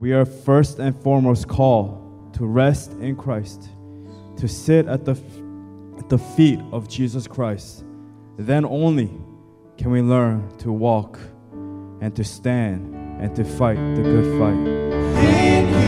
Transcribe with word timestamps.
We 0.00 0.12
are 0.12 0.24
first 0.24 0.78
and 0.78 0.94
foremost 1.02 1.48
called 1.48 2.32
to 2.34 2.46
rest 2.46 2.92
in 3.00 3.16
Christ, 3.16 3.68
to 4.36 4.46
sit 4.46 4.86
at 4.86 5.04
the, 5.04 5.20
at 5.98 6.08
the 6.08 6.18
feet 6.18 6.60
of 6.70 6.88
Jesus 6.88 7.26
Christ. 7.26 7.84
Then 8.36 8.64
only 8.64 9.10
can 9.76 9.90
we 9.90 10.00
learn 10.00 10.56
to 10.58 10.70
walk 10.70 11.18
and 12.00 12.14
to 12.14 12.22
stand 12.22 12.94
and 13.20 13.34
to 13.34 13.42
fight 13.42 13.74
the 13.96 14.02
good 14.02 14.38
fight. 14.38 15.87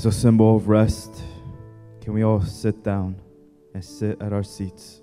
As 0.00 0.06
a 0.06 0.12
symbol 0.12 0.56
of 0.56 0.66
rest, 0.66 1.14
can 2.00 2.14
we 2.14 2.22
all 2.22 2.40
sit 2.40 2.82
down 2.82 3.20
and 3.74 3.84
sit 3.84 4.22
at 4.22 4.32
our 4.32 4.42
seats? 4.42 5.02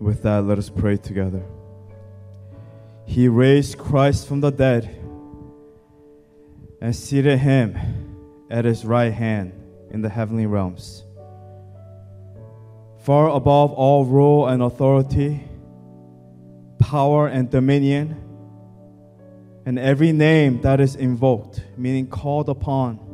With 0.00 0.24
that, 0.24 0.42
let 0.42 0.58
us 0.58 0.68
pray 0.68 0.96
together. 0.96 1.44
He 3.06 3.28
raised 3.28 3.78
Christ 3.78 4.26
from 4.26 4.40
the 4.40 4.50
dead 4.50 4.90
and 6.80 6.96
seated 6.96 7.38
him 7.38 7.78
at 8.50 8.64
his 8.64 8.84
right 8.84 9.12
hand 9.12 9.52
in 9.92 10.02
the 10.02 10.08
heavenly 10.08 10.46
realms. 10.46 11.04
Far 13.04 13.28
above 13.28 13.70
all 13.70 14.06
rule 14.06 14.48
and 14.48 14.60
authority, 14.60 15.40
power 16.80 17.28
and 17.28 17.48
dominion, 17.48 18.16
and 19.64 19.78
every 19.78 20.10
name 20.10 20.62
that 20.62 20.80
is 20.80 20.96
invoked, 20.96 21.62
meaning 21.76 22.08
called 22.08 22.48
upon, 22.48 23.06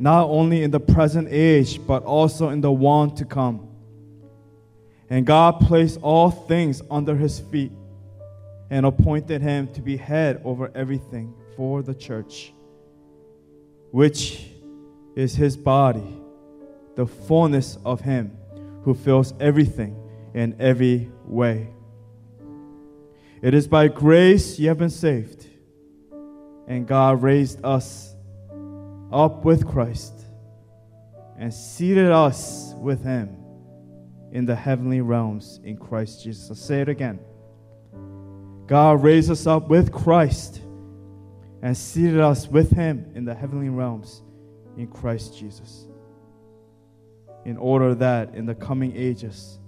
not 0.00 0.30
only 0.30 0.62
in 0.62 0.70
the 0.70 0.80
present 0.80 1.28
age, 1.30 1.78
but 1.86 2.02
also 2.04 2.48
in 2.48 2.62
the 2.62 2.72
one 2.72 3.14
to 3.16 3.24
come. 3.26 3.68
And 5.10 5.26
God 5.26 5.60
placed 5.60 6.00
all 6.00 6.30
things 6.30 6.80
under 6.90 7.14
his 7.14 7.38
feet 7.38 7.70
and 8.70 8.86
appointed 8.86 9.42
him 9.42 9.68
to 9.74 9.82
be 9.82 9.98
head 9.98 10.40
over 10.42 10.72
everything 10.74 11.34
for 11.54 11.82
the 11.82 11.94
church, 11.94 12.54
which 13.90 14.46
is 15.16 15.34
his 15.34 15.54
body, 15.56 16.16
the 16.94 17.06
fullness 17.06 17.76
of 17.84 18.00
him 18.00 18.34
who 18.84 18.94
fills 18.94 19.34
everything 19.38 19.94
in 20.32 20.56
every 20.58 21.10
way. 21.26 21.68
It 23.42 23.52
is 23.52 23.68
by 23.68 23.88
grace 23.88 24.58
you 24.58 24.68
have 24.68 24.78
been 24.78 24.88
saved, 24.88 25.46
and 26.66 26.86
God 26.86 27.22
raised 27.22 27.62
us 27.62 28.09
up 29.12 29.44
with 29.44 29.66
Christ 29.66 30.24
and 31.38 31.52
seated 31.52 32.10
us 32.10 32.74
with 32.76 33.02
him 33.02 33.36
in 34.32 34.46
the 34.46 34.54
heavenly 34.54 35.00
realms 35.00 35.60
in 35.64 35.76
Christ 35.76 36.22
Jesus. 36.22 36.50
I'll 36.50 36.56
say 36.56 36.80
it 36.80 36.88
again. 36.88 37.18
God 38.66 39.02
raised 39.02 39.30
us 39.30 39.46
up 39.46 39.68
with 39.68 39.90
Christ 39.90 40.60
and 41.62 41.76
seated 41.76 42.20
us 42.20 42.46
with 42.46 42.70
him 42.70 43.10
in 43.14 43.24
the 43.24 43.34
heavenly 43.34 43.68
realms 43.68 44.22
in 44.76 44.86
Christ 44.86 45.36
Jesus. 45.36 45.86
In 47.44 47.56
order 47.56 47.94
that 47.96 48.34
in 48.34 48.46
the 48.46 48.54
coming 48.54 48.96
ages 48.96 49.58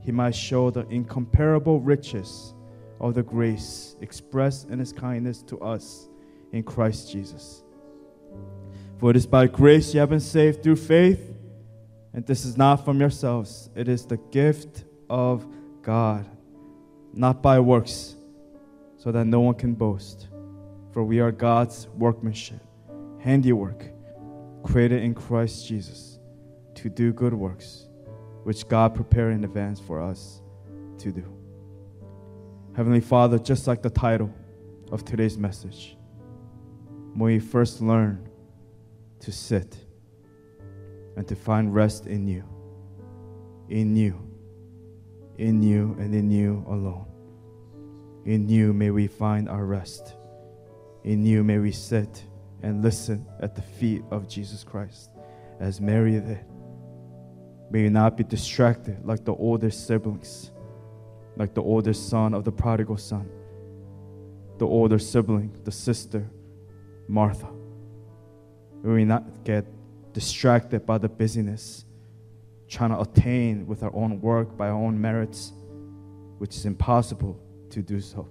he 0.00 0.12
might 0.12 0.34
show 0.34 0.70
the 0.70 0.86
incomparable 0.88 1.80
riches 1.80 2.54
of 3.00 3.14
the 3.14 3.22
grace 3.22 3.96
expressed 4.00 4.68
in 4.68 4.78
his 4.78 4.92
kindness 4.92 5.42
to 5.42 5.58
us 5.60 6.08
in 6.52 6.62
Christ 6.62 7.10
Jesus. 7.12 7.64
For 9.02 9.10
it 9.10 9.16
is 9.16 9.26
by 9.26 9.48
grace 9.48 9.92
you 9.92 9.98
have 9.98 10.10
been 10.10 10.20
saved 10.20 10.62
through 10.62 10.76
faith, 10.76 11.34
and 12.14 12.24
this 12.24 12.44
is 12.44 12.56
not 12.56 12.84
from 12.84 13.00
yourselves, 13.00 13.68
it 13.74 13.88
is 13.88 14.06
the 14.06 14.16
gift 14.16 14.84
of 15.10 15.44
God, 15.82 16.24
not 17.12 17.42
by 17.42 17.58
works, 17.58 18.14
so 18.98 19.10
that 19.10 19.24
no 19.24 19.40
one 19.40 19.56
can 19.56 19.74
boast. 19.74 20.28
For 20.92 21.02
we 21.02 21.18
are 21.18 21.32
God's 21.32 21.88
workmanship, 21.98 22.60
handiwork, 23.18 23.86
created 24.62 25.02
in 25.02 25.14
Christ 25.14 25.66
Jesus 25.66 26.20
to 26.76 26.88
do 26.88 27.12
good 27.12 27.34
works, 27.34 27.88
which 28.44 28.68
God 28.68 28.94
prepared 28.94 29.32
in 29.32 29.42
advance 29.42 29.80
for 29.80 30.00
us 30.00 30.40
to 30.98 31.10
do. 31.10 31.24
Heavenly 32.76 33.00
Father, 33.00 33.40
just 33.40 33.66
like 33.66 33.82
the 33.82 33.90
title 33.90 34.32
of 34.92 35.04
today's 35.04 35.36
message, 35.36 35.96
may 37.16 37.24
we 37.24 37.38
first 37.40 37.80
learn 37.80 38.28
to 39.22 39.32
sit 39.32 39.76
and 41.16 41.26
to 41.28 41.36
find 41.36 41.74
rest 41.74 42.06
in 42.06 42.26
you, 42.26 42.44
in 43.68 43.96
you, 43.96 44.20
in 45.38 45.62
you, 45.62 45.96
and 45.98 46.14
in 46.14 46.30
you 46.30 46.64
alone. 46.68 47.06
In 48.24 48.48
you 48.48 48.72
may 48.72 48.90
we 48.90 49.06
find 49.06 49.48
our 49.48 49.64
rest. 49.64 50.16
In 51.04 51.24
you 51.24 51.42
may 51.42 51.58
we 51.58 51.72
sit 51.72 52.24
and 52.62 52.82
listen 52.82 53.26
at 53.40 53.54
the 53.54 53.62
feet 53.62 54.02
of 54.10 54.28
Jesus 54.28 54.64
Christ 54.64 55.10
as 55.60 55.80
Mary 55.80 56.12
did. 56.12 56.44
May 57.70 57.84
we 57.84 57.88
not 57.88 58.16
be 58.16 58.24
distracted 58.24 59.04
like 59.04 59.24
the 59.24 59.34
older 59.34 59.70
siblings, 59.70 60.50
like 61.36 61.54
the 61.54 61.62
older 61.62 61.92
son 61.92 62.34
of 62.34 62.44
the 62.44 62.52
prodigal 62.52 62.96
son, 62.96 63.28
the 64.58 64.66
older 64.66 64.98
sibling, 64.98 65.56
the 65.64 65.72
sister, 65.72 66.28
Martha. 67.08 67.48
We 68.82 69.04
not 69.04 69.44
get 69.44 69.64
distracted 70.12 70.84
by 70.84 70.98
the 70.98 71.08
busyness, 71.08 71.84
trying 72.68 72.90
to 72.90 73.00
attain 73.00 73.66
with 73.66 73.82
our 73.82 73.94
own 73.94 74.20
work, 74.20 74.56
by 74.56 74.68
our 74.68 74.76
own 74.76 75.00
merits, 75.00 75.52
which 76.38 76.56
is 76.56 76.66
impossible 76.66 77.38
to 77.70 77.82
do 77.82 78.00
so. 78.00 78.28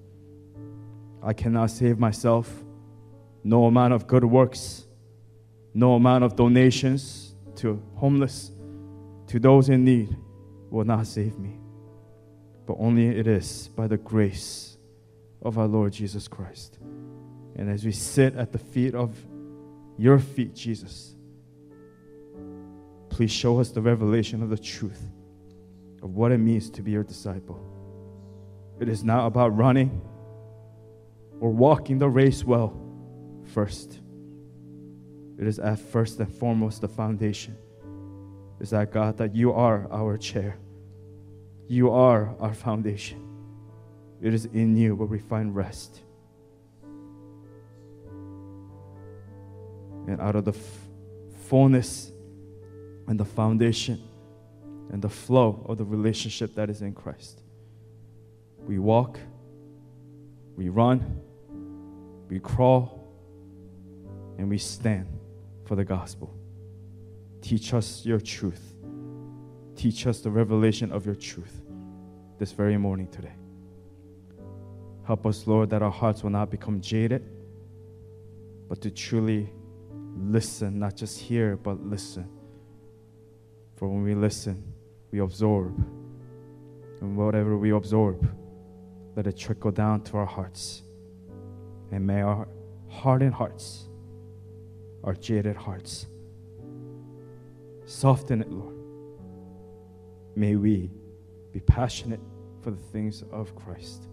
I 1.24 1.34
cannot 1.34 1.72
save 1.72 2.00
myself. 2.00 2.52
No 3.44 3.66
amount 3.66 3.94
of 3.94 4.06
good 4.06 4.24
works, 4.24 4.86
no 5.74 5.96
amount 5.96 6.24
of 6.24 6.36
donations 6.36 7.34
to 7.56 7.82
homeless, 7.96 8.52
to 9.28 9.40
those 9.40 9.70
in 9.70 9.84
need, 9.84 10.16
will 10.70 10.86
not 10.86 11.08
save 11.08 11.40
me. 11.40 11.60
But 12.68 12.78
only 12.80 13.08
it 13.08 13.28
is 13.28 13.70
by 13.70 13.88
the 13.88 13.98
grace 13.98 14.78
of 15.42 15.58
our 15.58 15.68
Lord 15.68 15.94
Jesus 15.94 16.28
Christ. 16.28 16.78
And 17.56 17.70
as 17.70 17.84
we 17.84 17.92
sit 17.92 18.36
at 18.36 18.52
the 18.52 18.60
feet 18.60 18.94
of 18.94 19.16
your 20.02 20.18
feet, 20.18 20.56
Jesus, 20.56 21.14
please 23.10 23.30
show 23.30 23.60
us 23.60 23.70
the 23.70 23.82
revelation 23.82 24.42
of 24.42 24.50
the 24.50 24.58
truth 24.58 25.06
of 26.02 26.16
what 26.16 26.32
it 26.32 26.40
means 26.40 26.72
to 26.72 26.82
be 26.82 26.90
your 26.90 27.04
disciple. 27.04 27.64
It 28.80 28.90
is 28.90 29.04
not 29.04 29.28
about 29.28 29.56
running 29.56 30.02
or 31.40 31.52
walking 31.52 32.00
the 32.00 32.10
race 32.10 32.44
well 32.44 32.76
first. 33.54 34.00
It 35.38 35.46
is 35.46 35.60
at 35.60 35.78
first 35.78 36.20
and 36.20 36.34
foremost 36.34 36.82
the 36.82 36.88
foundation. 36.88 37.56
Is 38.60 38.72
that 38.72 38.92
God, 38.92 39.18
that 39.18 39.36
you 39.36 39.54
are 39.54 39.88
our 39.92 40.18
chair, 40.18 40.58
you 41.68 41.92
are 41.92 42.36
our 42.40 42.56
foundation. 42.56 43.24
It 44.20 44.34
is 44.34 44.46
in 44.46 44.76
you 44.76 44.96
where 44.96 45.08
we 45.08 45.20
find 45.20 45.56
rest. 45.56 46.02
And 50.08 50.20
out 50.20 50.36
of 50.36 50.46
the 50.46 50.56
fullness 51.48 52.12
and 53.08 53.20
the 53.20 53.26
foundation 53.26 54.02
and 54.92 55.02
the 55.02 55.10
flow 55.10 55.66
of 55.68 55.78
the 55.78 55.86
relationship 55.86 56.56
that 56.56 56.70
is 56.70 56.82
in 56.82 56.94
Christ, 56.94 57.42
we 58.66 58.80
walk, 58.80 59.20
we 60.56 60.70
run, 60.70 61.22
we 62.30 62.40
crawl, 62.40 63.08
and 64.38 64.50
we 64.50 64.58
stand 64.58 65.08
for 65.66 65.76
the 65.76 65.86
gospel. 65.86 66.34
Teach 67.42 67.74
us 67.74 68.06
your 68.06 68.20
truth. 68.20 68.76
Teach 69.76 70.08
us 70.08 70.22
the 70.22 70.30
revelation 70.30 70.92
of 70.92 71.06
your 71.06 71.16
truth 71.16 71.62
this 72.38 72.52
very 72.52 72.78
morning 72.78 73.08
today. 73.08 73.34
Help 75.04 75.26
us, 75.26 75.48
Lord, 75.48 75.70
that 75.72 75.82
our 75.82 75.92
hearts 75.92 76.24
will 76.24 76.30
not 76.30 76.50
become 76.50 76.82
jaded, 76.82 77.28
but 78.70 78.82
to 78.82 78.92
truly 78.92 79.50
listen, 80.16 80.80
not 80.80 80.96
just 80.96 81.20
hear, 81.20 81.56
but 81.58 81.82
listen. 81.82 82.28
For 83.76 83.88
when 83.88 84.04
we 84.04 84.16
listen, 84.16 84.74
we 85.12 85.20
absorb. 85.20 85.78
And 87.02 87.18
whatever 87.18 87.58
we 87.58 87.72
absorb, 87.72 88.30
let 89.16 89.28
it 89.28 89.38
trickle 89.38 89.72
down 89.72 90.02
to 90.04 90.18
our 90.18 90.26
hearts. 90.26 90.84
And 91.92 92.06
may 92.06 92.22
our 92.22 92.48
hardened 92.90 93.34
hearts, 93.34 93.90
our 95.04 95.14
jaded 95.16 95.56
hearts, 95.56 96.08
soften 97.86 98.42
it, 98.42 98.52
Lord. 98.52 98.76
May 100.36 100.56
we 100.56 100.92
be 101.52 101.60
passionate 101.60 102.22
for 102.62 102.72
the 102.72 102.78
things 102.78 103.24
of 103.32 103.56
Christ. 103.56 104.08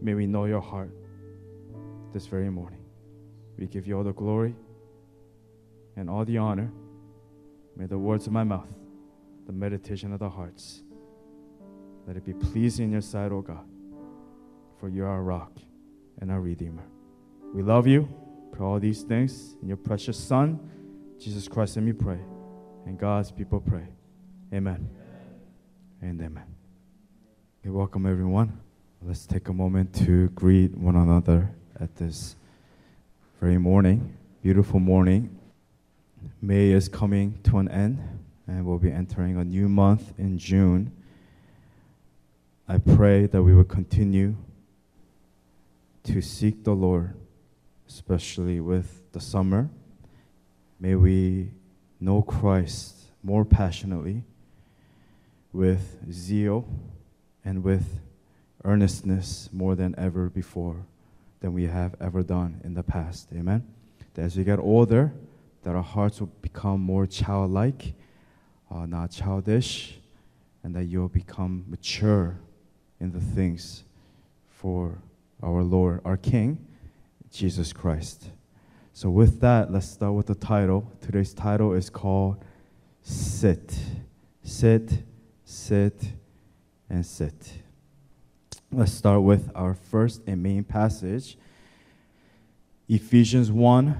May 0.00 0.14
we 0.14 0.26
know 0.26 0.44
your 0.44 0.60
heart 0.60 0.90
this 2.12 2.26
very 2.26 2.50
morning. 2.50 2.79
We 3.60 3.66
give 3.66 3.86
you 3.86 3.98
all 3.98 4.04
the 4.04 4.14
glory 4.14 4.54
and 5.94 6.08
all 6.08 6.24
the 6.24 6.38
honor. 6.38 6.72
May 7.76 7.84
the 7.84 7.98
words 7.98 8.26
of 8.26 8.32
my 8.32 8.42
mouth, 8.42 8.72
the 9.46 9.52
meditation 9.52 10.14
of 10.14 10.18
the 10.18 10.30
hearts, 10.30 10.82
let 12.06 12.16
it 12.16 12.24
be 12.24 12.32
pleasing 12.32 12.86
in 12.86 12.92
your 12.92 13.02
sight, 13.02 13.30
O 13.30 13.42
God, 13.42 13.68
for 14.78 14.88
you 14.88 15.04
are 15.04 15.08
our 15.08 15.22
rock 15.22 15.52
and 16.22 16.32
our 16.32 16.40
redeemer. 16.40 16.84
We 17.52 17.62
love 17.62 17.86
you. 17.86 18.08
Pray 18.52 18.64
all 18.64 18.80
these 18.80 19.02
things 19.02 19.56
in 19.60 19.68
your 19.68 19.76
precious 19.76 20.18
Son, 20.18 20.58
Jesus 21.18 21.46
Christ, 21.46 21.76
and 21.76 21.86
we 21.86 21.92
pray. 21.92 22.18
And 22.86 22.98
God's 22.98 23.30
people 23.30 23.60
pray. 23.60 23.86
Amen. 24.54 24.88
And 26.00 26.18
amen. 26.22 26.46
Welcome 27.62 28.06
everyone. 28.06 28.58
Let's 29.02 29.26
take 29.26 29.48
a 29.48 29.52
moment 29.52 29.94
to 30.06 30.30
greet 30.30 30.74
one 30.76 30.96
another 30.96 31.54
at 31.78 31.94
this 31.96 32.36
very 33.40 33.56
morning, 33.56 34.14
beautiful 34.42 34.78
morning. 34.78 35.34
May 36.42 36.72
is 36.72 36.90
coming 36.90 37.38
to 37.44 37.56
an 37.56 37.70
end, 37.70 37.98
and 38.46 38.66
we'll 38.66 38.76
be 38.76 38.92
entering 38.92 39.38
a 39.38 39.44
new 39.44 39.66
month 39.66 40.12
in 40.18 40.36
June. 40.36 40.92
I 42.68 42.76
pray 42.76 43.24
that 43.24 43.42
we 43.42 43.54
will 43.54 43.64
continue 43.64 44.36
to 46.02 46.20
seek 46.20 46.64
the 46.64 46.74
Lord, 46.74 47.14
especially 47.88 48.60
with 48.60 49.10
the 49.12 49.20
summer. 49.20 49.70
May 50.78 50.94
we 50.94 51.52
know 51.98 52.20
Christ 52.20 52.94
more 53.22 53.46
passionately, 53.46 54.22
with 55.50 56.12
zeal, 56.12 56.68
and 57.42 57.64
with 57.64 58.00
earnestness 58.64 59.48
more 59.50 59.74
than 59.74 59.94
ever 59.96 60.28
before 60.28 60.84
than 61.40 61.52
we 61.52 61.64
have 61.64 61.94
ever 62.00 62.22
done 62.22 62.60
in 62.64 62.74
the 62.74 62.82
past. 62.82 63.28
Amen. 63.34 63.66
That 64.14 64.22
as 64.22 64.36
we 64.36 64.44
get 64.44 64.58
older, 64.58 65.12
that 65.62 65.74
our 65.74 65.82
hearts 65.82 66.20
will 66.20 66.30
become 66.42 66.80
more 66.80 67.06
childlike, 67.06 67.94
uh, 68.70 68.86
not 68.86 69.10
childish, 69.10 69.98
and 70.62 70.74
that 70.74 70.84
you'll 70.84 71.08
become 71.08 71.64
mature 71.68 72.38
in 72.98 73.12
the 73.12 73.20
things 73.20 73.84
for 74.48 74.98
our 75.42 75.62
Lord, 75.62 76.00
our 76.04 76.16
King, 76.16 76.66
Jesus 77.30 77.72
Christ. 77.72 78.30
So, 78.92 79.08
with 79.08 79.40
that, 79.40 79.72
let's 79.72 79.86
start 79.86 80.12
with 80.12 80.26
the 80.26 80.34
title. 80.34 80.92
Today's 81.00 81.32
title 81.32 81.72
is 81.72 81.88
called 81.88 82.44
Sit. 83.02 83.78
Sit, 84.42 85.02
sit, 85.44 86.12
and 86.90 87.06
sit. 87.06 87.52
Let's 88.72 88.92
start 88.92 89.22
with 89.22 89.50
our 89.56 89.74
first 89.74 90.22
and 90.28 90.40
main 90.40 90.62
passage 90.62 91.36
Ephesians 92.88 93.50
1 93.50 93.96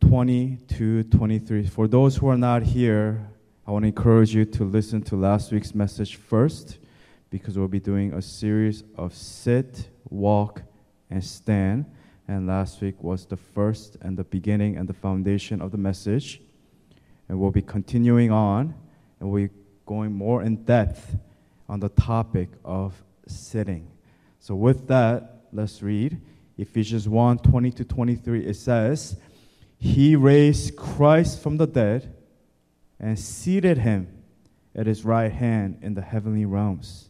20 0.00 0.58
to 0.68 1.02
23. 1.04 1.66
For 1.66 1.88
those 1.88 2.18
who 2.18 2.28
are 2.28 2.36
not 2.36 2.62
here, 2.62 3.26
I 3.66 3.70
want 3.70 3.84
to 3.84 3.86
encourage 3.86 4.34
you 4.34 4.44
to 4.44 4.64
listen 4.64 5.00
to 5.04 5.16
last 5.16 5.50
week's 5.50 5.74
message 5.74 6.16
first 6.16 6.76
because 7.30 7.56
we'll 7.56 7.68
be 7.68 7.80
doing 7.80 8.12
a 8.12 8.20
series 8.20 8.84
of 8.98 9.14
sit, 9.14 9.88
walk, 10.10 10.60
and 11.08 11.24
stand. 11.24 11.86
And 12.28 12.46
last 12.46 12.82
week 12.82 13.02
was 13.02 13.24
the 13.24 13.38
first 13.38 13.96
and 14.02 14.18
the 14.18 14.24
beginning 14.24 14.76
and 14.76 14.86
the 14.86 14.92
foundation 14.92 15.62
of 15.62 15.70
the 15.70 15.78
message. 15.78 16.42
And 17.30 17.40
we'll 17.40 17.50
be 17.50 17.62
continuing 17.62 18.30
on 18.30 18.74
and 19.20 19.30
we're 19.30 19.52
going 19.86 20.12
more 20.12 20.42
in 20.42 20.64
depth 20.64 21.16
on 21.66 21.80
the 21.80 21.88
topic 21.88 22.50
of 22.62 23.02
sitting. 23.26 23.88
So, 24.42 24.56
with 24.56 24.88
that, 24.88 25.44
let's 25.52 25.82
read 25.82 26.20
Ephesians 26.58 27.08
1 27.08 27.38
20 27.38 27.70
to 27.70 27.84
23. 27.84 28.44
It 28.44 28.56
says, 28.56 29.16
He 29.78 30.16
raised 30.16 30.74
Christ 30.74 31.40
from 31.40 31.58
the 31.58 31.66
dead 31.68 32.12
and 32.98 33.16
seated 33.16 33.78
him 33.78 34.08
at 34.74 34.88
his 34.88 35.04
right 35.04 35.30
hand 35.30 35.78
in 35.80 35.94
the 35.94 36.02
heavenly 36.02 36.44
realms, 36.44 37.08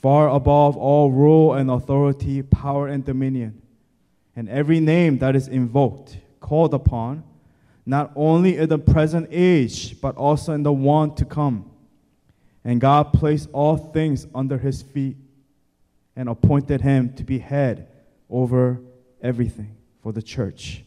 far 0.00 0.28
above 0.28 0.76
all 0.76 1.10
rule 1.10 1.54
and 1.54 1.68
authority, 1.72 2.40
power 2.40 2.86
and 2.86 3.04
dominion, 3.04 3.60
and 4.36 4.48
every 4.48 4.78
name 4.78 5.18
that 5.18 5.34
is 5.34 5.48
invoked, 5.48 6.18
called 6.38 6.72
upon, 6.72 7.24
not 7.84 8.12
only 8.14 8.58
in 8.58 8.68
the 8.68 8.78
present 8.78 9.26
age, 9.32 10.00
but 10.00 10.14
also 10.14 10.52
in 10.52 10.62
the 10.62 10.72
one 10.72 11.16
to 11.16 11.24
come. 11.24 11.68
And 12.62 12.80
God 12.80 13.12
placed 13.12 13.48
all 13.52 13.76
things 13.76 14.28
under 14.32 14.58
his 14.58 14.82
feet 14.82 15.16
and 16.16 16.28
appointed 16.28 16.80
him 16.80 17.12
to 17.14 17.22
be 17.22 17.38
head 17.38 17.88
over 18.28 18.80
everything 19.22 19.76
for 20.02 20.12
the 20.12 20.22
church, 20.22 20.82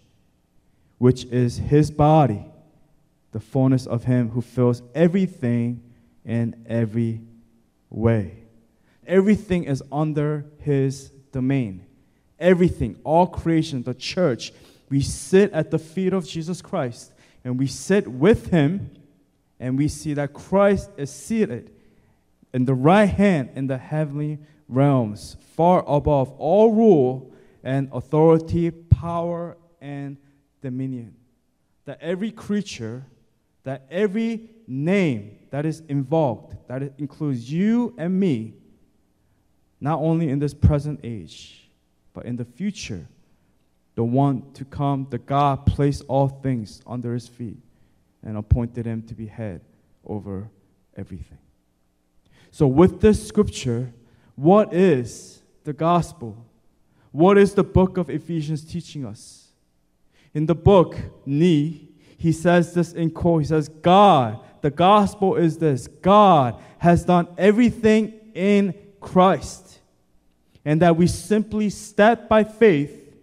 which 0.97 1.25
is 1.25 1.57
his 1.57 1.91
body, 1.91 2.43
the 3.31 3.39
fullness 3.39 3.85
of 3.85 4.05
him 4.05 4.29
who 4.29 4.41
fills 4.41 4.81
everything 4.95 5.83
in 6.25 6.65
every 6.67 7.21
way. 7.89 8.43
Everything 9.05 9.65
is 9.65 9.83
under 9.91 10.45
his 10.59 11.09
domain. 11.31 11.85
Everything, 12.39 12.97
all 13.03 13.27
creation, 13.27 13.83
the 13.83 13.93
church, 13.93 14.51
we 14.89 15.01
sit 15.01 15.51
at 15.53 15.71
the 15.71 15.79
feet 15.79 16.13
of 16.13 16.27
Jesus 16.27 16.61
Christ 16.61 17.11
and 17.43 17.57
we 17.57 17.67
sit 17.67 18.07
with 18.07 18.47
him, 18.47 18.91
and 19.59 19.77
we 19.77 19.87
see 19.87 20.13
that 20.13 20.33
Christ 20.33 20.89
is 20.97 21.11
seated 21.11 21.71
in 22.53 22.65
the 22.65 22.73
right 22.73 23.05
hand 23.09 23.51
in 23.55 23.67
the 23.67 23.77
heavenly 23.77 24.39
realms, 24.69 25.35
far 25.55 25.83
above 25.87 26.31
all 26.37 26.71
rule 26.71 27.33
and 27.63 27.89
authority, 27.91 28.71
power 28.71 29.57
and 29.81 30.17
dominion. 30.61 31.15
That 31.85 31.99
every 32.01 32.31
creature, 32.31 33.05
that 33.63 33.85
every 33.89 34.49
name 34.67 35.39
that 35.49 35.65
is 35.65 35.81
involved, 35.89 36.55
that 36.67 36.93
includes 36.97 37.51
you 37.51 37.95
and 37.97 38.17
me, 38.17 38.53
not 39.81 39.99
only 39.99 40.29
in 40.29 40.39
this 40.39 40.53
present 40.53 40.99
age, 41.03 41.69
but 42.13 42.25
in 42.25 42.35
the 42.35 42.45
future, 42.45 43.07
the 43.95 44.03
one 44.03 44.51
to 44.53 44.63
come, 44.65 45.07
the 45.09 45.17
God 45.17 45.65
placed 45.65 46.03
all 46.07 46.27
things 46.27 46.81
under 46.85 47.13
his 47.13 47.27
feet 47.27 47.57
and 48.23 48.37
appointed 48.37 48.85
him 48.85 49.01
to 49.03 49.13
be 49.13 49.25
head 49.25 49.61
over 50.05 50.49
everything. 50.95 51.37
So, 52.51 52.67
with 52.67 53.01
this 53.01 53.25
scripture, 53.25 53.93
what 54.39 54.73
is 54.73 55.41
the 55.65 55.73
gospel? 55.73 56.45
What 57.11 57.37
is 57.37 57.55
the 57.55 57.63
book 57.63 57.97
of 57.97 58.09
Ephesians 58.09 58.63
teaching 58.63 59.05
us? 59.05 59.49
In 60.33 60.45
the 60.45 60.55
book, 60.55 60.95
Nee, 61.25 61.89
he 62.17 62.31
says 62.31 62.73
this 62.73 62.93
in 62.93 63.11
quote. 63.11 63.41
He 63.41 63.47
says, 63.47 63.67
God, 63.67 64.39
the 64.61 64.69
gospel 64.69 65.35
is 65.35 65.57
this 65.57 65.87
God 65.87 66.55
has 66.77 67.03
done 67.03 67.27
everything 67.37 68.13
in 68.33 68.73
Christ, 69.01 69.79
and 70.63 70.81
that 70.81 70.95
we 70.95 71.07
simply 71.07 71.69
step 71.69 72.29
by 72.29 72.45
faith 72.45 73.13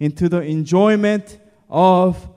into 0.00 0.28
the 0.28 0.40
enjoyment 0.40 1.38
of 1.70 2.28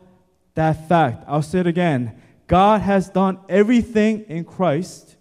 that 0.53 0.87
fact. 0.87 1.23
I'll 1.27 1.41
say 1.41 1.61
it 1.61 1.67
again 1.67 2.15
God 2.45 2.81
has 2.81 3.09
done 3.09 3.39
everything 3.49 4.25
in 4.27 4.43
Christ, 4.45 5.15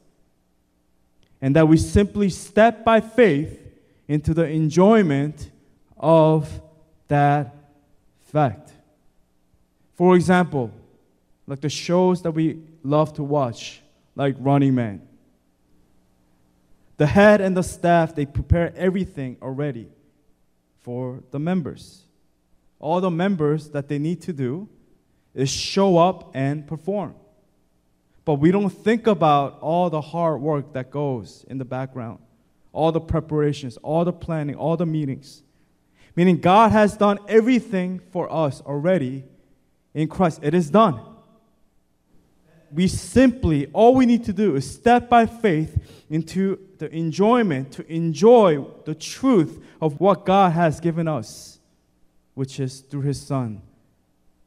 and 1.41 1.55
that 1.57 1.69
we 1.69 1.77
simply 1.77 2.31
step 2.31 2.85
by 2.85 3.01
faith 3.01 3.61
into 4.07 4.35
the 4.35 4.47
enjoyment 4.47 5.51
of 5.97 6.61
that 7.09 7.55
fact. 8.33 8.73
For 9.95 10.17
example, 10.17 10.71
like 11.47 11.61
the 11.61 11.69
shows 11.69 12.23
that 12.23 12.33
we 12.33 12.61
love 12.83 13.15
to 13.15 13.23
watch, 13.23 13.81
like 14.15 14.37
Running 14.39 14.75
Man. 14.75 15.03
The 16.97 17.07
head 17.07 17.41
and 17.41 17.57
the 17.57 17.63
staff, 17.63 18.15
they 18.15 18.27
prepare 18.27 18.73
everything 18.77 19.37
already 19.41 19.89
for 20.81 21.23
the 21.31 21.39
members. 21.39 22.03
All 22.81 23.01
the 23.01 23.11
members 23.11 23.69
that 23.71 23.89
they 23.89 23.99
need 23.99 24.23
to 24.23 24.33
do 24.33 24.69
is 25.35 25.49
show 25.49 25.99
up 25.99 26.33
and 26.35 26.67
perform. 26.67 27.15
But 28.29 28.41
we 28.41 28.51
don't 28.51 28.69
think 28.69 29.07
about 29.07 29.59
all 29.63 29.89
the 29.89 30.03
hard 30.03 30.43
work 30.43 30.75
that 30.75 30.91
goes 30.91 31.47
in 31.49 31.57
the 31.57 31.65
background, 31.65 32.19
all 32.75 32.93
the 32.93 33.01
preparations, 33.01 33.79
all 33.79 34.05
the 34.05 34.13
planning, 34.13 34.55
all 34.55 34.77
the 34.77 34.85
meetings. 34.85 35.43
Meaning, 36.15 36.37
God 36.37 36.71
has 36.71 36.95
done 36.95 37.21
everything 37.27 38.03
for 38.13 38.31
us 38.31 38.61
already 38.61 39.25
in 39.95 40.09
Christ. 40.09 40.41
It 40.43 40.53
is 40.53 40.69
done. 40.69 41.01
We 42.71 42.87
simply, 42.87 43.69
all 43.73 43.95
we 43.95 44.05
need 44.05 44.25
to 44.25 44.35
do 44.35 44.57
is 44.57 44.71
step 44.71 45.09
by 45.09 45.25
faith 45.25 45.83
into 46.11 46.59
the 46.77 46.95
enjoyment, 46.95 47.73
to 47.73 47.91
enjoy 47.91 48.63
the 48.85 48.95
truth 48.95 49.65
of 49.81 50.01
what 50.01 50.27
God 50.27 50.53
has 50.53 50.81
given 50.81 51.09
us, 51.09 51.61
which 52.35 52.61
is 52.61 52.81
through 52.81 53.05
His 53.09 53.19
Son, 53.19 53.63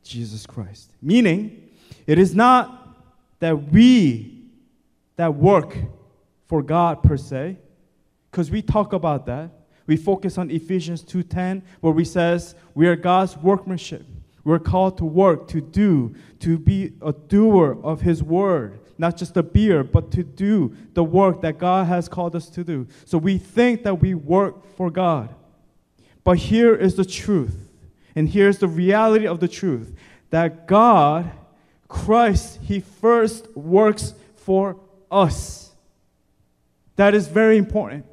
Jesus 0.03 0.45
Christ. 0.45 0.91
Meaning, 1.01 1.69
it 2.05 2.19
is 2.19 2.35
not 2.35 2.80
that 3.41 3.71
we 3.71 4.39
that 5.17 5.35
work 5.35 5.77
for 6.47 6.63
God 6.63 7.03
per 7.03 7.17
se, 7.17 7.57
because 8.31 8.49
we 8.49 8.61
talk 8.61 8.93
about 8.93 9.25
that. 9.25 9.51
We 9.85 9.97
focus 9.97 10.37
on 10.37 10.49
Ephesians 10.49 11.03
2:10, 11.03 11.61
where 11.81 11.93
we 11.93 12.05
says 12.05 12.55
we 12.73 12.87
are 12.87 12.95
God's 12.95 13.35
workmanship. 13.37 14.05
We're 14.43 14.59
called 14.59 14.97
to 14.97 15.05
work, 15.05 15.47
to 15.49 15.61
do, 15.61 16.15
to 16.39 16.57
be 16.57 16.93
a 17.01 17.13
doer 17.13 17.77
of 17.83 18.01
His 18.01 18.23
word, 18.23 18.79
not 18.97 19.17
just 19.17 19.37
a 19.37 19.43
beer, 19.43 19.83
but 19.83 20.11
to 20.11 20.23
do 20.23 20.75
the 20.93 21.03
work 21.03 21.41
that 21.41 21.59
God 21.59 21.87
has 21.87 22.07
called 22.07 22.35
us 22.35 22.49
to 22.51 22.63
do. 22.63 22.87
So 23.05 23.17
we 23.17 23.37
think 23.37 23.83
that 23.83 24.01
we 24.01 24.15
work 24.15 24.65
for 24.75 24.89
God. 24.89 25.35
But 26.23 26.37
here 26.37 26.73
is 26.75 26.95
the 26.95 27.05
truth, 27.05 27.69
and 28.15 28.29
here's 28.29 28.59
the 28.59 28.67
reality 28.67 29.27
of 29.27 29.39
the 29.39 29.47
truth 29.47 29.95
that 30.29 30.67
God, 30.67 31.31
Christ, 31.91 32.59
He 32.63 32.79
first 32.79 33.55
works 33.55 34.13
for 34.37 34.77
us. 35.11 35.71
That 36.95 37.13
is 37.13 37.27
very 37.27 37.57
important. 37.57 38.05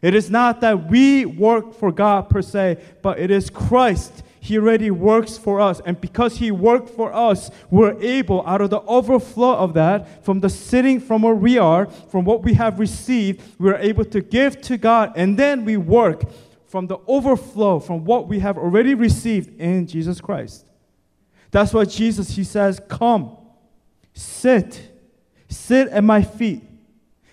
It 0.00 0.14
is 0.14 0.30
not 0.30 0.60
that 0.60 0.88
we 0.88 1.24
work 1.24 1.74
for 1.74 1.90
God 1.90 2.28
per 2.28 2.40
se, 2.40 2.78
but 3.02 3.18
it 3.18 3.30
is 3.30 3.50
Christ. 3.50 4.22
He 4.38 4.58
already 4.58 4.90
works 4.90 5.36
for 5.38 5.60
us. 5.60 5.80
And 5.84 6.00
because 6.00 6.36
He 6.36 6.50
worked 6.50 6.90
for 6.90 7.12
us, 7.12 7.50
we're 7.70 8.00
able, 8.00 8.46
out 8.46 8.60
of 8.60 8.70
the 8.70 8.82
overflow 8.82 9.54
of 9.54 9.74
that, 9.74 10.24
from 10.24 10.40
the 10.40 10.50
sitting 10.50 11.00
from 11.00 11.22
where 11.22 11.34
we 11.34 11.58
are, 11.58 11.86
from 11.86 12.24
what 12.24 12.42
we 12.42 12.54
have 12.54 12.78
received, 12.78 13.42
we're 13.58 13.76
able 13.76 14.04
to 14.04 14.20
give 14.20 14.60
to 14.62 14.76
God. 14.76 15.12
And 15.16 15.38
then 15.38 15.64
we 15.64 15.76
work 15.78 16.22
from 16.68 16.86
the 16.86 16.98
overflow 17.06 17.80
from 17.80 18.04
what 18.04 18.28
we 18.28 18.38
have 18.40 18.56
already 18.56 18.94
received 18.94 19.58
in 19.60 19.86
Jesus 19.86 20.20
Christ. 20.20 20.66
That's 21.54 21.72
why 21.72 21.84
Jesus, 21.84 22.30
He 22.30 22.42
says, 22.42 22.80
Come, 22.88 23.36
sit, 24.12 24.90
sit 25.48 25.86
at 25.86 26.02
my 26.02 26.20
feet, 26.20 26.64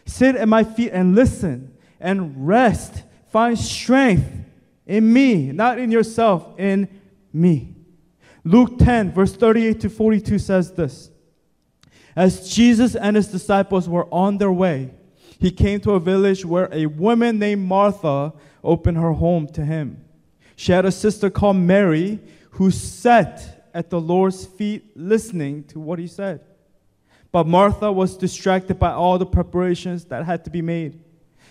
sit 0.05 0.35
at 0.35 0.47
my 0.47 0.63
feet 0.63 0.91
and 0.93 1.15
listen 1.15 1.75
and 1.99 2.47
rest. 2.47 3.01
Find 3.31 3.57
strength 3.57 4.29
in 4.85 5.11
me, 5.11 5.51
not 5.51 5.79
in 5.79 5.89
yourself, 5.89 6.53
in 6.59 6.87
me. 7.33 7.73
Luke 8.43 8.77
10, 8.77 9.11
verse 9.11 9.33
38 9.33 9.79
to 9.79 9.89
42 9.89 10.37
says 10.37 10.71
this 10.73 11.09
As 12.15 12.53
Jesus 12.53 12.95
and 12.95 13.15
his 13.15 13.27
disciples 13.27 13.89
were 13.89 14.05
on 14.13 14.37
their 14.37 14.51
way, 14.51 14.91
he 15.39 15.49
came 15.49 15.79
to 15.79 15.93
a 15.93 15.99
village 15.99 16.45
where 16.45 16.69
a 16.71 16.85
woman 16.85 17.39
named 17.39 17.67
Martha 17.67 18.33
opened 18.63 18.97
her 18.97 19.13
home 19.13 19.47
to 19.47 19.65
him. 19.65 20.05
She 20.55 20.73
had 20.73 20.85
a 20.85 20.91
sister 20.91 21.31
called 21.31 21.55
Mary 21.55 22.19
who 22.51 22.69
sat 22.69 23.60
at 23.73 23.89
the 23.89 23.99
Lord's 23.99 24.45
feet 24.45 24.91
listening 24.95 25.63
to 25.65 25.79
what 25.79 25.99
he 25.99 26.07
said. 26.07 26.41
But 27.31 27.47
Martha 27.47 27.91
was 27.91 28.17
distracted 28.17 28.77
by 28.77 28.91
all 28.91 29.17
the 29.17 29.25
preparations 29.25 30.05
that 30.05 30.25
had 30.25 30.43
to 30.45 30.49
be 30.49 30.61
made. 30.61 30.99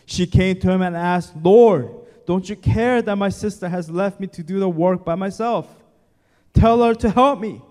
She 0.06 0.26
came 0.26 0.58
to 0.60 0.70
him 0.70 0.82
and 0.82 0.96
asked, 0.96 1.34
Lord, 1.42 1.90
don't 2.26 2.48
you 2.48 2.56
care 2.56 3.00
that 3.02 3.16
my 3.16 3.28
sister 3.28 3.68
has 3.68 3.90
left 3.90 4.20
me 4.20 4.26
to 4.28 4.42
do 4.42 4.60
the 4.60 4.68
work 4.68 5.04
by 5.04 5.14
myself? 5.14 5.66
Tell 6.52 6.82
her 6.82 6.94
to 6.94 7.10
help 7.10 7.40
me. 7.40 7.62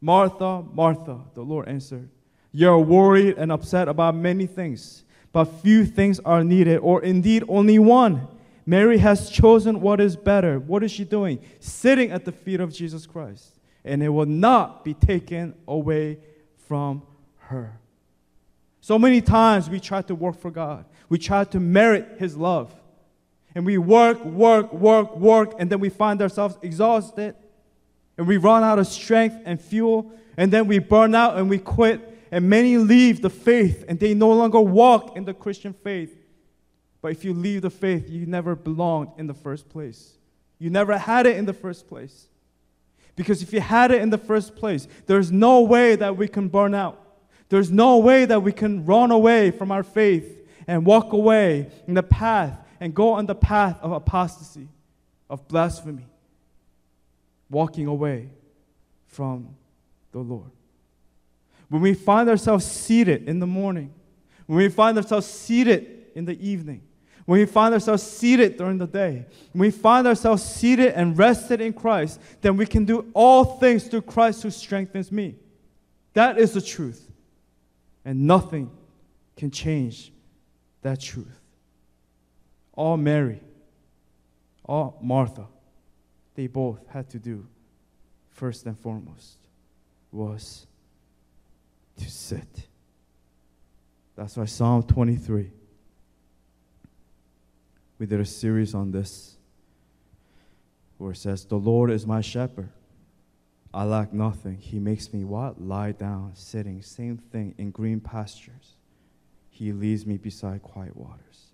Martha, 0.00 0.62
Martha, 0.72 1.20
the 1.34 1.42
Lord 1.42 1.68
answered, 1.68 2.08
You're 2.52 2.78
worried 2.78 3.38
and 3.38 3.50
upset 3.50 3.88
about 3.88 4.14
many 4.14 4.46
things, 4.46 5.04
but 5.32 5.46
few 5.46 5.84
things 5.84 6.20
are 6.20 6.44
needed, 6.44 6.78
or 6.78 7.02
indeed 7.02 7.44
only 7.48 7.78
one. 7.78 8.28
Mary 8.66 8.98
has 8.98 9.30
chosen 9.30 9.80
what 9.80 10.00
is 10.00 10.14
better. 10.14 10.58
What 10.58 10.84
is 10.84 10.92
she 10.92 11.04
doing? 11.04 11.40
Sitting 11.58 12.10
at 12.10 12.24
the 12.24 12.32
feet 12.32 12.60
of 12.60 12.72
Jesus 12.72 13.06
Christ, 13.06 13.57
and 13.88 14.02
it 14.02 14.10
will 14.10 14.26
not 14.26 14.84
be 14.84 14.94
taken 14.94 15.54
away 15.66 16.18
from 16.68 17.02
her. 17.38 17.80
So 18.80 18.98
many 18.98 19.20
times 19.20 19.68
we 19.68 19.80
try 19.80 20.02
to 20.02 20.14
work 20.14 20.38
for 20.38 20.50
God. 20.50 20.84
We 21.08 21.18
try 21.18 21.44
to 21.44 21.58
merit 21.58 22.16
His 22.18 22.36
love. 22.36 22.74
And 23.54 23.64
we 23.66 23.78
work, 23.78 24.24
work, 24.24 24.72
work, 24.72 25.16
work, 25.16 25.54
and 25.58 25.68
then 25.70 25.80
we 25.80 25.88
find 25.88 26.22
ourselves 26.22 26.56
exhausted. 26.62 27.34
And 28.16 28.26
we 28.26 28.36
run 28.36 28.62
out 28.62 28.78
of 28.78 28.86
strength 28.86 29.36
and 29.44 29.60
fuel. 29.60 30.12
And 30.36 30.52
then 30.52 30.66
we 30.66 30.78
burn 30.78 31.14
out 31.14 31.38
and 31.38 31.48
we 31.48 31.58
quit. 31.58 32.00
And 32.30 32.48
many 32.48 32.76
leave 32.76 33.22
the 33.22 33.30
faith 33.30 33.84
and 33.88 33.98
they 33.98 34.12
no 34.12 34.30
longer 34.30 34.60
walk 34.60 35.16
in 35.16 35.24
the 35.24 35.34
Christian 35.34 35.72
faith. 35.72 36.14
But 37.00 37.12
if 37.12 37.24
you 37.24 37.32
leave 37.32 37.62
the 37.62 37.70
faith, 37.70 38.08
you 38.08 38.26
never 38.26 38.54
belonged 38.54 39.08
in 39.16 39.26
the 39.26 39.34
first 39.34 39.68
place. 39.70 40.12
You 40.58 40.68
never 40.68 40.98
had 40.98 41.26
it 41.26 41.36
in 41.36 41.46
the 41.46 41.52
first 41.54 41.88
place. 41.88 42.27
Because 43.18 43.42
if 43.42 43.52
you 43.52 43.60
had 43.60 43.90
it 43.90 44.00
in 44.00 44.10
the 44.10 44.16
first 44.16 44.54
place, 44.54 44.86
there's 45.06 45.32
no 45.32 45.62
way 45.62 45.96
that 45.96 46.16
we 46.16 46.28
can 46.28 46.46
burn 46.46 46.72
out. 46.72 47.02
There's 47.48 47.68
no 47.68 47.98
way 47.98 48.24
that 48.24 48.44
we 48.44 48.52
can 48.52 48.86
run 48.86 49.10
away 49.10 49.50
from 49.50 49.72
our 49.72 49.82
faith 49.82 50.38
and 50.68 50.86
walk 50.86 51.12
away 51.12 51.68
in 51.88 51.94
the 51.94 52.02
path 52.04 52.56
and 52.78 52.94
go 52.94 53.14
on 53.14 53.26
the 53.26 53.34
path 53.34 53.76
of 53.82 53.90
apostasy, 53.90 54.68
of 55.28 55.48
blasphemy, 55.48 56.06
walking 57.50 57.88
away 57.88 58.30
from 59.08 59.48
the 60.12 60.20
Lord. 60.20 60.52
When 61.70 61.82
we 61.82 61.94
find 61.94 62.28
ourselves 62.28 62.64
seated 62.64 63.28
in 63.28 63.40
the 63.40 63.48
morning, 63.48 63.92
when 64.46 64.58
we 64.58 64.68
find 64.68 64.96
ourselves 64.96 65.26
seated 65.26 66.06
in 66.14 66.24
the 66.24 66.40
evening, 66.40 66.82
when 67.28 67.40
we 67.40 67.44
find 67.44 67.74
ourselves 67.74 68.02
seated 68.02 68.56
during 68.56 68.78
the 68.78 68.86
day, 68.86 69.26
when 69.52 69.60
we 69.60 69.70
find 69.70 70.06
ourselves 70.06 70.42
seated 70.42 70.94
and 70.94 71.18
rested 71.18 71.60
in 71.60 71.74
Christ, 71.74 72.18
then 72.40 72.56
we 72.56 72.64
can 72.64 72.86
do 72.86 73.10
all 73.12 73.44
things 73.44 73.86
through 73.86 74.00
Christ 74.00 74.42
who 74.42 74.50
strengthens 74.50 75.12
me. 75.12 75.34
That 76.14 76.38
is 76.38 76.54
the 76.54 76.62
truth. 76.62 77.06
And 78.02 78.26
nothing 78.26 78.70
can 79.36 79.50
change 79.50 80.10
that 80.80 81.02
truth. 81.02 81.38
All 82.72 82.96
Mary, 82.96 83.42
all 84.64 84.98
Martha, 85.02 85.44
they 86.34 86.46
both 86.46 86.80
had 86.88 87.10
to 87.10 87.18
do, 87.18 87.46
first 88.30 88.64
and 88.64 88.78
foremost, 88.78 89.36
was 90.10 90.66
to 91.98 92.10
sit. 92.10 92.68
That's 94.16 94.34
why 94.34 94.46
Psalm 94.46 94.82
23 94.84 95.57
we 97.98 98.06
did 98.06 98.20
a 98.20 98.24
series 98.24 98.74
on 98.74 98.92
this 98.92 99.36
where 100.98 101.12
it 101.12 101.16
says, 101.16 101.44
The 101.44 101.56
Lord 101.56 101.90
is 101.90 102.06
my 102.06 102.20
shepherd. 102.20 102.70
I 103.74 103.84
lack 103.84 104.12
nothing. 104.12 104.56
He 104.56 104.78
makes 104.78 105.12
me 105.12 105.24
what? 105.24 105.60
Lie 105.60 105.92
down, 105.92 106.32
sitting, 106.34 106.80
same 106.82 107.18
thing, 107.18 107.54
in 107.58 107.70
green 107.70 108.00
pastures. 108.00 108.76
He 109.50 109.72
leads 109.72 110.06
me 110.06 110.16
beside 110.16 110.62
quiet 110.62 110.96
waters. 110.96 111.52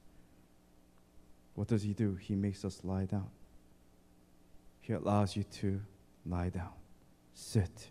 What 1.54 1.68
does 1.68 1.82
He 1.82 1.92
do? 1.92 2.14
He 2.14 2.34
makes 2.34 2.64
us 2.64 2.80
lie 2.84 3.06
down. 3.06 3.28
He 4.80 4.92
allows 4.92 5.34
you 5.34 5.44
to 5.44 5.80
lie 6.26 6.50
down, 6.50 6.72
sit. 7.32 7.88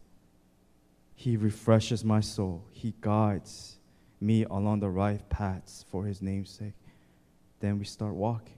He 1.15 1.37
refreshes 1.37 2.05
my 2.05 2.19
soul. 2.19 2.65
He 2.71 2.93
guides 3.01 3.77
me 4.21 4.45
along 4.45 4.79
the 4.79 4.89
right 4.89 5.27
paths 5.29 5.85
for 5.89 6.05
His 6.05 6.21
name's 6.21 6.51
sake 6.51 6.73
then 7.63 7.79
we 7.79 7.85
start 7.85 8.13
walking. 8.13 8.57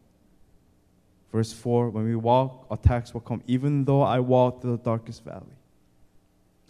Verse 1.32 1.54
4 1.54 1.92
When 1.92 2.06
we 2.06 2.16
walk, 2.16 2.66
attacks 2.72 3.14
will 3.14 3.22
come. 3.22 3.44
Even 3.46 3.86
though 3.86 4.02
I 4.02 4.20
walk 4.20 4.62
through 4.62 4.78
the 4.78 4.84
darkest 4.84 5.24
valley, 5.24 5.56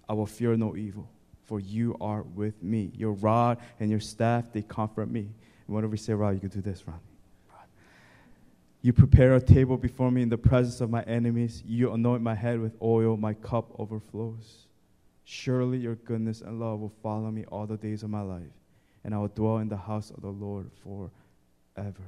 I 0.09 0.13
will 0.13 0.25
fear 0.25 0.57
no 0.57 0.75
evil, 0.75 1.07
for 1.45 1.61
you 1.61 1.95
are 2.01 2.23
with 2.23 2.61
me. 2.61 2.91
Your 2.93 3.13
rod 3.13 3.59
and 3.79 3.89
your 3.89 4.01
staff, 4.01 4.51
they 4.51 4.61
comfort 4.61 5.09
me. 5.09 5.29
And 5.65 5.75
whenever 5.75 5.91
we 5.91 5.97
say 5.97 6.13
rod, 6.13 6.33
you 6.33 6.41
can 6.41 6.49
do 6.49 6.61
this. 6.61 6.85
Rod. 6.85 6.99
You 8.81 8.91
prepare 8.91 9.33
a 9.35 9.41
table 9.41 9.77
before 9.77 10.11
me 10.11 10.21
in 10.21 10.29
the 10.29 10.37
presence 10.37 10.81
of 10.81 10.89
my 10.89 11.03
enemies. 11.03 11.63
You 11.65 11.93
anoint 11.93 12.21
my 12.21 12.35
head 12.35 12.59
with 12.59 12.75
oil, 12.81 13.15
my 13.15 13.33
cup 13.33 13.71
overflows. 13.79 14.67
Surely 15.23 15.77
your 15.77 15.95
goodness 15.95 16.41
and 16.41 16.59
love 16.59 16.81
will 16.81 16.93
follow 17.01 17.31
me 17.31 17.45
all 17.45 17.65
the 17.65 17.77
days 17.77 18.03
of 18.03 18.09
my 18.09 18.21
life, 18.21 18.51
and 19.05 19.15
I 19.15 19.19
will 19.19 19.29
dwell 19.29 19.57
in 19.57 19.69
the 19.69 19.77
house 19.77 20.11
of 20.11 20.21
the 20.21 20.29
Lord 20.29 20.69
forever. 20.83 22.03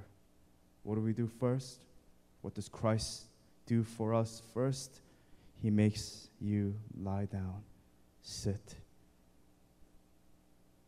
What 0.87 0.95
do 0.95 1.01
we 1.01 1.11
do 1.11 1.27
first? 1.27 1.81
What 2.39 2.53
does 2.53 2.69
Christ 2.69 3.25
do 3.65 3.83
for 3.83 4.13
us 4.13 4.41
first? 4.53 5.01
He 5.61 5.69
makes 5.69 6.29
you 6.39 6.75
lie 6.97 7.25
down, 7.25 7.61
sit. 8.21 8.75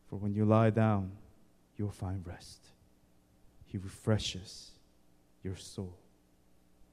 For 0.08 0.16
when 0.16 0.32
you 0.32 0.46
lie 0.46 0.70
down, 0.70 1.12
you'll 1.76 1.90
find 1.90 2.26
rest. 2.26 2.68
He 3.66 3.76
refreshes 3.76 4.70
your 5.44 5.56
soul, 5.56 5.98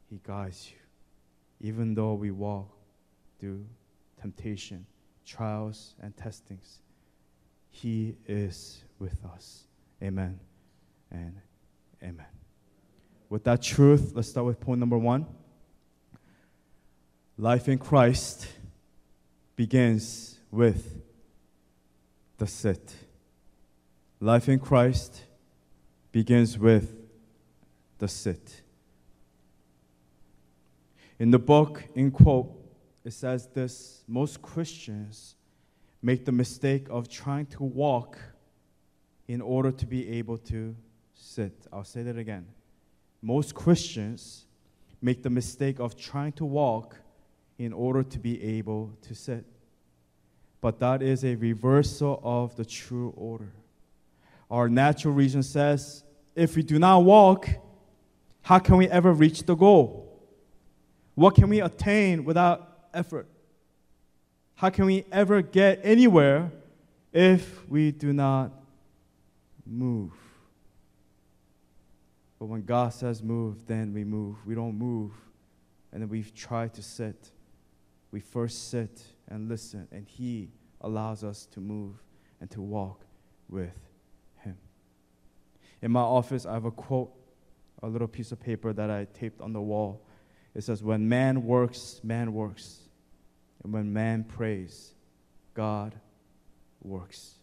He 0.09 0.19
guides 0.21 0.69
you. 0.69 1.65
Even 1.65 1.93
though 1.93 2.15
we 2.15 2.31
walk 2.31 2.75
through 3.39 3.65
temptation, 4.19 4.85
trials, 5.25 5.95
and 6.01 6.15
testings, 6.17 6.79
He 7.69 8.17
is 8.27 8.83
with 8.99 9.23
us. 9.33 9.63
Amen 10.03 10.41
and 11.09 11.39
amen 12.03 12.36
with 13.29 13.43
that 13.43 13.61
truth, 13.61 14.11
let's 14.15 14.29
start 14.29 14.45
with 14.45 14.59
point 14.59 14.79
number 14.79 14.97
one. 14.97 15.25
Life 17.37 17.67
in 17.67 17.77
Christ 17.77 18.47
begins 19.55 20.39
with 20.51 21.01
the 22.37 22.47
sit. 22.47 22.95
Life 24.19 24.49
in 24.49 24.59
Christ 24.59 25.23
begins 26.11 26.57
with 26.57 26.95
the 27.99 28.07
sit. 28.07 28.61
In 31.19 31.31
the 31.31 31.39
book, 31.39 31.83
in 31.95 32.11
quote, 32.11 32.53
it 33.03 33.13
says 33.13 33.47
this 33.53 34.03
most 34.07 34.41
Christians 34.41 35.35
make 36.01 36.25
the 36.25 36.31
mistake 36.31 36.87
of 36.89 37.09
trying 37.09 37.45
to 37.47 37.63
walk 37.63 38.17
in 39.27 39.41
order 39.41 39.71
to 39.71 39.85
be 39.85 40.09
able 40.09 40.37
to 40.37 40.75
sit. 41.13 41.67
I'll 41.73 41.83
say 41.83 42.03
that 42.03 42.17
again 42.17 42.45
most 43.21 43.55
Christians 43.55 44.45
make 45.01 45.23
the 45.23 45.29
mistake 45.29 45.79
of 45.79 45.95
trying 45.95 46.33
to 46.33 46.45
walk 46.45 46.95
in 47.57 47.73
order 47.73 48.03
to 48.03 48.19
be 48.19 48.41
able 48.43 48.91
to 49.01 49.15
sit. 49.15 49.45
But 50.61 50.79
that 50.79 51.01
is 51.01 51.23
a 51.23 51.35
reversal 51.35 52.19
of 52.23 52.55
the 52.55 52.65
true 52.65 53.13
order. 53.15 53.51
Our 54.49 54.69
natural 54.69 55.13
reason 55.13 55.43
says 55.43 56.03
if 56.35 56.55
we 56.55 56.63
do 56.63 56.79
not 56.79 56.99
walk, 56.99 57.49
how 58.41 58.59
can 58.59 58.77
we 58.77 58.87
ever 58.87 59.11
reach 59.11 59.43
the 59.43 59.55
goal? 59.55 60.03
What 61.15 61.35
can 61.35 61.49
we 61.49 61.61
attain 61.61 62.23
without 62.25 62.87
effort? 62.93 63.27
How 64.55 64.69
can 64.69 64.85
we 64.85 65.05
ever 65.11 65.41
get 65.41 65.81
anywhere 65.83 66.51
if 67.11 67.67
we 67.69 67.91
do 67.91 68.13
not 68.13 68.51
move? 69.65 70.11
But 72.39 72.45
when 72.45 72.63
God 72.63 72.93
says 72.93 73.23
move, 73.23 73.65
then 73.65 73.93
we 73.93 74.03
move. 74.03 74.35
We 74.45 74.55
don't 74.55 74.77
move. 74.77 75.11
And 75.91 76.01
then 76.01 76.09
we 76.09 76.23
try 76.23 76.67
to 76.67 76.83
sit. 76.83 77.31
We 78.11 78.19
first 78.19 78.69
sit 78.69 79.03
and 79.27 79.49
listen, 79.49 79.87
and 79.91 80.07
He 80.07 80.49
allows 80.81 81.23
us 81.23 81.45
to 81.47 81.59
move 81.59 81.95
and 82.39 82.49
to 82.51 82.61
walk 82.61 83.05
with 83.49 83.73
Him. 84.37 84.57
In 85.81 85.91
my 85.91 86.01
office, 86.01 86.45
I 86.45 86.53
have 86.53 86.65
a 86.65 86.71
quote, 86.71 87.11
a 87.83 87.87
little 87.87 88.07
piece 88.07 88.31
of 88.31 88.39
paper 88.39 88.73
that 88.73 88.89
I 88.89 89.05
taped 89.13 89.41
on 89.41 89.53
the 89.53 89.61
wall. 89.61 90.05
It 90.55 90.63
says, 90.63 90.83
When 90.83 91.07
man 91.07 91.43
works, 91.43 92.01
man 92.03 92.33
works. 92.33 92.79
And 93.63 93.73
when 93.73 93.91
man 93.91 94.23
prays, 94.23 94.93
God 95.53 95.95
works. 96.81 97.35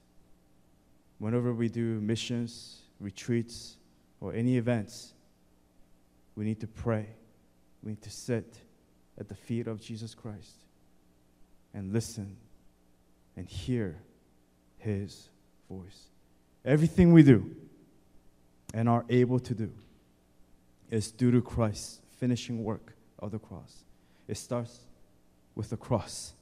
Whenever 1.19 1.53
we 1.53 1.69
do 1.69 2.01
missions, 2.01 2.83
retreats, 3.01 3.77
or 4.25 4.33
any 4.33 4.57
events, 4.57 5.13
we 6.35 6.47
need 6.47 6.59
to 6.59 6.67
pray. 6.67 7.07
We 7.83 7.91
need 7.91 8.01
to 8.03 8.11
sit 8.11 8.57
at 9.21 9.29
the 9.29 9.35
feet 9.35 9.67
of 9.67 9.83
Jesus 9.83 10.15
Christ 10.15 10.65
and 11.75 11.93
listen 11.93 12.39
and 13.37 13.47
hear 13.47 14.01
his 14.79 15.29
voice. 15.69 16.09
Everything 16.65 17.13
we 17.13 17.23
do 17.23 17.55
and 18.73 18.89
are 18.89 19.05
able 19.11 19.39
to 19.41 19.53
do 19.53 19.71
is 20.91 21.11
due 21.11 21.31
to 21.31 21.43
Christ's 21.43 22.01
finishing 22.19 22.65
work 22.65 22.95
of 23.19 23.31
the 23.31 23.39
cross. 23.39 23.85
It 24.27 24.39
starts 24.39 24.87
with 25.55 25.69
the 25.69 25.77
cross, 25.77 26.33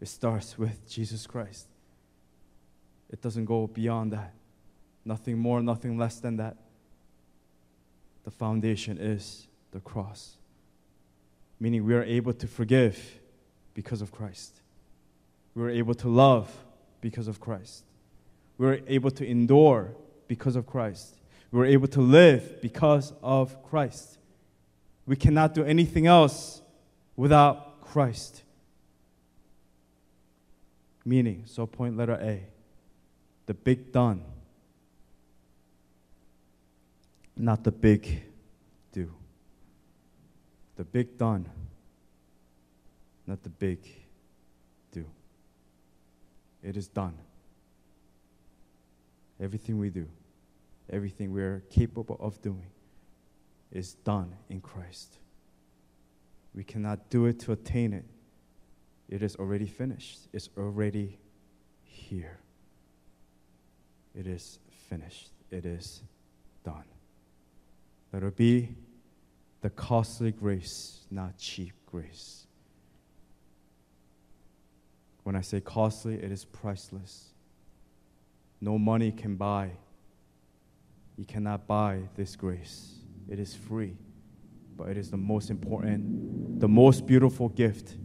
it 0.00 0.08
starts 0.08 0.56
with 0.56 0.88
Jesus 0.88 1.26
Christ. 1.26 1.66
It 3.10 3.20
doesn't 3.20 3.44
go 3.44 3.66
beyond 3.66 4.14
that. 4.14 4.32
Nothing 5.04 5.38
more, 5.38 5.62
nothing 5.62 5.98
less 5.98 6.20
than 6.20 6.38
that 6.38 6.56
the 8.28 8.34
foundation 8.36 8.98
is 8.98 9.46
the 9.70 9.80
cross. 9.80 10.36
Meaning 11.58 11.86
we 11.86 11.94
are 11.94 12.02
able 12.02 12.34
to 12.34 12.46
forgive 12.46 13.18
because 13.72 14.02
of 14.02 14.12
Christ. 14.12 14.60
We 15.54 15.62
are 15.62 15.70
able 15.70 15.94
to 15.94 16.08
love 16.08 16.54
because 17.00 17.26
of 17.26 17.40
Christ. 17.40 17.84
We 18.58 18.66
are 18.66 18.80
able 18.86 19.10
to 19.12 19.26
endure 19.26 19.94
because 20.26 20.56
of 20.56 20.66
Christ. 20.66 21.14
We 21.50 21.60
are 21.60 21.64
able 21.64 21.88
to 21.88 22.02
live 22.02 22.60
because 22.60 23.14
of 23.22 23.62
Christ. 23.62 24.18
We 25.06 25.16
cannot 25.16 25.54
do 25.54 25.64
anything 25.64 26.06
else 26.06 26.60
without 27.16 27.80
Christ. 27.80 28.42
Meaning, 31.02 31.44
so 31.46 31.66
point 31.66 31.96
letter 31.96 32.18
A, 32.20 32.42
the 33.46 33.54
big 33.54 33.90
done 33.90 34.22
not 37.38 37.64
the 37.64 37.72
big 37.72 38.22
do. 38.92 39.10
The 40.76 40.84
big 40.84 41.18
done, 41.18 41.48
not 43.26 43.42
the 43.42 43.48
big 43.48 43.78
do. 44.92 45.04
It 46.62 46.76
is 46.76 46.88
done. 46.88 47.14
Everything 49.40 49.78
we 49.78 49.90
do, 49.90 50.06
everything 50.90 51.32
we 51.32 51.42
are 51.42 51.62
capable 51.70 52.16
of 52.20 52.40
doing, 52.42 52.66
is 53.70 53.94
done 53.94 54.34
in 54.48 54.60
Christ. 54.60 55.18
We 56.54 56.64
cannot 56.64 57.10
do 57.10 57.26
it 57.26 57.38
to 57.40 57.52
attain 57.52 57.92
it. 57.92 58.04
It 59.08 59.22
is 59.22 59.36
already 59.36 59.66
finished. 59.66 60.28
It's 60.32 60.48
already 60.56 61.18
here. 61.82 62.38
It 64.14 64.26
is 64.26 64.58
finished. 64.88 65.30
It 65.50 65.64
is 65.64 66.02
done. 66.64 66.84
Let 68.12 68.22
it 68.22 68.36
be 68.36 68.74
the 69.60 69.70
costly 69.70 70.32
grace, 70.32 71.00
not 71.10 71.36
cheap 71.38 71.74
grace. 71.86 72.46
When 75.24 75.36
I 75.36 75.40
say 75.40 75.60
costly, 75.60 76.14
it 76.14 76.32
is 76.32 76.44
priceless. 76.44 77.34
No 78.60 78.78
money 78.78 79.12
can 79.12 79.36
buy. 79.36 79.72
You 81.16 81.24
cannot 81.24 81.66
buy 81.66 82.02
this 82.14 82.34
grace. 82.34 82.94
It 83.28 83.38
is 83.38 83.54
free, 83.54 83.96
but 84.76 84.88
it 84.88 84.96
is 84.96 85.10
the 85.10 85.16
most 85.16 85.50
important, 85.50 86.60
the 86.60 86.68
most 86.68 87.06
beautiful 87.06 87.50
gift 87.50 87.96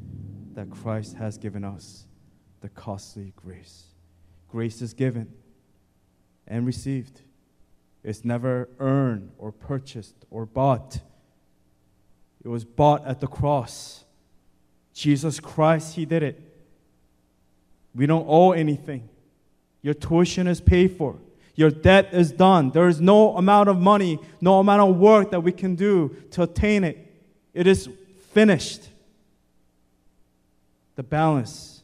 that 0.54 0.70
Christ 0.70 1.16
has 1.16 1.38
given 1.38 1.64
us 1.64 2.08
the 2.62 2.70
costly 2.70 3.34
grace. 3.36 3.86
Grace 4.50 4.82
is 4.82 4.94
given 4.94 5.32
and 6.48 6.66
received. 6.66 7.22
It's 8.04 8.26
never 8.26 8.70
earned 8.80 9.32
or 9.38 9.52
purchased 9.52 10.16
or 10.30 10.46
bought. 10.46 11.00
It 12.44 12.50
was 12.50 12.66
bought 12.66 13.06
at 13.08 13.22
the 13.22 13.28
cross. 13.28 14.04
Jesus 14.94 15.40
Christ, 15.40 15.96
He 15.96 16.06
did 16.06 16.24
it. 16.24 16.42
We 17.96 18.06
don't 18.06 18.26
owe 18.28 18.52
anything. 18.52 19.08
Your 19.82 19.94
tuition 19.94 20.48
is 20.48 20.60
paid 20.60 20.98
for. 20.98 21.20
Your 21.56 21.70
debt 21.70 22.10
is 22.14 22.32
done. 22.32 22.72
There 22.72 22.88
is 22.88 23.00
no 23.00 23.38
amount 23.38 23.70
of 23.70 23.80
money, 23.80 24.20
no 24.42 24.60
amount 24.60 24.82
of 24.82 24.98
work 24.98 25.32
that 25.32 25.42
we 25.42 25.52
can 25.52 25.76
do 25.76 26.16
to 26.32 26.44
attain 26.44 26.84
it. 26.84 26.98
It 27.54 27.68
is 27.68 27.88
finished. 28.32 28.90
The 30.96 31.04
balance 31.04 31.84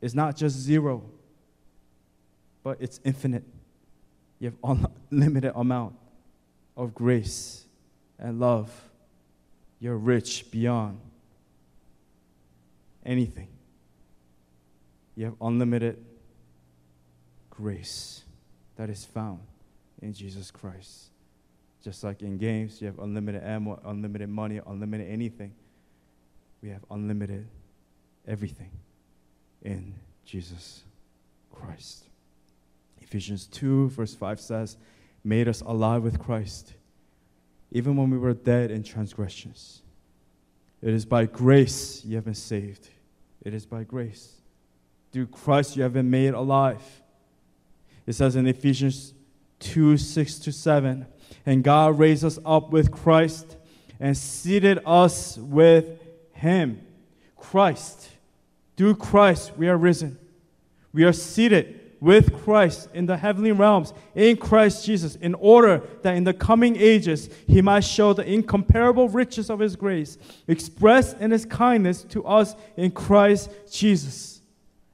is 0.00 0.14
not 0.14 0.36
just 0.36 0.56
zero, 0.56 1.02
but 2.62 2.78
it's 2.80 3.00
infinite. 3.04 3.44
You 4.42 4.50
have 4.50 4.78
unlimited 5.12 5.52
amount 5.54 5.94
of 6.76 6.96
grace 6.96 7.64
and 8.18 8.40
love. 8.40 8.72
You're 9.78 9.96
rich 9.96 10.50
beyond 10.50 10.98
anything. 13.06 13.46
You 15.14 15.26
have 15.26 15.34
unlimited 15.40 16.04
grace 17.50 18.24
that 18.74 18.90
is 18.90 19.04
found 19.04 19.38
in 20.00 20.12
Jesus 20.12 20.50
Christ. 20.50 21.10
Just 21.84 22.02
like 22.02 22.22
in 22.22 22.36
games, 22.36 22.80
you 22.80 22.88
have 22.88 22.98
unlimited 22.98 23.44
ammo, 23.44 23.80
unlimited 23.84 24.28
money, 24.28 24.60
unlimited 24.66 25.08
anything. 25.08 25.54
We 26.60 26.70
have 26.70 26.84
unlimited 26.90 27.46
everything 28.26 28.72
in 29.62 29.94
Jesus 30.24 30.82
Christ. 31.52 32.06
Ephesians 33.12 33.46
2, 33.48 33.90
verse 33.90 34.14
5 34.14 34.40
says, 34.40 34.78
Made 35.22 35.46
us 35.46 35.60
alive 35.60 36.02
with 36.02 36.18
Christ, 36.18 36.72
even 37.70 37.94
when 37.94 38.08
we 38.08 38.16
were 38.16 38.32
dead 38.32 38.70
in 38.70 38.82
transgressions. 38.82 39.82
It 40.80 40.94
is 40.94 41.04
by 41.04 41.26
grace 41.26 42.02
you 42.06 42.16
have 42.16 42.24
been 42.24 42.32
saved. 42.32 42.88
It 43.42 43.52
is 43.52 43.66
by 43.66 43.84
grace. 43.84 44.36
Through 45.12 45.26
Christ 45.26 45.76
you 45.76 45.82
have 45.82 45.92
been 45.92 46.08
made 46.08 46.32
alive. 46.32 46.80
It 48.06 48.14
says 48.14 48.34
in 48.34 48.46
Ephesians 48.46 49.12
2 49.58 49.98
6 49.98 50.38
to 50.38 50.50
7, 50.50 51.04
and 51.44 51.62
God 51.62 51.98
raised 51.98 52.24
us 52.24 52.38
up 52.46 52.70
with 52.70 52.90
Christ 52.90 53.58
and 54.00 54.16
seated 54.16 54.78
us 54.86 55.36
with 55.36 56.00
Him. 56.32 56.80
Christ. 57.36 58.08
Through 58.78 58.94
Christ 58.94 59.52
we 59.58 59.68
are 59.68 59.76
risen. 59.76 60.18
We 60.94 61.04
are 61.04 61.12
seated 61.12 61.81
with 62.02 62.42
Christ 62.42 62.88
in 62.92 63.06
the 63.06 63.16
heavenly 63.16 63.52
realms 63.52 63.94
in 64.16 64.36
Christ 64.36 64.84
Jesus, 64.84 65.14
in 65.14 65.34
order 65.34 65.84
that 66.02 66.16
in 66.16 66.24
the 66.24 66.34
coming 66.34 66.74
ages 66.74 67.30
he 67.46 67.62
might 67.62 67.84
show 67.84 68.12
the 68.12 68.28
incomparable 68.28 69.08
riches 69.08 69.48
of 69.48 69.60
his 69.60 69.76
grace 69.76 70.18
expressed 70.48 71.16
in 71.18 71.30
his 71.30 71.44
kindness 71.44 72.02
to 72.02 72.24
us 72.24 72.56
in 72.76 72.90
Christ 72.90 73.50
Jesus. 73.70 74.42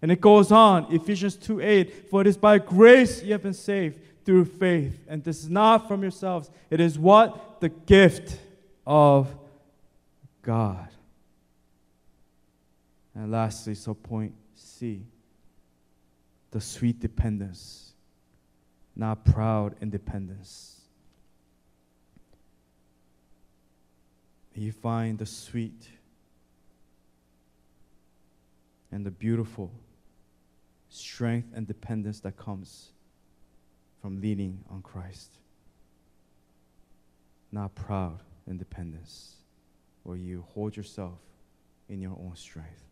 And 0.03 0.13
it 0.13 0.21
goes 0.21 0.53
on, 0.53 0.95
Ephesians 0.95 1.37
2 1.37 1.63
8, 1.63 2.11
for 2.11 2.21
it 2.21 2.27
is 2.27 2.37
by 2.37 2.59
grace 2.59 3.23
you 3.23 3.33
have 3.33 3.43
been 3.43 3.55
saved 3.55 3.99
through 4.27 4.45
faith. 4.45 5.03
And 5.09 5.25
this 5.25 5.39
is 5.39 5.49
not 5.49 5.89
from 5.89 6.03
yourselves, 6.03 6.51
it 6.69 6.79
is 6.79 6.99
what? 6.99 7.63
The 7.63 7.71
gift 7.71 8.39
of 8.87 9.35
God. 10.43 10.89
And 13.15 13.33
lastly, 13.33 13.75
so 13.75 13.95
point 13.95 14.35
C 14.55 15.07
the 16.51 16.61
sweet 16.61 17.01
dependence, 17.01 17.93
not 18.97 19.25
proud 19.25 19.75
independence. 19.81 20.81
You 24.55 24.73
find 24.73 25.19
the 25.19 25.27
sweet 25.27 25.89
and 28.91 29.07
the 29.07 29.11
beautiful 29.11 29.71
strength 30.89 31.49
and 31.55 31.65
dependence 31.65 32.19
that 32.21 32.37
comes 32.37 32.91
from 34.03 34.21
leaning 34.21 34.65
on 34.69 34.83
Christ. 34.83 35.37
Not 37.53 37.75
proud 37.77 38.19
independence, 38.49 39.37
where 40.03 40.17
you 40.17 40.45
hold 40.55 40.77
yourself 40.77 41.21
in 41.89 42.01
your 42.01 42.13
own 42.13 42.33
strength. 42.35 42.83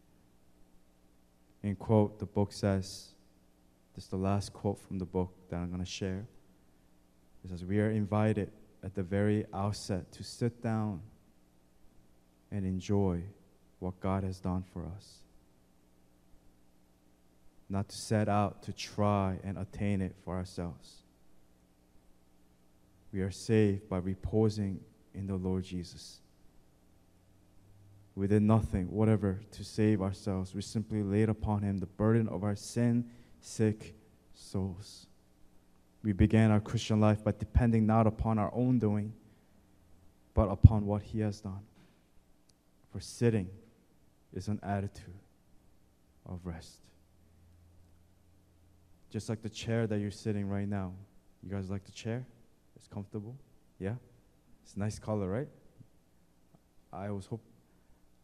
In 1.62 1.74
quote, 1.74 2.20
the 2.20 2.26
book 2.26 2.52
says, 2.52 3.08
this 3.96 4.04
is 4.04 4.10
the 4.10 4.16
last 4.16 4.52
quote 4.52 4.78
from 4.78 4.98
the 4.98 5.06
book 5.06 5.32
that 5.48 5.56
I'm 5.56 5.70
going 5.70 5.82
to 5.82 5.90
share. 5.90 6.26
It 7.42 7.48
says, 7.48 7.64
We 7.64 7.80
are 7.80 7.90
invited 7.90 8.52
at 8.84 8.94
the 8.94 9.02
very 9.02 9.46
outset 9.54 10.12
to 10.12 10.22
sit 10.22 10.62
down 10.62 11.00
and 12.52 12.66
enjoy 12.66 13.22
what 13.78 13.98
God 14.00 14.22
has 14.22 14.38
done 14.38 14.64
for 14.72 14.84
us. 14.94 15.22
Not 17.70 17.88
to 17.88 17.96
set 17.96 18.28
out 18.28 18.62
to 18.64 18.72
try 18.72 19.38
and 19.42 19.56
attain 19.56 20.02
it 20.02 20.14
for 20.24 20.36
ourselves. 20.36 21.02
We 23.12 23.22
are 23.22 23.30
saved 23.30 23.88
by 23.88 23.96
reposing 23.96 24.80
in 25.14 25.26
the 25.26 25.36
Lord 25.36 25.64
Jesus. 25.64 26.20
We 28.14 28.26
did 28.26 28.42
nothing, 28.42 28.90
whatever, 28.90 29.40
to 29.52 29.64
save 29.64 30.02
ourselves. 30.02 30.54
We 30.54 30.60
simply 30.60 31.02
laid 31.02 31.30
upon 31.30 31.62
Him 31.62 31.78
the 31.78 31.86
burden 31.86 32.28
of 32.28 32.44
our 32.44 32.56
sin 32.56 33.06
sick 33.46 33.94
souls. 34.34 35.06
We 36.02 36.12
began 36.12 36.50
our 36.50 36.60
Christian 36.60 37.00
life 37.00 37.22
by 37.22 37.32
depending 37.38 37.86
not 37.86 38.06
upon 38.06 38.38
our 38.38 38.52
own 38.52 38.78
doing, 38.78 39.12
but 40.34 40.48
upon 40.50 40.84
what 40.84 41.02
He 41.02 41.20
has 41.20 41.40
done. 41.40 41.60
For 42.92 43.00
sitting 43.00 43.48
is 44.34 44.48
an 44.48 44.58
attitude 44.62 45.14
of 46.26 46.40
rest. 46.44 46.78
Just 49.10 49.28
like 49.28 49.42
the 49.42 49.48
chair 49.48 49.86
that 49.86 50.00
you're 50.00 50.10
sitting 50.10 50.48
right 50.48 50.68
now. 50.68 50.92
You 51.42 51.50
guys 51.50 51.70
like 51.70 51.84
the 51.84 51.92
chair? 51.92 52.26
It's 52.74 52.88
comfortable? 52.88 53.36
Yeah? 53.78 53.94
It's 54.64 54.76
nice 54.76 54.98
color, 54.98 55.30
right? 55.30 55.48
I 56.92 57.10
was 57.10 57.26
hope 57.26 57.42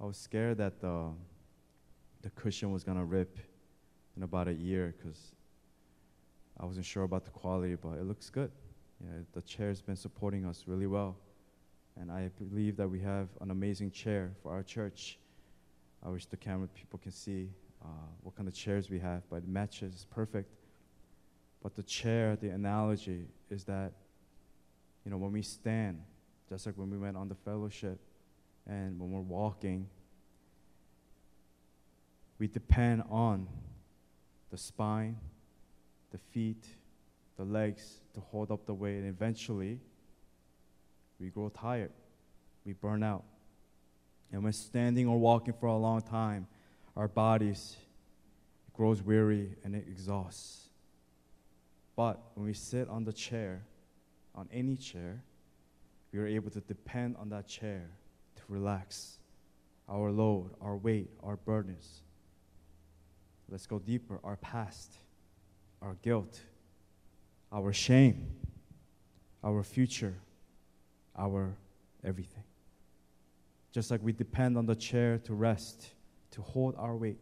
I 0.01 0.05
was 0.05 0.17
scared 0.17 0.59
that 0.59 0.81
the 0.81 1.11
the 2.23 2.31
cushion 2.31 2.73
was 2.73 2.83
gonna 2.83 3.05
rip 3.05 3.39
in 4.16 4.22
about 4.22 4.48
a 4.48 4.53
year 4.53 4.94
because 4.96 5.33
I 6.61 6.66
wasn't 6.66 6.87
sure 6.87 7.05
about 7.05 7.25
the 7.25 7.31
quality, 7.31 7.75
but 7.75 7.94
it 7.98 8.05
looks 8.05 8.31
good. 8.31 8.51
The 9.33 9.42
chair's 9.42 9.81
been 9.81 9.96
supporting 9.96 10.44
us 10.46 10.64
really 10.66 10.87
well. 10.87 11.16
And 12.01 12.11
I 12.11 12.31
believe 12.38 12.77
that 12.77 12.88
we 12.88 13.01
have 13.01 13.29
an 13.40 13.51
amazing 13.51 13.90
chair 13.90 14.33
for 14.42 14.53
our 14.53 14.62
church. 14.62 15.18
I 16.05 16.09
wish 16.09 16.27
the 16.27 16.37
camera 16.37 16.68
people 16.68 16.98
can 16.98 17.12
see 17.12 17.51
uh, 17.85 17.88
what 18.22 18.37
kind 18.37 18.48
of 18.48 18.55
chairs 18.55 18.90
we 18.90 18.98
have, 19.01 19.22
but 19.29 19.37
it 19.37 19.48
matches 19.48 20.07
perfect. 20.11 20.51
But 21.62 21.75
the 21.77 21.83
chair, 21.83 22.37
the 22.37 22.51
analogy 22.51 23.27
is 23.51 23.64
that, 23.64 23.92
you 25.05 25.11
know, 25.11 25.16
when 25.16 25.33
we 25.33 25.42
stand, 25.42 26.01
just 26.48 26.66
like 26.66 26.77
when 26.77 26.90
we 26.90 26.98
went 26.98 27.16
on 27.16 27.29
the 27.29 27.35
fellowship, 27.35 27.98
and 28.66 28.98
when 28.98 29.11
we're 29.11 29.20
walking, 29.20 29.88
we 32.38 32.46
depend 32.46 33.03
on 33.11 33.48
the 34.53 34.59
spine, 34.59 35.17
the 36.12 36.19
feet, 36.19 36.67
the 37.38 37.45
legs 37.45 38.03
to 38.12 38.21
hold 38.21 38.53
up 38.53 38.67
the 38.67 38.75
weight. 38.75 38.99
And 38.99 39.09
eventually, 39.09 39.81
we 41.19 41.31
grow 41.31 41.49
tired, 41.49 41.91
we 42.65 42.75
burn 42.75 43.03
out. 43.03 43.25
And 44.31 44.45
when 44.45 44.53
standing 44.53 45.09
or 45.09 45.19
walking 45.19 45.55
for 45.59 45.67
a 45.67 45.77
long 45.77 46.03
time, 46.03 46.47
our 46.97 47.09
bodies 47.09 47.77
grows 48.75 49.03
weary 49.03 49.57
and 49.65 49.75
it 49.75 49.87
exhausts. 49.88 50.69
But 51.97 52.21
when 52.35 52.47
we 52.47 52.55
sit 52.55 52.88
on 52.88 53.05
the 53.05 53.12
chair, 53.12 53.65
on 54.35 54.49
any 54.53 54.77
chair, 54.77 55.23
we 56.12 56.19
are 56.19 56.27
able 56.27 56.51
to 56.51 56.61
depend 56.61 57.17
on 57.17 57.31
that 57.31 57.49
chair 57.49 57.88
to 58.37 58.43
relax 58.49 59.19
our 59.88 60.11
load, 60.11 60.51
our 60.61 60.77
weight, 60.77 61.11
our 61.23 61.37
burdens. 61.37 62.02
Let's 63.53 63.67
go 63.67 63.79
deeper. 63.79 64.19
Our 64.25 64.37
past, 64.37 64.95
our 65.83 65.95
guilt, 66.01 66.41
our 67.53 67.71
shame, 67.71 68.33
our 69.45 69.62
future, 69.62 70.15
our 71.15 71.55
everything. 72.03 72.45
Just 73.71 73.91
like 73.91 74.03
we 74.03 74.15
depend 74.15 74.57
on 74.57 74.65
the 74.65 74.75
chair 74.75 75.19
to 75.25 75.35
rest, 75.35 75.88
to 76.31 76.41
hold 76.41 76.75
our 76.79 76.97
weight, 76.97 77.19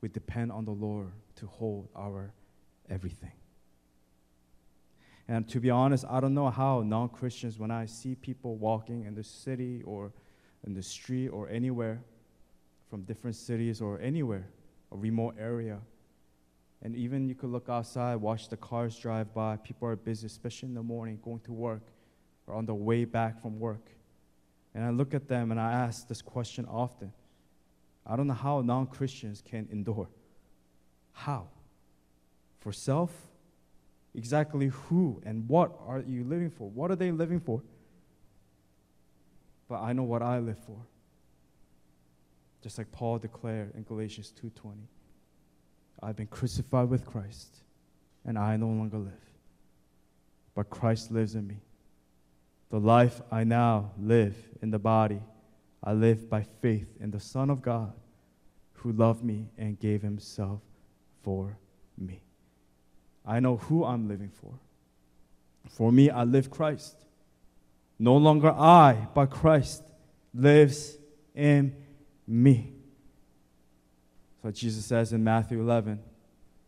we 0.00 0.08
depend 0.08 0.50
on 0.50 0.64
the 0.64 0.70
Lord 0.70 1.12
to 1.36 1.46
hold 1.46 1.88
our 1.94 2.32
everything. 2.88 3.32
And 5.28 5.46
to 5.50 5.60
be 5.60 5.68
honest, 5.68 6.06
I 6.08 6.20
don't 6.20 6.32
know 6.32 6.48
how 6.48 6.80
non 6.80 7.10
Christians, 7.10 7.58
when 7.58 7.70
I 7.70 7.84
see 7.84 8.14
people 8.14 8.56
walking 8.56 9.04
in 9.04 9.14
the 9.14 9.24
city 9.24 9.82
or 9.84 10.10
in 10.66 10.72
the 10.72 10.82
street 10.82 11.28
or 11.28 11.50
anywhere 11.50 12.00
from 12.88 13.02
different 13.02 13.36
cities 13.36 13.82
or 13.82 14.00
anywhere, 14.00 14.46
a 14.92 14.96
remote 14.96 15.36
area, 15.38 15.78
and 16.82 16.94
even 16.94 17.28
you 17.28 17.34
could 17.34 17.50
look 17.50 17.68
outside, 17.68 18.16
watch 18.16 18.48
the 18.48 18.56
cars 18.56 18.96
drive 18.98 19.34
by. 19.34 19.56
People 19.56 19.88
are 19.88 19.96
busy, 19.96 20.26
especially 20.26 20.68
in 20.68 20.74
the 20.74 20.82
morning, 20.82 21.18
going 21.22 21.40
to 21.40 21.52
work 21.52 21.82
or 22.46 22.54
on 22.54 22.66
the 22.66 22.74
way 22.74 23.04
back 23.04 23.42
from 23.42 23.58
work. 23.58 23.90
And 24.74 24.84
I 24.84 24.90
look 24.90 25.12
at 25.12 25.28
them 25.28 25.50
and 25.50 25.60
I 25.60 25.72
ask 25.72 26.06
this 26.06 26.22
question 26.22 26.64
often 26.66 27.12
I 28.06 28.16
don't 28.16 28.26
know 28.26 28.34
how 28.34 28.62
non 28.62 28.86
Christians 28.86 29.42
can 29.44 29.68
endure. 29.70 30.08
How? 31.12 31.48
For 32.60 32.72
self? 32.72 33.10
Exactly 34.14 34.68
who 34.68 35.20
and 35.26 35.46
what 35.48 35.78
are 35.86 36.00
you 36.00 36.24
living 36.24 36.50
for? 36.50 36.70
What 36.70 36.90
are 36.90 36.96
they 36.96 37.10
living 37.12 37.38
for? 37.38 37.62
But 39.68 39.82
I 39.82 39.92
know 39.92 40.04
what 40.04 40.22
I 40.22 40.38
live 40.38 40.58
for. 40.64 40.78
Just 42.62 42.78
like 42.78 42.90
Paul 42.92 43.18
declared 43.18 43.74
in 43.74 43.84
Galatians 43.84 44.32
2:20. 44.32 44.88
I've 46.02 46.16
been 46.16 46.26
crucified 46.26 46.88
with 46.88 47.06
Christ, 47.06 47.62
and 48.24 48.38
I 48.38 48.56
no 48.56 48.68
longer 48.68 48.98
live. 48.98 49.32
But 50.54 50.70
Christ 50.70 51.10
lives 51.10 51.34
in 51.34 51.46
me. 51.46 51.60
The 52.70 52.80
life 52.80 53.22
I 53.30 53.44
now 53.44 53.92
live 53.98 54.36
in 54.60 54.70
the 54.70 54.78
body, 54.78 55.22
I 55.82 55.92
live 55.92 56.28
by 56.28 56.42
faith 56.42 56.96
in 57.00 57.10
the 57.10 57.20
Son 57.20 57.50
of 57.50 57.62
God 57.62 57.92
who 58.74 58.92
loved 58.92 59.24
me 59.24 59.48
and 59.56 59.78
gave 59.78 60.02
himself 60.02 60.60
for 61.22 61.58
me. 61.96 62.20
I 63.24 63.40
know 63.40 63.56
who 63.56 63.84
I'm 63.84 64.08
living 64.08 64.30
for. 64.30 64.58
For 65.68 65.92
me, 65.92 66.10
I 66.10 66.24
live 66.24 66.50
Christ. 66.50 66.96
No 67.98 68.16
longer 68.16 68.50
I, 68.50 69.08
but 69.14 69.30
Christ 69.30 69.82
lives 70.32 70.96
in 71.34 71.74
me. 72.28 72.72
So 74.42 74.50
Jesus 74.50 74.84
says 74.84 75.12
in 75.12 75.24
Matthew 75.24 75.60
11, 75.60 75.98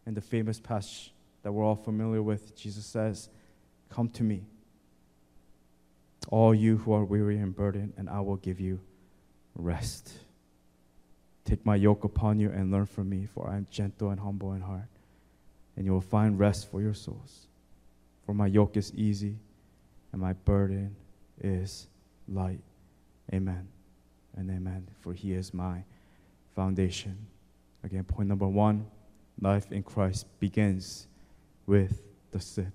in 0.06 0.14
the 0.14 0.20
famous 0.20 0.58
passage 0.58 1.12
that 1.42 1.52
we're 1.52 1.64
all 1.64 1.76
familiar 1.76 2.22
with, 2.22 2.56
Jesus 2.56 2.84
says, 2.86 3.28
Come 3.90 4.08
to 4.10 4.22
me, 4.22 4.44
all 6.28 6.54
you 6.54 6.78
who 6.78 6.92
are 6.92 7.04
weary 7.04 7.38
and 7.38 7.54
burdened, 7.54 7.92
and 7.96 8.08
I 8.08 8.20
will 8.20 8.36
give 8.36 8.58
you 8.60 8.80
rest. 9.54 10.12
Take 11.44 11.64
my 11.66 11.76
yoke 11.76 12.04
upon 12.04 12.38
you 12.38 12.50
and 12.50 12.70
learn 12.70 12.86
from 12.86 13.08
me, 13.10 13.26
for 13.26 13.48
I 13.48 13.56
am 13.56 13.66
gentle 13.70 14.10
and 14.10 14.20
humble 14.20 14.52
in 14.52 14.60
heart, 14.60 14.88
and 15.76 15.84
you 15.84 15.92
will 15.92 16.00
find 16.00 16.38
rest 16.38 16.70
for 16.70 16.80
your 16.80 16.94
souls. 16.94 17.46
For 18.24 18.34
my 18.34 18.46
yoke 18.46 18.76
is 18.76 18.92
easy 18.94 19.36
and 20.12 20.20
my 20.20 20.32
burden 20.32 20.94
is 21.42 21.88
light. 22.28 22.60
Amen 23.32 23.68
and 24.36 24.50
amen. 24.50 24.86
For 25.00 25.12
he 25.12 25.32
is 25.32 25.52
my 25.52 25.84
foundation. 26.54 27.26
Again, 27.82 28.04
point 28.04 28.28
number 28.28 28.46
one 28.46 28.86
life 29.40 29.72
in 29.72 29.82
Christ 29.82 30.26
begins 30.38 31.06
with 31.66 32.02
the 32.30 32.40
sit. 32.40 32.72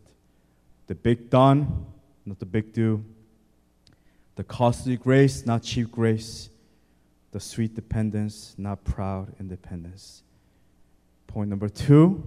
The 0.88 0.96
big 0.96 1.30
done, 1.30 1.86
not 2.26 2.40
the 2.40 2.46
big 2.46 2.74
do. 2.74 3.04
The 4.36 4.44
costly 4.44 4.98
grace, 4.98 5.46
not 5.46 5.64
cheap 5.64 5.92
grace. 5.92 6.50
The 7.32 7.40
sweet 7.40 7.76
dependence, 7.76 8.56
not 8.58 8.84
proud 8.84 9.34
independence. 9.40 10.24
Point 11.28 11.50
number 11.50 11.70
two 11.70 12.24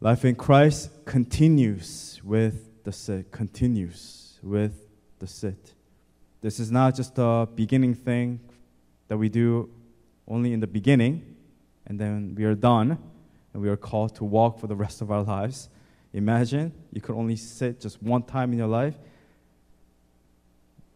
life 0.00 0.24
in 0.24 0.34
Christ 0.34 0.90
continues 1.04 2.20
with 2.24 2.84
the 2.84 2.92
sit, 2.92 3.30
continues 3.30 4.38
with 4.42 4.86
the 5.18 5.26
sit. 5.26 5.74
This 6.40 6.60
is 6.60 6.70
not 6.70 6.94
just 6.94 7.14
a 7.18 7.48
beginning 7.52 7.94
thing 7.94 8.40
that 9.08 9.16
we 9.16 9.28
do 9.28 9.70
only 10.28 10.52
in 10.52 10.60
the 10.60 10.66
beginning 10.66 11.36
and 11.86 11.98
then 11.98 12.34
we 12.36 12.44
are 12.44 12.54
done 12.54 12.98
and 13.52 13.62
we 13.62 13.68
are 13.68 13.76
called 13.76 14.14
to 14.16 14.24
walk 14.24 14.60
for 14.60 14.66
the 14.68 14.76
rest 14.76 15.00
of 15.00 15.10
our 15.10 15.22
lives. 15.22 15.68
Imagine 16.12 16.72
you 16.92 17.00
could 17.00 17.16
only 17.16 17.34
sit 17.34 17.80
just 17.80 18.00
one 18.02 18.22
time 18.22 18.52
in 18.52 18.58
your 18.58 18.68
life. 18.68 18.94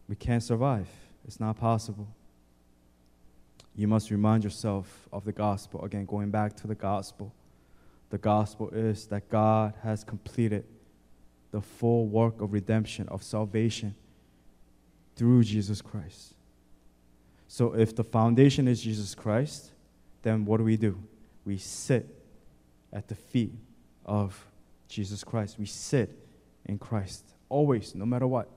We 0.07 0.15
can't 0.15 0.43
survive. 0.43 0.87
It's 1.25 1.39
not 1.39 1.57
possible. 1.57 2.07
You 3.75 3.87
must 3.87 4.11
remind 4.11 4.43
yourself 4.43 5.09
of 5.11 5.25
the 5.25 5.31
gospel. 5.31 5.83
Again, 5.83 6.05
going 6.05 6.29
back 6.29 6.55
to 6.57 6.67
the 6.67 6.75
gospel. 6.75 7.33
The 8.11 8.17
gospel 8.17 8.69
is 8.69 9.07
that 9.07 9.29
God 9.29 9.73
has 9.83 10.03
completed 10.03 10.63
the 11.51 11.61
full 11.61 12.07
work 12.07 12.39
of 12.41 12.53
redemption, 12.53 13.09
of 13.09 13.23
salvation 13.23 13.95
through 15.15 15.43
Jesus 15.43 15.81
Christ. 15.81 16.33
So 17.47 17.73
if 17.73 17.95
the 17.95 18.03
foundation 18.03 18.67
is 18.67 18.81
Jesus 18.81 19.13
Christ, 19.13 19.71
then 20.23 20.45
what 20.45 20.57
do 20.57 20.63
we 20.63 20.77
do? 20.77 20.97
We 21.45 21.57
sit 21.57 22.07
at 22.91 23.07
the 23.07 23.15
feet 23.15 23.53
of 24.05 24.45
Jesus 24.87 25.23
Christ. 25.23 25.59
We 25.59 25.65
sit 25.65 26.17
in 26.65 26.79
Christ 26.79 27.25
always, 27.49 27.93
no 27.93 28.05
matter 28.05 28.25
what. 28.27 28.49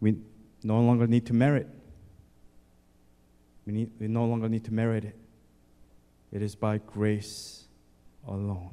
We 0.00 0.16
no 0.62 0.80
longer 0.80 1.06
need 1.06 1.26
to 1.26 1.34
merit. 1.34 1.68
We, 3.66 3.72
need, 3.72 3.90
we 4.00 4.08
no 4.08 4.24
longer 4.24 4.48
need 4.48 4.64
to 4.64 4.72
merit 4.72 5.04
it. 5.04 5.16
It 6.32 6.42
is 6.42 6.54
by 6.54 6.78
grace 6.78 7.64
alone. 8.26 8.70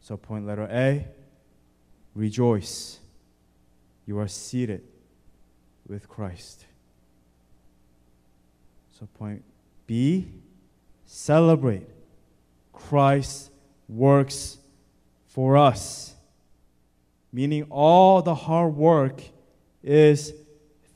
So, 0.00 0.16
point 0.16 0.46
letter 0.46 0.68
A 0.70 1.06
rejoice. 2.14 3.00
You 4.08 4.18
are 4.20 4.26
seated 4.26 4.80
with 5.86 6.08
Christ. 6.08 6.64
So, 8.98 9.06
point 9.18 9.44
B 9.86 10.28
celebrate. 11.04 11.86
Christ 12.72 13.50
works 13.86 14.56
for 15.26 15.58
us. 15.58 16.14
Meaning, 17.34 17.66
all 17.68 18.22
the 18.22 18.34
hard 18.34 18.74
work 18.76 19.20
is 19.82 20.32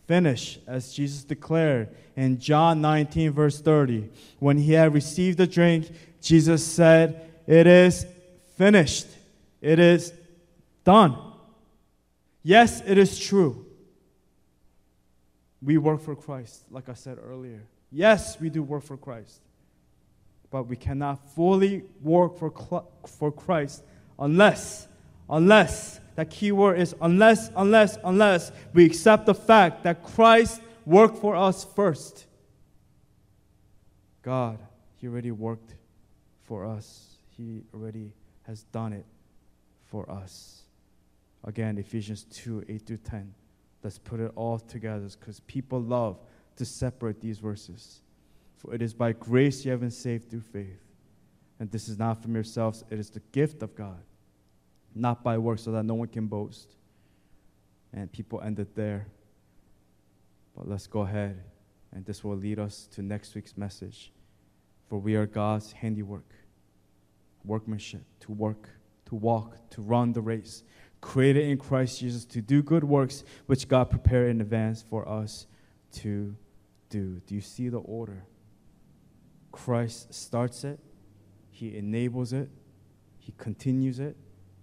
finished, 0.07 0.61
as 0.67 0.95
Jesus 0.95 1.23
declared 1.23 1.95
in 2.17 2.39
John 2.39 2.81
19, 2.81 3.33
verse 3.33 3.61
30. 3.61 4.09
When 4.39 4.57
he 4.57 4.73
had 4.73 4.95
received 4.95 5.37
the 5.37 5.47
drink, 5.47 5.91
Jesus 6.23 6.65
said, 6.65 7.31
It 7.47 7.67
is 7.67 8.07
finished. 8.57 9.09
It 9.61 9.79
is 9.79 10.15
done. 10.87 11.32
Yes, 12.43 12.83
it 12.87 12.99
is 12.99 13.19
true. 13.19 13.67
We 15.61 15.79
work 15.79 16.01
for 16.01 16.17
Christ, 16.17 16.65
like 16.71 16.89
I 16.89 16.95
said 16.95 17.19
earlier. 17.23 17.63
Yes, 17.91 18.41
we 18.41 18.51
do 18.51 18.63
work 18.63 18.83
for 18.83 18.97
Christ. 18.97 19.41
But 20.51 20.65
we 20.65 20.77
cannot 20.77 21.31
fully 21.35 21.85
work 22.03 22.39
for, 22.39 22.85
for 23.07 23.31
Christ 23.31 23.85
unless, 24.19 24.89
unless, 25.31 26.01
that 26.15 26.31
key 26.31 26.53
word 26.53 26.79
is 26.79 26.95
unless, 27.01 27.51
unless, 27.57 27.97
unless 28.05 28.53
we 28.75 28.85
accept 28.85 29.27
the 29.27 29.35
fact 29.35 29.85
that 29.85 30.03
Christ 30.03 30.61
worked 30.85 31.19
for 31.19 31.35
us 31.35 31.65
first. 31.65 32.27
God, 34.23 34.59
He 34.97 35.09
already 35.09 35.31
worked 35.31 35.75
for 36.45 36.67
us, 36.67 37.17
He 37.37 37.63
already 37.75 38.13
has 38.43 38.65
done 38.65 38.93
it 38.93 39.07
for 39.91 40.11
us. 40.11 40.62
Again, 41.45 41.79
Ephesians 41.79 42.25
2 42.31 42.65
8 42.69 42.87
through 42.87 42.97
10. 42.99 43.35
Let's 43.83 43.99
put 43.99 44.21
it 44.21 44.31
all 44.37 44.59
together 44.59 45.09
because 45.19 45.41
people 45.41 45.81
love 45.81 46.19
to 46.57 46.65
separate 46.65 47.21
these 47.21 47.39
verses. 47.39 48.01
For 48.57 48.75
it 48.75 48.83
is 48.83 48.95
by 48.95 49.13
grace 49.13 49.65
you 49.65 49.73
have 49.73 49.81
been 49.81 49.91
saved 49.91 50.31
through 50.31 50.43
faith. 50.43 50.81
And 51.59 51.71
this 51.71 51.89
is 51.89 51.99
not 51.99 52.23
from 52.23 52.35
yourselves, 52.35 52.85
it 52.91 52.99
is 52.99 53.11
the 53.11 53.21
gift 53.33 53.63
of 53.63 53.75
God, 53.75 54.03
not 54.95 55.23
by 55.23 55.39
works, 55.39 55.63
so 55.63 55.73
that 55.73 55.85
no 55.85 55.95
one 55.95 56.09
can 56.09 56.27
boast. 56.27 56.77
And 57.93 58.11
people 58.11 58.41
ended 58.41 58.69
there. 58.75 59.07
But 60.57 60.69
let's 60.69 60.87
go 60.87 61.01
ahead, 61.01 61.43
and 61.93 62.05
this 62.05 62.25
will 62.25 62.37
lead 62.37 62.59
us 62.59 62.89
to 62.93 63.03
next 63.03 63.35
week's 63.35 63.57
message. 63.57 64.13
For 64.89 64.99
we 64.99 65.15
are 65.15 65.27
God's 65.27 65.73
handiwork, 65.73 66.35
workmanship, 67.45 68.03
to 68.21 68.33
work, 68.33 68.69
to 69.07 69.15
walk, 69.15 69.57
to 69.71 69.83
run 69.83 70.13
the 70.13 70.21
race, 70.21 70.65
created 71.03 71.49
in 71.49 71.59
Christ 71.59 72.01
Jesus 72.01 72.25
to 72.25 72.41
do 72.41 72.63
good 72.63 72.85
works 72.85 73.25
which 73.45 73.69
God 73.69 73.91
prepared 73.91 74.31
in 74.31 74.41
advance 74.41 74.83
for 74.89 75.07
us 75.07 75.47
to 75.97 76.35
do. 76.89 77.21
Do 77.27 77.35
you 77.35 77.43
see 77.43 77.69
the 77.69 77.81
order? 77.81 78.25
Christ 79.51 80.15
starts 80.15 80.65
it, 80.65 80.81
He 81.51 81.77
enables 81.77 82.33
it, 82.33 82.49
He 83.19 83.35
continues 83.37 84.01
it, 84.01 84.17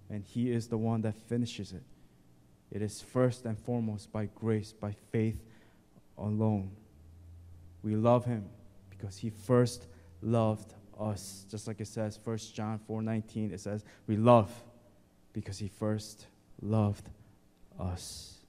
and 0.10 0.23
He 0.23 0.52
is 0.52 0.67
the 0.67 0.78
one 0.78 1.02
that 1.02 1.13
finishes 1.28 1.73
it. 1.73 1.84
It 2.71 2.82
is 2.82 3.02
first 3.02 3.45
and 3.45 3.60
foremost 3.60 4.12
by 4.12 4.30
grace, 4.34 4.73
by 4.73 4.95
faith 5.12 5.43
alone. 6.17 6.71
We 7.84 7.95
love 7.95 8.25
him 8.25 8.45
because 8.89 9.17
he 9.17 9.30
first 9.30 9.88
loved 10.21 10.73
us. 10.99 11.45
Just 11.49 11.67
like 11.67 11.80
it 11.82 11.88
says, 11.88 12.19
1 12.23 12.54
John 12.54 12.80
4:19, 12.80 13.52
it 13.52 13.60
says, 13.60 13.84
"We 14.06 14.17
love 14.17 14.63
because 15.34 15.60
he 15.60 15.68
first 15.68 16.28
loved 16.62 17.10
us." 17.80 18.39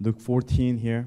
Luke 0.00 0.20
14 0.20 0.78
here. 0.78 1.06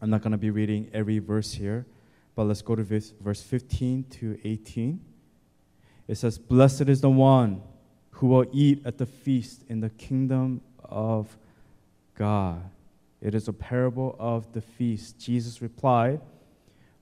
I'm 0.00 0.10
not 0.10 0.22
going 0.22 0.32
to 0.32 0.38
be 0.38 0.50
reading 0.50 0.90
every 0.92 1.18
verse 1.18 1.52
here, 1.52 1.86
but 2.34 2.44
let's 2.44 2.62
go 2.62 2.74
to 2.74 2.82
verse, 2.82 3.12
verse 3.20 3.42
15 3.42 4.04
to 4.10 4.38
18. 4.42 5.00
It 6.08 6.16
says, 6.16 6.38
Blessed 6.38 6.88
is 6.88 7.00
the 7.00 7.10
one 7.10 7.62
who 8.10 8.26
will 8.26 8.46
eat 8.52 8.82
at 8.84 8.98
the 8.98 9.06
feast 9.06 9.62
in 9.68 9.80
the 9.80 9.90
kingdom 9.90 10.60
of 10.84 11.36
God. 12.16 12.62
It 13.20 13.34
is 13.34 13.46
a 13.46 13.52
parable 13.52 14.16
of 14.18 14.52
the 14.52 14.60
feast. 14.60 15.18
Jesus 15.18 15.62
replied, 15.62 16.20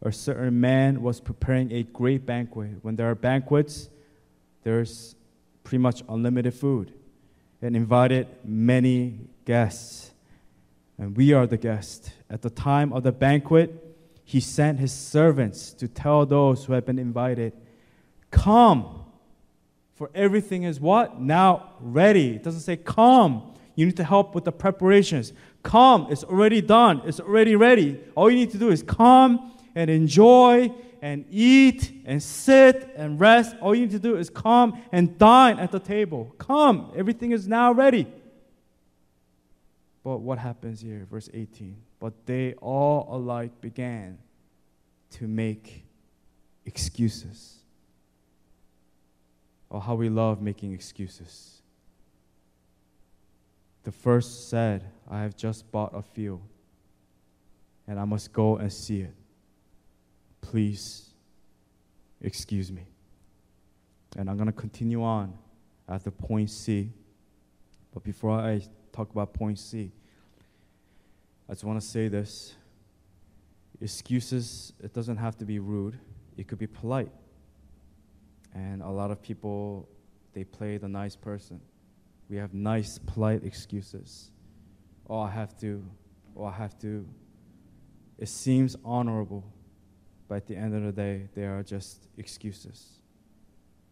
A 0.02 0.12
certain 0.12 0.60
man 0.60 1.02
was 1.02 1.20
preparing 1.20 1.72
a 1.72 1.82
great 1.84 2.26
banquet. 2.26 2.72
When 2.82 2.96
there 2.96 3.10
are 3.10 3.14
banquets, 3.14 3.88
there's 4.62 5.14
pretty 5.70 5.80
much 5.80 6.02
unlimited 6.08 6.52
food, 6.52 6.92
and 7.62 7.76
invited 7.76 8.26
many 8.44 9.20
guests. 9.44 10.10
And 10.98 11.16
we 11.16 11.32
are 11.32 11.46
the 11.46 11.58
guest. 11.58 12.10
At 12.28 12.42
the 12.42 12.50
time 12.50 12.92
of 12.92 13.04
the 13.04 13.12
banquet, 13.12 13.70
he 14.24 14.40
sent 14.40 14.80
his 14.80 14.92
servants 14.92 15.72
to 15.74 15.86
tell 15.86 16.26
those 16.26 16.64
who 16.64 16.72
had 16.72 16.84
been 16.84 16.98
invited, 16.98 17.52
Come, 18.32 19.04
for 19.94 20.10
everything 20.12 20.64
is 20.64 20.80
what? 20.80 21.20
Now 21.20 21.74
ready. 21.78 22.34
It 22.34 22.42
doesn't 22.42 22.62
say 22.62 22.76
come. 22.76 23.54
You 23.76 23.86
need 23.86 23.96
to 23.98 24.04
help 24.04 24.34
with 24.34 24.46
the 24.46 24.52
preparations. 24.52 25.32
Come, 25.62 26.08
it's 26.10 26.24
already 26.24 26.60
done, 26.60 27.00
it's 27.04 27.20
already 27.20 27.54
ready. 27.54 28.00
All 28.16 28.28
you 28.28 28.36
need 28.36 28.50
to 28.50 28.58
do 28.58 28.70
is 28.70 28.82
come 28.82 29.52
and 29.76 29.88
enjoy 29.88 30.74
and 31.02 31.24
eat 31.30 32.02
and 32.04 32.22
sit 32.22 32.92
and 32.96 33.18
rest. 33.18 33.56
All 33.60 33.74
you 33.74 33.82
need 33.82 33.92
to 33.92 33.98
do 33.98 34.16
is 34.16 34.30
come 34.30 34.82
and 34.92 35.18
dine 35.18 35.58
at 35.58 35.72
the 35.72 35.80
table. 35.80 36.34
Come, 36.38 36.92
everything 36.96 37.32
is 37.32 37.48
now 37.48 37.72
ready. 37.72 38.06
But 40.02 40.18
what 40.18 40.38
happens 40.38 40.80
here? 40.80 41.06
Verse 41.10 41.28
18. 41.32 41.76
But 41.98 42.26
they 42.26 42.54
all 42.54 43.06
alike 43.10 43.60
began 43.60 44.18
to 45.12 45.26
make 45.26 45.84
excuses. 46.64 47.56
Oh, 49.70 49.78
how 49.78 49.94
we 49.94 50.08
love 50.08 50.40
making 50.40 50.72
excuses. 50.72 51.62
The 53.84 53.92
first 53.92 54.48
said, 54.48 54.84
I 55.08 55.22
have 55.22 55.36
just 55.36 55.70
bought 55.70 55.94
a 55.94 56.02
field 56.02 56.42
and 57.86 57.98
I 57.98 58.04
must 58.04 58.32
go 58.32 58.56
and 58.56 58.72
see 58.72 59.00
it. 59.00 59.14
Please 60.40 61.10
excuse 62.22 62.70
me. 62.70 62.86
And 64.16 64.28
I'm 64.28 64.36
going 64.36 64.46
to 64.46 64.52
continue 64.52 65.02
on 65.02 65.36
at 65.88 66.04
the 66.04 66.10
point 66.10 66.50
C. 66.50 66.90
But 67.92 68.04
before 68.04 68.38
I 68.38 68.62
talk 68.92 69.10
about 69.10 69.32
point 69.34 69.58
C, 69.58 69.92
I 71.48 71.52
just 71.52 71.64
want 71.64 71.80
to 71.80 71.86
say 71.86 72.08
this. 72.08 72.54
Excuses, 73.80 74.72
it 74.82 74.92
doesn't 74.92 75.16
have 75.16 75.38
to 75.38 75.44
be 75.46 75.58
rude, 75.58 75.98
it 76.36 76.46
could 76.46 76.58
be 76.58 76.66
polite. 76.66 77.10
And 78.54 78.82
a 78.82 78.88
lot 78.88 79.10
of 79.10 79.22
people, 79.22 79.88
they 80.34 80.44
play 80.44 80.76
the 80.76 80.88
nice 80.88 81.16
person. 81.16 81.60
We 82.28 82.36
have 82.36 82.52
nice, 82.52 82.98
polite 82.98 83.42
excuses. 83.42 84.30
Oh, 85.08 85.20
I 85.20 85.30
have 85.30 85.58
to, 85.60 85.82
oh, 86.36 86.44
I 86.44 86.52
have 86.52 86.78
to. 86.80 87.06
It 88.18 88.28
seems 88.28 88.76
honorable, 88.84 89.44
but 90.30 90.36
at 90.36 90.46
the 90.46 90.54
end 90.54 90.76
of 90.76 90.84
the 90.84 90.92
day, 90.92 91.28
they 91.34 91.42
are 91.42 91.60
just 91.64 92.06
excuses. 92.16 93.00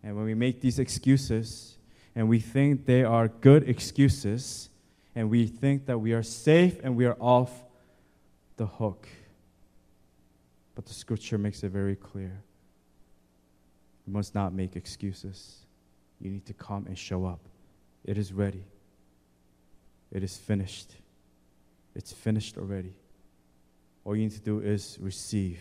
And 0.05 0.15
when 0.15 0.25
we 0.25 0.35
make 0.35 0.61
these 0.61 0.79
excuses 0.79 1.77
and 2.15 2.29
we 2.29 2.39
think 2.39 2.87
they 2.87 3.03
are 3.03 3.27
good 3.27 3.69
excuses, 3.69 4.71
and 5.17 5.31
we 5.31 5.49
think 5.49 5.87
that 5.87 5.99
we 5.99 6.13
are 6.13 6.23
safe 6.23 6.79
and 6.85 6.95
we 6.95 7.07
are 7.07 7.17
off 7.19 7.51
the 8.57 8.67
hook. 8.67 9.09
But 10.77 10.87
the 10.87 10.95
scripture 10.95 11.39
makes 11.39 11.65
it 11.65 11.71
very 11.71 11.97
clear. 11.97 12.41
You 14.07 14.13
must 14.13 14.33
not 14.33 14.53
make 14.53 14.77
excuses. 14.77 15.67
You 16.21 16.31
need 16.31 16.47
to 16.47 16.55
come 16.55 16.87
and 16.87 16.97
show 16.97 17.27
up. 17.27 17.41
It 18.05 18.17
is 18.17 18.33
ready. 18.33 18.63
It 20.13 20.23
is 20.23 20.37
finished. 20.37 20.93
It's 21.97 22.13
finished 22.13 22.57
already. 22.59 22.95
All 24.05 24.15
you 24.15 24.23
need 24.23 24.35
to 24.35 24.41
do 24.41 24.61
is 24.61 24.99
receive, 25.01 25.59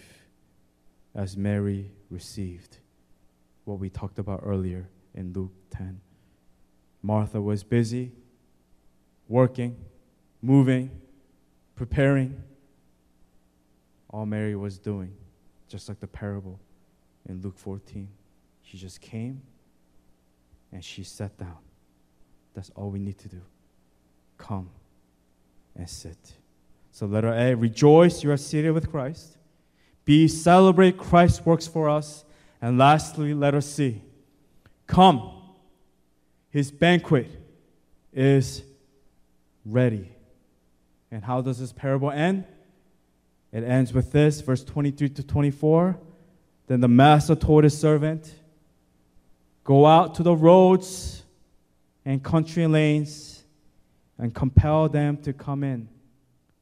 as 1.17 1.35
Mary 1.35 1.91
received 2.11 2.77
what 3.65 3.79
we 3.79 3.89
talked 3.89 4.19
about 4.19 4.41
earlier 4.45 4.87
in 5.15 5.33
Luke 5.33 5.51
10. 5.71 5.99
Martha 7.01 7.41
was 7.41 7.63
busy 7.63 8.11
working, 9.27 9.75
moving, 10.41 10.89
preparing. 11.75 12.41
All 14.09 14.25
Mary 14.25 14.55
was 14.55 14.77
doing, 14.77 15.13
just 15.67 15.89
like 15.89 15.99
the 15.99 16.07
parable 16.07 16.59
in 17.27 17.41
Luke 17.41 17.57
14. 17.57 18.07
She 18.61 18.77
just 18.77 19.01
came 19.01 19.41
and 20.71 20.83
she 20.83 21.03
sat 21.03 21.37
down. 21.37 21.57
That's 22.53 22.71
all 22.75 22.89
we 22.89 22.99
need 22.99 23.17
to 23.19 23.27
do. 23.27 23.41
Come 24.37 24.69
and 25.75 25.89
sit. 25.89 26.17
So, 26.91 27.05
letter 27.05 27.33
A 27.33 27.55
rejoice, 27.55 28.23
you 28.23 28.31
are 28.31 28.37
seated 28.37 28.71
with 28.71 28.89
Christ. 28.89 29.36
B 30.07 30.29
celebrate 30.29 30.97
Christ's 30.97 31.45
works 31.45 31.67
for 31.67 31.89
us. 31.89 32.23
And 32.61 32.77
lastly, 32.77 33.33
letter 33.33 33.59
C 33.59 34.01
come. 34.87 35.33
His 36.49 36.71
banquet 36.71 37.29
is 38.13 38.63
ready. 39.65 40.09
And 41.11 41.25
how 41.25 41.41
does 41.41 41.59
this 41.59 41.73
parable 41.73 42.09
end? 42.09 42.45
It 43.51 43.65
ends 43.65 43.93
with 43.93 44.13
this, 44.13 44.39
verse 44.39 44.63
23 44.63 45.09
to 45.09 45.23
24. 45.23 45.99
Then 46.67 46.79
the 46.79 46.87
master 46.87 47.35
told 47.35 47.65
his 47.65 47.77
servant, 47.77 48.33
Go 49.65 49.85
out 49.85 50.15
to 50.15 50.23
the 50.23 50.33
roads 50.33 51.23
and 52.05 52.23
country 52.23 52.65
lanes 52.65 53.43
and 54.17 54.33
compel 54.33 54.87
them 54.87 55.17
to 55.17 55.33
come 55.33 55.65
in 55.65 55.89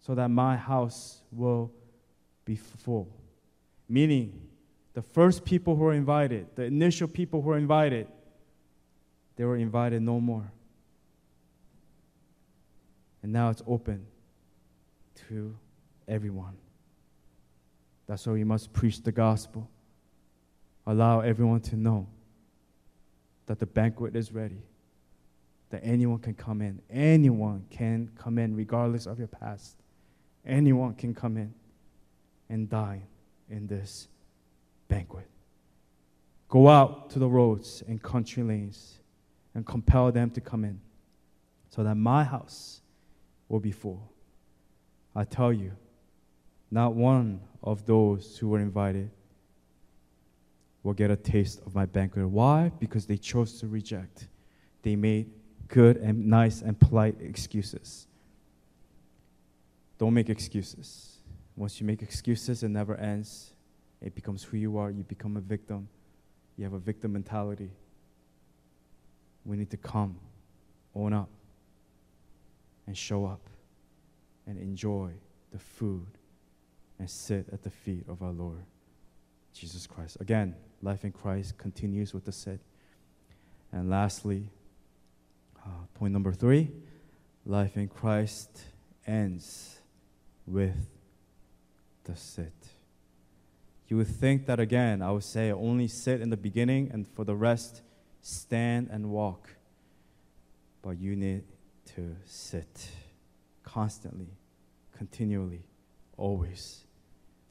so 0.01 0.15
that 0.15 0.29
my 0.29 0.57
house 0.57 1.21
will 1.31 1.71
be 2.43 2.55
full. 2.55 3.14
Meaning, 3.87 4.41
the 4.93 5.01
first 5.01 5.45
people 5.45 5.75
who 5.75 5.83
were 5.83 5.93
invited, 5.93 6.47
the 6.55 6.63
initial 6.63 7.07
people 7.07 7.41
who 7.41 7.49
were 7.49 7.57
invited, 7.57 8.07
they 9.35 9.43
were 9.43 9.57
invited 9.57 10.01
no 10.01 10.19
more. 10.19 10.51
And 13.21 13.33
now 13.33 13.49
it's 13.49 13.61
open 13.67 14.05
to 15.27 15.55
everyone. 16.07 16.55
That's 18.07 18.25
why 18.25 18.33
we 18.33 18.43
must 18.43 18.71
preach 18.71 19.01
the 19.01 19.11
gospel. 19.11 19.69
Allow 20.85 21.21
everyone 21.21 21.59
to 21.61 21.75
know 21.75 22.07
that 23.47 23.59
the 23.59 23.65
banquet 23.65 24.15
is 24.15 24.31
ready, 24.31 24.61
that 25.71 25.81
anyone 25.83 26.19
can 26.19 26.35
come 26.35 26.61
in. 26.61 26.81
Anyone 26.89 27.65
can 27.69 28.11
come 28.15 28.37
in, 28.37 28.55
regardless 28.55 29.07
of 29.07 29.19
your 29.19 29.27
past. 29.27 29.75
Anyone 30.45 30.93
can 30.93 31.13
come 31.13 31.37
in 31.37 31.53
and 32.49 32.69
dine 32.69 33.03
in 33.49 33.67
this 33.67 34.07
banquet. 34.87 35.27
Go 36.49 36.67
out 36.67 37.09
to 37.11 37.19
the 37.19 37.27
roads 37.27 37.83
and 37.87 38.01
country 38.01 38.43
lanes 38.43 38.99
and 39.53 39.65
compel 39.65 40.11
them 40.11 40.29
to 40.31 40.41
come 40.41 40.63
in 40.63 40.79
so 41.69 41.83
that 41.83 41.95
my 41.95 42.23
house 42.23 42.81
will 43.49 43.59
be 43.59 43.71
full. 43.71 44.11
I 45.15 45.23
tell 45.23 45.51
you, 45.51 45.71
not 46.71 46.93
one 46.93 47.41
of 47.63 47.85
those 47.85 48.37
who 48.37 48.49
were 48.49 48.59
invited 48.59 49.09
will 50.83 50.93
get 50.93 51.09
a 51.09 51.15
taste 51.15 51.61
of 51.65 51.73
my 51.73 51.85
banquet. 51.85 52.27
Why? 52.27 52.71
Because 52.79 53.05
they 53.05 53.17
chose 53.17 53.59
to 53.59 53.67
reject. 53.67 54.27
They 54.83 54.95
made 54.95 55.31
good 55.67 55.97
and 55.97 56.27
nice 56.27 56.61
and 56.61 56.79
polite 56.79 57.15
excuses. 57.19 58.07
Don't 59.97 60.13
make 60.13 60.29
excuses. 60.29 61.14
Once 61.55 61.79
you 61.79 61.87
make 61.87 62.01
excuses, 62.01 62.63
it 62.63 62.69
never 62.69 62.95
ends. 62.95 63.53
It 64.01 64.13
becomes 64.13 64.43
who 64.43 64.57
you 64.57 64.77
are. 64.77 64.89
You 64.89 65.03
become 65.03 65.37
a 65.37 65.41
victim. 65.41 65.87
You 66.57 66.63
have 66.65 66.73
a 66.73 66.79
victim 66.79 67.13
mentality. 67.13 67.71
We 69.45 69.57
need 69.57 69.69
to 69.71 69.77
come, 69.77 70.17
own 70.95 71.13
up, 71.13 71.29
and 72.87 72.97
show 72.97 73.25
up 73.25 73.41
and 74.47 74.57
enjoy 74.57 75.11
the 75.51 75.59
food 75.59 76.07
and 76.99 77.09
sit 77.09 77.47
at 77.51 77.63
the 77.63 77.69
feet 77.69 78.05
of 78.07 78.21
our 78.21 78.31
Lord 78.31 78.63
Jesus 79.53 79.87
Christ. 79.87 80.17
Again, 80.19 80.55
life 80.81 81.03
in 81.03 81.11
Christ 81.11 81.57
continues 81.57 82.13
with 82.13 82.25
the 82.25 82.31
sit. 82.31 82.59
And 83.71 83.89
lastly, 83.89 84.49
uh, 85.65 85.69
Point 85.95 86.11
number 86.11 86.33
three 86.33 86.71
life 87.45 87.77
in 87.77 87.87
Christ 87.87 88.49
ends 89.07 89.79
with 90.45 90.75
the 92.05 92.15
sit. 92.15 92.53
You 93.87 93.97
would 93.97 94.07
think 94.07 94.47
that 94.47 94.59
again, 94.59 95.01
I 95.01 95.11
would 95.11 95.23
say 95.23 95.51
only 95.51 95.87
sit 95.87 96.21
in 96.21 96.29
the 96.29 96.37
beginning 96.37 96.89
and 96.91 97.07
for 97.07 97.23
the 97.23 97.35
rest, 97.35 97.81
stand 98.21 98.89
and 98.91 99.11
walk. 99.11 99.49
But 100.81 100.97
you 100.97 101.15
need 101.15 101.43
to 101.95 102.15
sit 102.25 102.89
constantly, 103.63 104.37
continually, 104.97 105.63
always. 106.17 106.85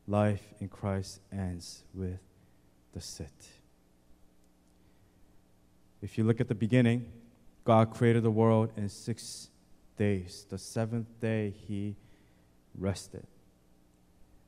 Life 0.07 0.55
in 0.61 0.68
Christ 0.68 1.20
ends 1.32 1.84
with 1.94 2.20
the 2.92 3.00
sit. 3.00 3.48
If 6.02 6.18
you 6.18 6.24
look 6.24 6.40
at 6.40 6.48
the 6.48 6.55
beginning, 6.55 7.11
God 7.64 7.90
created 7.94 8.22
the 8.22 8.30
world 8.30 8.72
in 8.76 8.88
six 8.88 9.48
days. 9.96 10.46
The 10.50 10.59
seventh 10.59 11.20
day, 11.20 11.55
He 11.66 11.96
rested. 12.76 13.26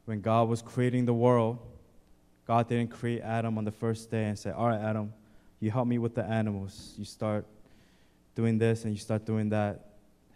When 0.07 0.21
God 0.21 0.49
was 0.49 0.63
creating 0.63 1.05
the 1.05 1.15
world, 1.15 1.59
God 2.47 2.69
didn't 2.69 2.91
create 2.91 3.23
Adam 3.23 3.59
on 3.59 3.65
the 3.65 3.73
first 3.73 4.11
day 4.11 4.25
and 4.25 4.39
say, 4.39 4.51
All 4.51 4.69
right, 4.69 4.81
Adam, 4.81 5.13
you 5.61 5.71
help 5.71 5.89
me 5.89 5.99
with 5.99 6.15
the 6.15 6.25
animals. 6.25 6.95
You 6.97 7.05
start 7.05 7.45
doing 8.35 8.57
this 8.57 8.85
and 8.85 8.93
you 8.93 9.01
start 9.01 9.27
doing 9.27 9.49
that. 9.51 9.85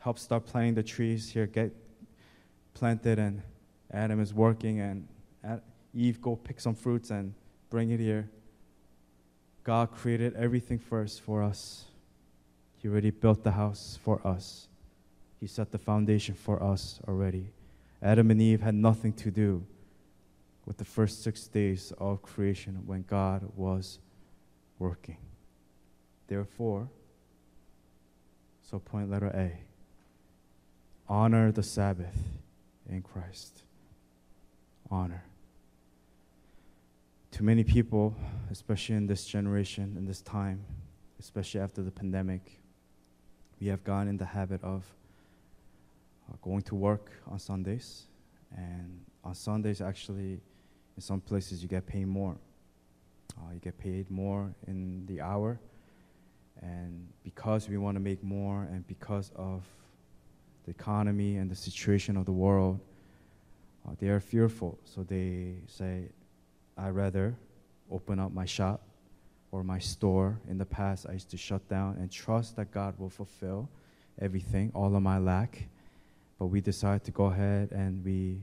Help 0.01 0.19
start 0.19 0.45
planting 0.45 0.75
the 0.75 0.83
trees 0.83 1.31
here, 1.31 1.47
get 1.47 1.73
planted, 2.75 3.19
and 3.19 3.43
Adam 3.93 4.21
is 4.21 4.35
working, 4.35 4.81
and 4.81 5.07
Eve, 5.95 6.21
go 6.21 6.37
pick 6.37 6.61
some 6.61 6.75
fruits 6.75 7.11
and 7.11 7.35
bring 7.69 7.91
it 7.91 8.01
here. 8.01 8.29
God 9.63 9.93
created 9.93 10.35
everything 10.35 10.79
first 10.79 11.21
for 11.21 11.43
us. 11.43 11.85
He 12.79 12.89
already 12.89 13.11
built 13.11 13.45
the 13.45 13.51
house 13.53 13.99
for 14.03 14.27
us. 14.27 14.69
He 15.39 15.47
set 15.47 15.71
the 15.71 15.79
foundation 15.79 16.35
for 16.35 16.63
us 16.63 17.01
already. 17.07 17.53
Adam 18.03 18.31
and 18.31 18.41
Eve 18.41 18.63
had 18.63 18.75
nothing 18.75 19.13
to 19.13 19.31
do 19.31 19.65
with 20.65 20.79
the 20.79 20.85
first 20.85 21.23
six 21.23 21.47
days 21.47 21.93
of 21.99 22.23
creation 22.23 22.83
when 22.87 23.03
God 23.03 23.51
was 23.57 23.99
working. 24.79 25.19
Therefore, 26.29 26.89
so 28.63 28.79
point 28.79 29.11
letter 29.11 29.29
A 29.29 29.61
honor 31.09 31.51
the 31.51 31.63
Sabbath 31.63 32.17
in 32.89 33.03
Christ. 33.03 33.63
Honor. 34.91 35.25
To 37.33 37.43
many 37.43 37.65
people, 37.65 38.15
especially 38.51 38.95
in 38.95 39.07
this 39.07 39.25
generation, 39.25 39.95
in 39.97 40.07
this 40.07 40.21
time, 40.21 40.65
especially 41.19 41.61
after 41.61 41.83
the 41.83 41.91
pandemic, 41.91 42.61
we 43.61 43.67
have 43.67 43.85
gone 43.85 44.09
in 44.09 44.17
the 44.17 44.25
habit 44.25 44.63
of 44.63 44.85
uh, 46.31 46.37
going 46.43 46.63
to 46.63 46.75
work 46.75 47.11
on 47.27 47.39
Sundays. 47.39 48.07
And 48.57 49.01
on 49.25 49.35
Sundays, 49.35 49.81
actually, 49.81 50.41
in 50.97 51.03
some 51.03 51.21
places, 51.21 51.63
you 51.63 51.69
get 51.69 51.87
paid 51.87 52.07
more. 52.07 52.37
Uh, 53.39 53.53
you 53.55 53.61
get 53.61 53.79
paid 53.79 54.11
more 54.11 54.53
in 54.67 55.07
the 55.07 55.21
hour. 55.21 55.59
And 56.61 57.09
because 57.23 57.69
we 57.69 57.79
want 57.79 57.97
to 57.97 58.01
make 58.01 58.23
more, 58.23 58.63
and 58.71 58.87
because 58.87 59.31
of 59.35 59.63
the 60.65 60.71
economy 60.71 61.37
and 61.37 61.51
the 61.51 61.57
situation 61.57 62.17
of 62.17 62.27
the 62.27 62.33
world, 62.33 62.81
uh, 63.87 63.93
they 63.99 64.09
are 64.09 64.21
fearful. 64.21 64.79
So 64.85 65.03
they 65.03 65.55
say, 65.67 66.09
I'd 66.77 66.91
rather 66.91 67.35
open 67.91 68.19
up 68.19 68.33
my 68.33 68.45
shop 68.45 68.83
or 69.53 69.65
my 69.65 69.79
store. 69.79 70.39
In 70.49 70.59
the 70.59 70.67
past, 70.67 71.07
I 71.09 71.13
used 71.13 71.31
to 71.31 71.37
shut 71.37 71.67
down 71.69 71.97
and 71.99 72.11
trust 72.11 72.57
that 72.57 72.71
God 72.71 72.99
will 72.99 73.11
fulfill 73.11 73.69
everything, 74.21 74.71
all 74.75 74.95
of 74.95 75.03
my 75.03 75.19
lack. 75.19 75.67
But 76.41 76.47
we 76.47 76.63
decide 76.63 77.05
to 77.05 77.11
go 77.11 77.27
ahead 77.27 77.71
and 77.71 78.03
we 78.03 78.43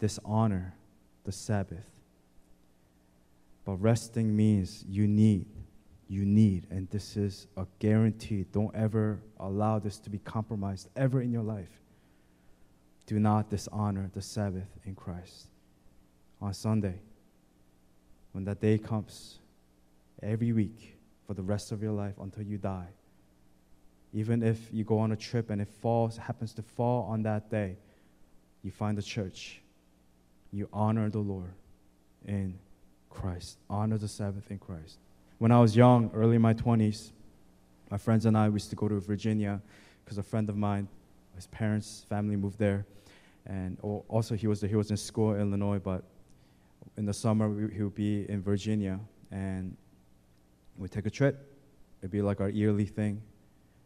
dishonor 0.00 0.74
the 1.22 1.30
Sabbath. 1.30 1.86
But 3.64 3.76
resting 3.76 4.36
means 4.36 4.84
you 4.88 5.06
need, 5.06 5.46
you 6.08 6.24
need, 6.24 6.66
and 6.70 6.90
this 6.90 7.16
is 7.16 7.46
a 7.56 7.66
guarantee. 7.78 8.46
Don't 8.50 8.74
ever 8.74 9.20
allow 9.38 9.78
this 9.78 10.00
to 10.00 10.10
be 10.10 10.18
compromised 10.18 10.88
ever 10.96 11.22
in 11.22 11.30
your 11.30 11.44
life. 11.44 11.70
Do 13.06 13.20
not 13.20 13.48
dishonor 13.48 14.10
the 14.12 14.22
Sabbath 14.22 14.68
in 14.84 14.96
Christ. 14.96 15.46
On 16.42 16.52
Sunday, 16.52 16.98
when 18.32 18.44
that 18.44 18.60
day 18.60 18.76
comes, 18.76 19.38
every 20.20 20.52
week 20.52 20.96
for 21.28 21.34
the 21.34 21.42
rest 21.42 21.70
of 21.70 21.80
your 21.80 21.92
life 21.92 22.14
until 22.20 22.42
you 22.42 22.58
die. 22.58 22.88
Even 24.12 24.42
if 24.42 24.68
you 24.72 24.84
go 24.84 24.98
on 24.98 25.12
a 25.12 25.16
trip 25.16 25.50
and 25.50 25.60
it 25.60 25.68
falls, 25.68 26.16
happens 26.16 26.52
to 26.54 26.62
fall 26.62 27.04
on 27.04 27.22
that 27.22 27.50
day, 27.50 27.76
you 28.62 28.70
find 28.70 28.98
the 28.98 29.02
church. 29.02 29.60
You 30.52 30.68
honor 30.72 31.08
the 31.08 31.20
Lord 31.20 31.52
in 32.26 32.58
Christ. 33.08 33.58
Honor 33.68 33.98
the 33.98 34.08
Sabbath 34.08 34.50
in 34.50 34.58
Christ. 34.58 34.98
When 35.38 35.52
I 35.52 35.60
was 35.60 35.76
young, 35.76 36.10
early 36.12 36.36
in 36.36 36.42
my 36.42 36.54
20s, 36.54 37.12
my 37.90 37.98
friends 37.98 38.26
and 38.26 38.36
I 38.36 38.48
used 38.48 38.70
to 38.70 38.76
go 38.76 38.88
to 38.88 39.00
Virginia 39.00 39.60
because 40.04 40.18
a 40.18 40.22
friend 40.22 40.48
of 40.48 40.56
mine, 40.56 40.88
his 41.34 41.46
parents' 41.46 42.04
family 42.08 42.36
moved 42.36 42.58
there. 42.58 42.84
And 43.46 43.78
also, 43.80 44.34
he 44.34 44.46
was, 44.46 44.60
he 44.60 44.76
was 44.76 44.90
in 44.90 44.96
school 44.96 45.34
in 45.34 45.40
Illinois, 45.40 45.78
but 45.78 46.02
in 46.96 47.06
the 47.06 47.14
summer, 47.14 47.70
he 47.70 47.82
would 47.82 47.94
be 47.94 48.28
in 48.28 48.42
Virginia. 48.42 49.00
And 49.30 49.76
we'd 50.76 50.90
take 50.90 51.06
a 51.06 51.10
trip. 51.10 51.46
It'd 52.00 52.10
be 52.10 52.22
like 52.22 52.40
our 52.40 52.48
yearly 52.48 52.84
thing. 52.84 53.22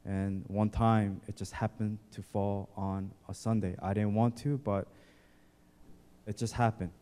And 0.04 0.44
one 0.48 0.68
time, 0.68 1.20
it 1.26 1.36
just 1.36 1.52
happened 1.52 1.98
to 2.12 2.22
fall 2.22 2.68
on 2.76 3.10
a 3.28 3.34
Sunday. 3.34 3.74
I 3.82 3.94
didn't 3.94 4.14
want 4.14 4.36
to, 4.38 4.58
but 4.58 4.86
it 6.26 6.36
just 6.36 6.52
happened. 6.54 6.92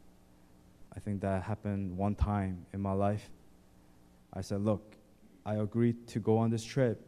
I 0.94 1.00
think 1.00 1.20
that 1.22 1.42
happened 1.42 1.96
one 1.96 2.14
time 2.14 2.66
in 2.72 2.80
my 2.80 2.92
life. 2.92 3.28
I 4.32 4.40
said, 4.40 4.60
Look, 4.64 4.94
I 5.44 5.54
agreed 5.54 6.06
to 6.08 6.20
go 6.20 6.38
on 6.38 6.50
this 6.50 6.62
trip. 6.62 7.00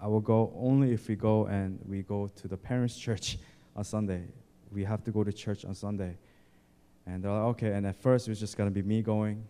I 0.00 0.06
will 0.06 0.20
go 0.20 0.52
only 0.56 0.92
if 0.92 1.08
we 1.08 1.16
go 1.16 1.46
and 1.46 1.78
we 1.86 2.02
go 2.02 2.30
to 2.36 2.48
the 2.48 2.56
parents' 2.56 2.96
church 3.06 3.38
on 3.74 3.84
Sunday. 3.84 4.24
We 4.70 4.84
have 4.84 5.02
to 5.04 5.10
go 5.10 5.24
to 5.24 5.32
church 5.32 5.64
on 5.64 5.74
Sunday. 5.74 6.16
And 7.06 7.22
they're 7.22 7.32
like, 7.32 7.42
okay. 7.56 7.72
And 7.72 7.86
at 7.86 7.96
first, 7.96 8.28
it 8.28 8.30
was 8.30 8.40
just 8.40 8.56
going 8.56 8.68
to 8.68 8.74
be 8.74 8.82
me 8.82 9.02
going. 9.02 9.44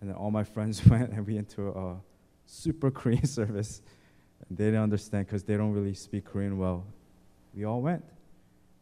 And 0.00 0.10
then 0.10 0.16
all 0.16 0.30
my 0.30 0.44
friends 0.54 0.84
went 0.86 1.10
and 1.10 1.26
we 1.26 1.34
went 1.34 1.48
to 1.50 1.68
a 1.68 1.96
super 2.46 2.90
Korean 2.90 3.26
service. 3.26 3.82
And 4.48 4.56
they 4.56 4.64
didn't 4.66 4.82
understand 4.82 5.26
because 5.26 5.42
they 5.42 5.56
don't 5.56 5.72
really 5.72 5.94
speak 5.94 6.24
Korean 6.24 6.58
well. 6.58 6.84
We 7.54 7.64
all 7.64 7.82
went. 7.82 8.04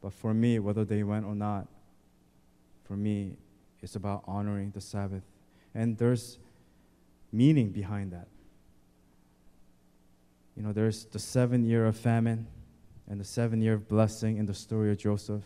But 0.03 0.13
for 0.13 0.35
me, 0.35 0.59
whether 0.59 0.85
they 0.85 1.03
went 1.03 1.25
or 1.25 1.35
not, 1.35 1.67
for 2.85 2.97
me, 2.97 3.37
it's 3.83 3.97
about 3.97 4.23
honoring 4.27 4.71
the 4.71 4.81
Sabbath. 4.81 5.23
And 5.75 5.97
there's 5.99 6.39
meaning 7.33 7.71
behind 7.71 8.13
that. 8.13 8.29
You 10.57 10.63
know, 10.63 10.73
there's 10.73 11.05
the 11.07 11.19
seven 11.19 11.65
year 11.65 11.87
of 11.87 11.97
famine 11.97 12.47
and 13.09 13.21
the 13.21 13.25
seven 13.25 13.61
year 13.61 13.75
of 13.75 13.89
blessing 13.89 14.39
in 14.39 14.47
the 14.47 14.55
story 14.55 14.91
of 14.91 14.99
Joseph. 14.99 15.43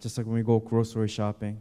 Just 0.00 0.18
like 0.18 0.26
when 0.26 0.34
we 0.36 0.42
go 0.42 0.58
grocery 0.58 1.08
shopping, 1.08 1.60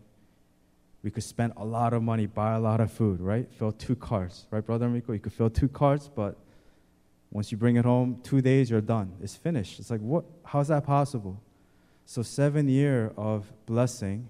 we 1.01 1.11
could 1.11 1.23
spend 1.23 1.53
a 1.57 1.63
lot 1.63 1.93
of 1.93 2.03
money, 2.03 2.25
buy 2.25 2.55
a 2.55 2.59
lot 2.59 2.81
of 2.81 2.91
food, 2.91 3.21
right? 3.21 3.47
Fill 3.53 3.71
two 3.71 3.95
carts, 3.95 4.45
right, 4.51 4.65
Brother 4.65 4.85
Enrico? 4.85 5.13
You 5.13 5.19
could 5.19 5.33
fill 5.33 5.49
two 5.49 5.67
carts, 5.67 6.09
but 6.13 6.37
once 7.31 7.51
you 7.51 7.57
bring 7.57 7.75
it 7.75 7.85
home, 7.85 8.19
two 8.23 8.41
days, 8.41 8.69
you're 8.69 8.81
done. 8.81 9.13
It's 9.21 9.35
finished. 9.35 9.79
It's 9.79 9.91
like, 9.91 9.99
what? 9.99 10.25
How's 10.43 10.69
that 10.69 10.85
possible? 10.85 11.41
So, 12.05 12.21
seven 12.21 12.69
year 12.69 13.11
of 13.17 13.51
blessing 13.65 14.29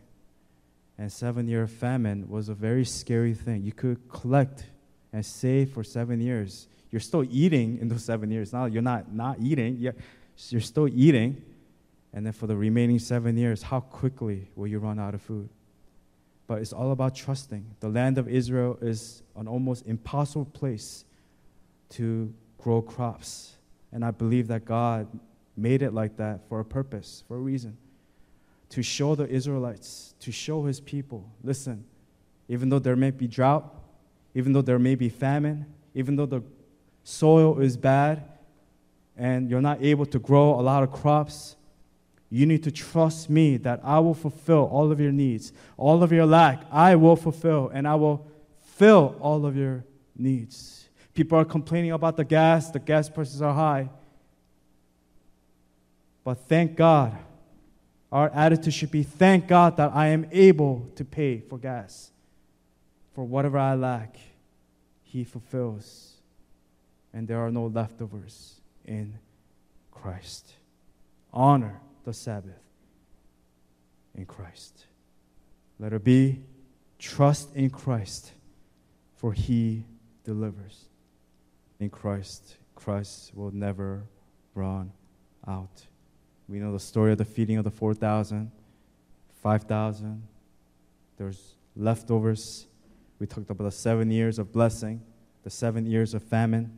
and 0.97 1.11
seven 1.11 1.47
year 1.47 1.63
of 1.63 1.71
famine 1.71 2.27
was 2.27 2.49
a 2.49 2.53
very 2.53 2.85
scary 2.85 3.33
thing. 3.33 3.63
You 3.63 3.71
could 3.71 4.09
collect 4.09 4.65
and 5.13 5.25
save 5.25 5.71
for 5.71 5.83
seven 5.83 6.19
years. 6.19 6.67
You're 6.89 6.99
still 7.01 7.23
eating 7.29 7.77
in 7.79 7.87
those 7.87 8.03
seven 8.03 8.31
years. 8.31 8.53
Now 8.53 8.65
you're 8.65 8.81
not 8.81 9.13
not 9.13 9.37
eating. 9.39 9.77
You're, 9.77 9.95
you're 10.49 10.61
still 10.61 10.87
eating. 10.87 11.41
And 12.13 12.25
then 12.25 12.33
for 12.33 12.47
the 12.47 12.55
remaining 12.55 12.99
seven 12.99 13.37
years, 13.37 13.61
how 13.61 13.81
quickly 13.81 14.49
will 14.55 14.67
you 14.67 14.79
run 14.79 14.97
out 14.97 15.13
of 15.13 15.21
food? 15.21 15.49
But 16.47 16.61
it's 16.61 16.73
all 16.73 16.91
about 16.91 17.13
trusting. 17.13 17.75
The 17.79 17.89
land 17.89 18.17
of 18.17 18.27
Israel 18.27 18.77
is 18.81 19.21
an 19.35 19.47
almost 19.47 19.85
impossible 19.85 20.45
place 20.45 21.03
to 21.89 22.33
grow 22.57 22.81
crops. 22.81 23.55
And 23.91 24.03
I 24.03 24.11
believe 24.11 24.47
that 24.47 24.65
God 24.65 25.07
made 25.55 25.81
it 25.81 25.93
like 25.93 26.17
that 26.17 26.47
for 26.49 26.59
a 26.59 26.65
purpose, 26.65 27.23
for 27.27 27.37
a 27.37 27.39
reason. 27.39 27.77
To 28.69 28.83
show 28.83 29.15
the 29.15 29.27
Israelites, 29.27 30.13
to 30.19 30.31
show 30.31 30.65
his 30.65 30.79
people 30.79 31.29
listen, 31.43 31.85
even 32.49 32.69
though 32.69 32.79
there 32.79 32.95
may 32.95 33.11
be 33.11 33.27
drought, 33.27 33.73
even 34.35 34.53
though 34.53 34.61
there 34.61 34.79
may 34.79 34.95
be 34.95 35.09
famine, 35.09 35.65
even 35.95 36.15
though 36.15 36.25
the 36.25 36.43
soil 37.03 37.59
is 37.59 37.77
bad 37.77 38.23
and 39.15 39.49
you're 39.49 39.61
not 39.61 39.81
able 39.81 40.05
to 40.05 40.19
grow 40.19 40.59
a 40.59 40.61
lot 40.61 40.83
of 40.83 40.91
crops, 40.91 41.55
you 42.29 42.45
need 42.45 42.63
to 42.63 42.71
trust 42.71 43.29
me 43.29 43.57
that 43.57 43.79
I 43.83 43.99
will 43.99 44.13
fulfill 44.13 44.65
all 44.65 44.91
of 44.91 44.99
your 44.99 45.13
needs, 45.13 45.53
all 45.77 46.03
of 46.03 46.11
your 46.11 46.25
lack. 46.25 46.65
I 46.71 46.95
will 46.95 47.15
fulfill, 47.15 47.71
and 47.73 47.87
I 47.87 47.95
will 47.95 48.27
fill 48.59 49.15
all 49.21 49.45
of 49.45 49.55
your 49.55 49.85
needs. 50.15 50.86
People 51.17 51.39
are 51.39 51.45
complaining 51.45 51.93
about 51.93 52.15
the 52.15 52.23
gas, 52.23 52.69
the 52.69 52.77
gas 52.77 53.09
prices 53.09 53.41
are 53.41 53.51
high. 53.51 53.89
But 56.23 56.35
thank 56.41 56.75
God, 56.75 57.17
our 58.11 58.29
attitude 58.29 58.75
should 58.75 58.91
be 58.91 59.01
thank 59.01 59.47
God 59.47 59.77
that 59.77 59.95
I 59.95 60.09
am 60.09 60.27
able 60.31 60.87
to 60.95 61.03
pay 61.03 61.39
for 61.39 61.57
gas. 61.57 62.11
For 63.15 63.23
whatever 63.23 63.57
I 63.57 63.73
lack, 63.73 64.15
He 65.01 65.23
fulfills. 65.23 66.17
And 67.11 67.27
there 67.27 67.39
are 67.39 67.49
no 67.49 67.65
leftovers 67.65 68.61
in 68.85 69.17
Christ. 69.89 70.53
Honor 71.33 71.81
the 72.03 72.13
Sabbath 72.13 72.61
in 74.13 74.27
Christ. 74.27 74.85
Let 75.79 75.93
it 75.93 76.03
be 76.03 76.41
trust 76.99 77.55
in 77.55 77.71
Christ, 77.71 78.33
for 79.15 79.33
He 79.33 79.83
delivers. 80.23 80.86
In 81.79 81.89
Christ, 81.89 82.57
Christ 82.75 83.31
will 83.35 83.51
never 83.51 84.03
run 84.55 84.91
out. 85.47 85.85
We 86.49 86.59
know 86.59 86.71
the 86.71 86.79
story 86.79 87.11
of 87.11 87.17
the 87.17 87.25
feeding 87.25 87.57
of 87.57 87.63
the 87.63 87.71
4,000, 87.71 88.51
5,000. 89.41 90.23
There's 91.17 91.55
leftovers. 91.75 92.67
We 93.19 93.27
talked 93.27 93.49
about 93.49 93.65
the 93.65 93.71
seven 93.71 94.09
years 94.09 94.39
of 94.39 94.51
blessing, 94.51 95.01
the 95.43 95.49
seven 95.49 95.85
years 95.85 96.13
of 96.13 96.23
famine. 96.23 96.77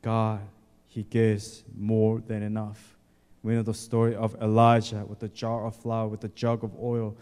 God, 0.00 0.40
He 0.88 1.04
gives 1.04 1.62
more 1.76 2.20
than 2.20 2.42
enough. 2.42 2.96
We 3.42 3.54
know 3.54 3.62
the 3.62 3.74
story 3.74 4.14
of 4.14 4.36
Elijah 4.40 5.04
with 5.04 5.18
the 5.18 5.28
jar 5.28 5.66
of 5.66 5.76
flour, 5.76 6.08
with 6.08 6.20
the 6.20 6.28
jug 6.28 6.64
of 6.64 6.72
oil. 6.80 7.16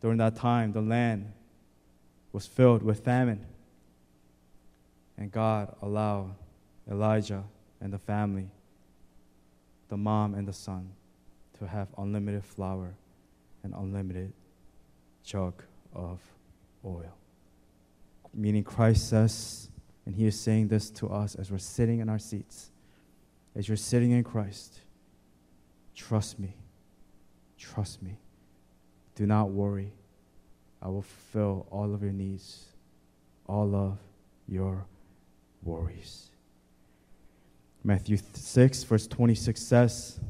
During 0.00 0.18
that 0.18 0.36
time, 0.36 0.72
the 0.72 0.80
land 0.80 1.32
was 2.32 2.46
filled 2.46 2.82
with 2.82 3.04
famine. 3.04 3.44
And 5.18 5.30
God 5.30 5.74
allowed 5.82 6.34
Elijah 6.90 7.44
and 7.80 7.92
the 7.92 7.98
family, 7.98 8.50
the 9.88 9.96
mom 9.96 10.34
and 10.34 10.46
the 10.46 10.52
son, 10.52 10.90
to 11.58 11.66
have 11.66 11.88
unlimited 11.96 12.44
flour 12.44 12.94
and 13.62 13.72
unlimited 13.74 14.32
jug 15.24 15.62
of 15.94 16.20
oil. 16.84 17.16
Meaning, 18.34 18.64
Christ 18.64 19.08
says, 19.08 19.70
and 20.04 20.14
He 20.14 20.26
is 20.26 20.38
saying 20.38 20.68
this 20.68 20.90
to 20.90 21.08
us 21.08 21.34
as 21.34 21.50
we're 21.50 21.58
sitting 21.58 22.00
in 22.00 22.08
our 22.08 22.18
seats, 22.18 22.70
as 23.54 23.66
you're 23.66 23.76
sitting 23.76 24.10
in 24.10 24.22
Christ, 24.22 24.80
trust 25.94 26.38
me, 26.38 26.54
trust 27.58 28.02
me. 28.02 28.18
Do 29.14 29.26
not 29.26 29.48
worry. 29.48 29.92
I 30.82 30.88
will 30.88 31.02
fulfill 31.02 31.66
all 31.70 31.94
of 31.94 32.02
your 32.02 32.12
needs, 32.12 32.66
all 33.46 33.74
of 33.74 33.98
your 34.46 34.84
worries. 35.66 36.30
Matthew 37.84 38.18
6, 38.34 38.84
verse 38.84 39.06
26 39.06 39.60
says, 39.60 40.20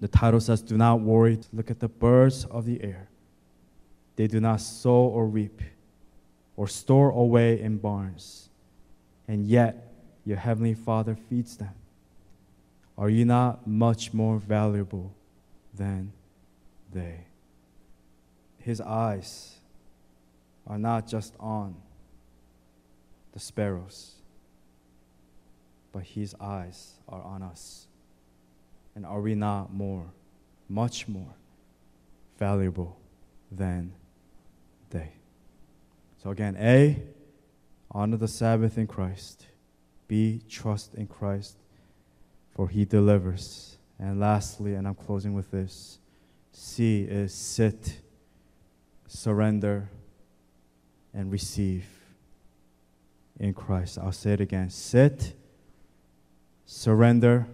the 0.00 0.08
title 0.08 0.40
says, 0.40 0.62
Do 0.62 0.76
not 0.76 1.00
worry. 1.00 1.38
Look 1.52 1.70
at 1.70 1.80
the 1.80 1.88
birds 1.88 2.44
of 2.46 2.66
the 2.66 2.82
air. 2.82 3.08
They 4.16 4.26
do 4.26 4.40
not 4.40 4.60
sow 4.60 5.06
or 5.06 5.26
reap 5.26 5.60
or 6.56 6.68
store 6.68 7.10
away 7.10 7.60
in 7.60 7.76
barns, 7.76 8.48
and 9.28 9.46
yet 9.46 9.92
your 10.24 10.38
heavenly 10.38 10.74
Father 10.74 11.14
feeds 11.14 11.56
them. 11.56 11.74
Are 12.96 13.10
you 13.10 13.26
not 13.26 13.66
much 13.66 14.14
more 14.14 14.38
valuable 14.38 15.12
than 15.74 16.12
they? 16.92 17.26
His 18.58 18.80
eyes 18.80 19.56
are 20.66 20.78
not 20.78 21.06
just 21.06 21.34
on 21.38 21.76
the 23.36 23.40
sparrows, 23.40 24.14
but 25.92 26.02
his 26.02 26.34
eyes 26.40 26.94
are 27.06 27.20
on 27.20 27.42
us. 27.42 27.86
And 28.94 29.04
are 29.04 29.20
we 29.20 29.34
not 29.34 29.74
more, 29.74 30.06
much 30.70 31.06
more 31.06 31.34
valuable 32.38 32.96
than 33.52 33.92
they? 34.88 35.12
So 36.22 36.30
again, 36.30 36.56
A, 36.58 37.02
honor 37.90 38.16
the 38.16 38.26
Sabbath 38.26 38.78
in 38.78 38.86
Christ. 38.86 39.44
B, 40.08 40.40
trust 40.48 40.94
in 40.94 41.06
Christ, 41.06 41.58
for 42.52 42.70
he 42.70 42.86
delivers. 42.86 43.76
And 43.98 44.18
lastly, 44.18 44.76
and 44.76 44.88
I'm 44.88 44.94
closing 44.94 45.34
with 45.34 45.50
this 45.50 45.98
C 46.52 47.02
is 47.02 47.34
sit, 47.34 48.00
surrender, 49.06 49.90
and 51.12 51.30
receive 51.30 51.95
in 53.38 53.54
Christ. 53.54 53.98
I'll 53.98 54.12
say 54.12 54.32
it 54.32 54.40
again 54.40 54.70
sit, 54.70 55.34
surrender, 56.64 57.46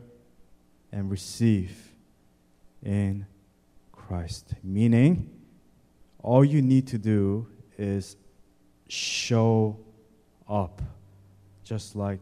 and 0.92 1.10
receive 1.10 1.92
in 2.82 3.26
Christ. 3.92 4.54
Meaning, 4.62 5.30
all 6.22 6.44
you 6.44 6.62
need 6.62 6.86
to 6.88 6.98
do 6.98 7.48
is 7.78 8.16
show 8.88 9.78
up, 10.48 10.82
just 11.64 11.96
like 11.96 12.20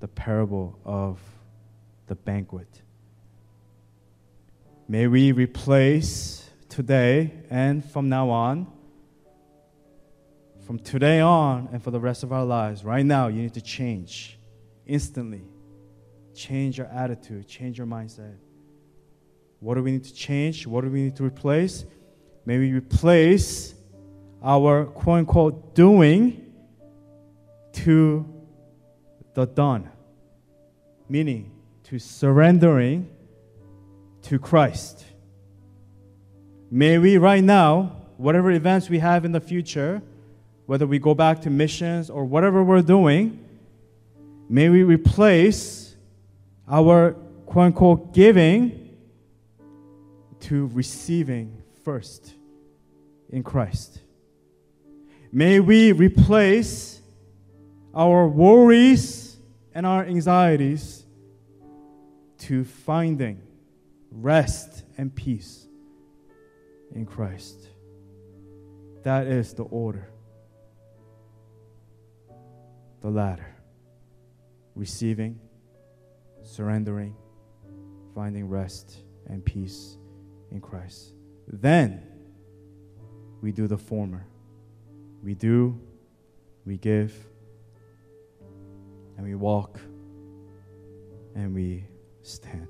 the 0.00 0.08
parable 0.08 0.78
of 0.84 1.18
the 2.06 2.14
banquet. 2.14 2.82
May 4.86 5.06
we 5.06 5.32
replace 5.32 6.50
today 6.68 7.32
and 7.48 7.82
from 7.82 8.10
now 8.10 8.28
on, 8.28 8.66
from 10.66 10.78
today 10.78 11.20
on 11.20 11.68
and 11.72 11.82
for 11.82 11.90
the 11.90 12.00
rest 12.00 12.22
of 12.22 12.32
our 12.32 12.44
lives, 12.44 12.84
right 12.84 13.04
now, 13.04 13.28
you 13.28 13.42
need 13.42 13.54
to 13.54 13.60
change 13.60 14.38
instantly. 14.86 15.42
Change 16.34 16.78
your 16.78 16.86
attitude, 16.88 17.46
change 17.46 17.78
your 17.78 17.86
mindset. 17.86 18.36
What 19.60 19.74
do 19.74 19.82
we 19.82 19.92
need 19.92 20.04
to 20.04 20.14
change? 20.14 20.66
What 20.66 20.82
do 20.82 20.90
we 20.90 21.02
need 21.02 21.16
to 21.16 21.24
replace? 21.24 21.84
May 22.44 22.58
we 22.58 22.72
replace 22.72 23.74
our 24.42 24.86
quote 24.86 25.18
unquote 25.20 25.74
doing 25.74 26.52
to 27.72 28.26
the 29.34 29.46
done, 29.46 29.90
meaning 31.08 31.52
to 31.84 31.98
surrendering 31.98 33.08
to 34.22 34.38
Christ. 34.38 35.04
May 36.70 36.98
we 36.98 37.18
right 37.18 37.44
now, 37.44 37.96
whatever 38.16 38.50
events 38.50 38.88
we 38.88 38.98
have 38.98 39.24
in 39.24 39.32
the 39.32 39.40
future, 39.40 40.02
whether 40.66 40.86
we 40.86 40.98
go 40.98 41.14
back 41.14 41.42
to 41.42 41.50
missions 41.50 42.08
or 42.08 42.24
whatever 42.24 42.64
we're 42.64 42.82
doing, 42.82 43.38
may 44.48 44.68
we 44.68 44.82
replace 44.82 45.94
our 46.68 47.12
quote 47.46 47.66
unquote 47.66 48.14
giving 48.14 48.96
to 50.40 50.66
receiving 50.68 51.62
first 51.84 52.34
in 53.30 53.42
Christ. 53.42 54.00
May 55.32 55.60
we 55.60 55.92
replace 55.92 57.00
our 57.94 58.26
worries 58.26 59.36
and 59.74 59.84
our 59.86 60.04
anxieties 60.04 61.04
to 62.38 62.64
finding 62.64 63.40
rest 64.10 64.84
and 64.96 65.14
peace 65.14 65.66
in 66.94 67.04
Christ. 67.04 67.68
That 69.02 69.26
is 69.26 69.54
the 69.54 69.64
order 69.64 70.13
the 73.04 73.10
latter 73.10 73.54
receiving, 74.74 75.38
surrendering, 76.42 77.14
finding 78.14 78.48
rest 78.48 79.02
and 79.26 79.44
peace 79.44 79.98
in 80.50 80.58
Christ. 80.58 81.12
Then 81.46 82.02
we 83.42 83.52
do 83.52 83.66
the 83.66 83.76
former. 83.76 84.26
We 85.22 85.34
do, 85.34 85.78
we 86.64 86.78
give, 86.78 87.14
and 89.18 89.26
we 89.26 89.34
walk, 89.34 89.78
and 91.34 91.54
we 91.54 91.84
stand. 92.22 92.68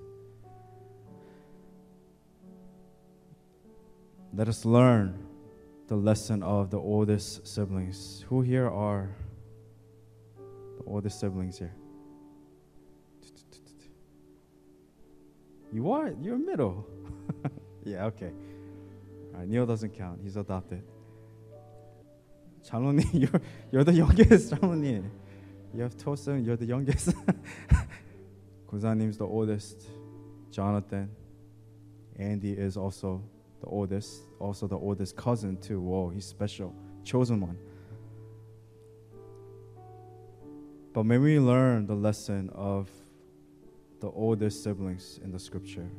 Let 4.33 4.49
us 4.49 4.65
learn 4.65 5.17
the 5.87 5.95
lesson 5.95 6.43
of 6.43 6.71
the 6.71 6.81
oldest 6.81 7.47
siblings. 7.47 8.25
Who 8.29 8.43
here 8.43 8.69
are 8.69 9.15
the 10.84 10.84
oldest 10.86 11.20
siblings 11.20 11.58
here? 11.58 11.74
You 15.72 15.92
are? 15.92 16.14
You're 16.22 16.38
middle. 16.38 16.88
yeah, 17.86 18.06
okay. 18.06 18.32
All 19.34 19.40
right, 19.40 19.48
Neil 19.48 19.66
doesn't 19.66 19.92
count. 19.92 20.20
He's 20.24 20.36
adopted. 20.36 20.84
장로님, 22.68 23.10
you're, 23.14 23.42
you're 23.72 23.84
the 23.84 23.94
youngest, 23.94 24.54
장로님. 24.54 25.04
You 25.74 25.84
have 25.84 25.96
two 25.96 26.16
sons, 26.16 26.46
you're 26.46 26.58
the 26.58 26.66
youngest. 26.66 27.14
Kuza님's 28.68 29.18
the 29.18 29.26
oldest. 29.26 29.84
Jonathan. 30.52 31.10
Andy 32.18 32.54
is 32.54 32.76
also 32.76 33.22
the 33.62 33.68
oldest. 33.68 34.24
Also 34.40 34.68
the 34.68 34.78
oldest 34.78 35.16
cousin 35.16 35.58
too. 35.58 35.80
Whoa, 35.80 36.10
he's 36.10 36.26
special. 36.26 36.74
Chosen 37.04 37.40
one. 37.40 37.58
But 40.95 41.07
may 41.07 41.19
we 41.19 41.41
learn 41.41 41.87
the 41.87 41.97
lesson 41.97 42.51
of 42.55 42.89
the 43.99 44.09
oldest 44.11 44.63
siblings 44.63 45.19
in 45.25 45.33
the 45.33 45.41
scripture. 45.41 45.91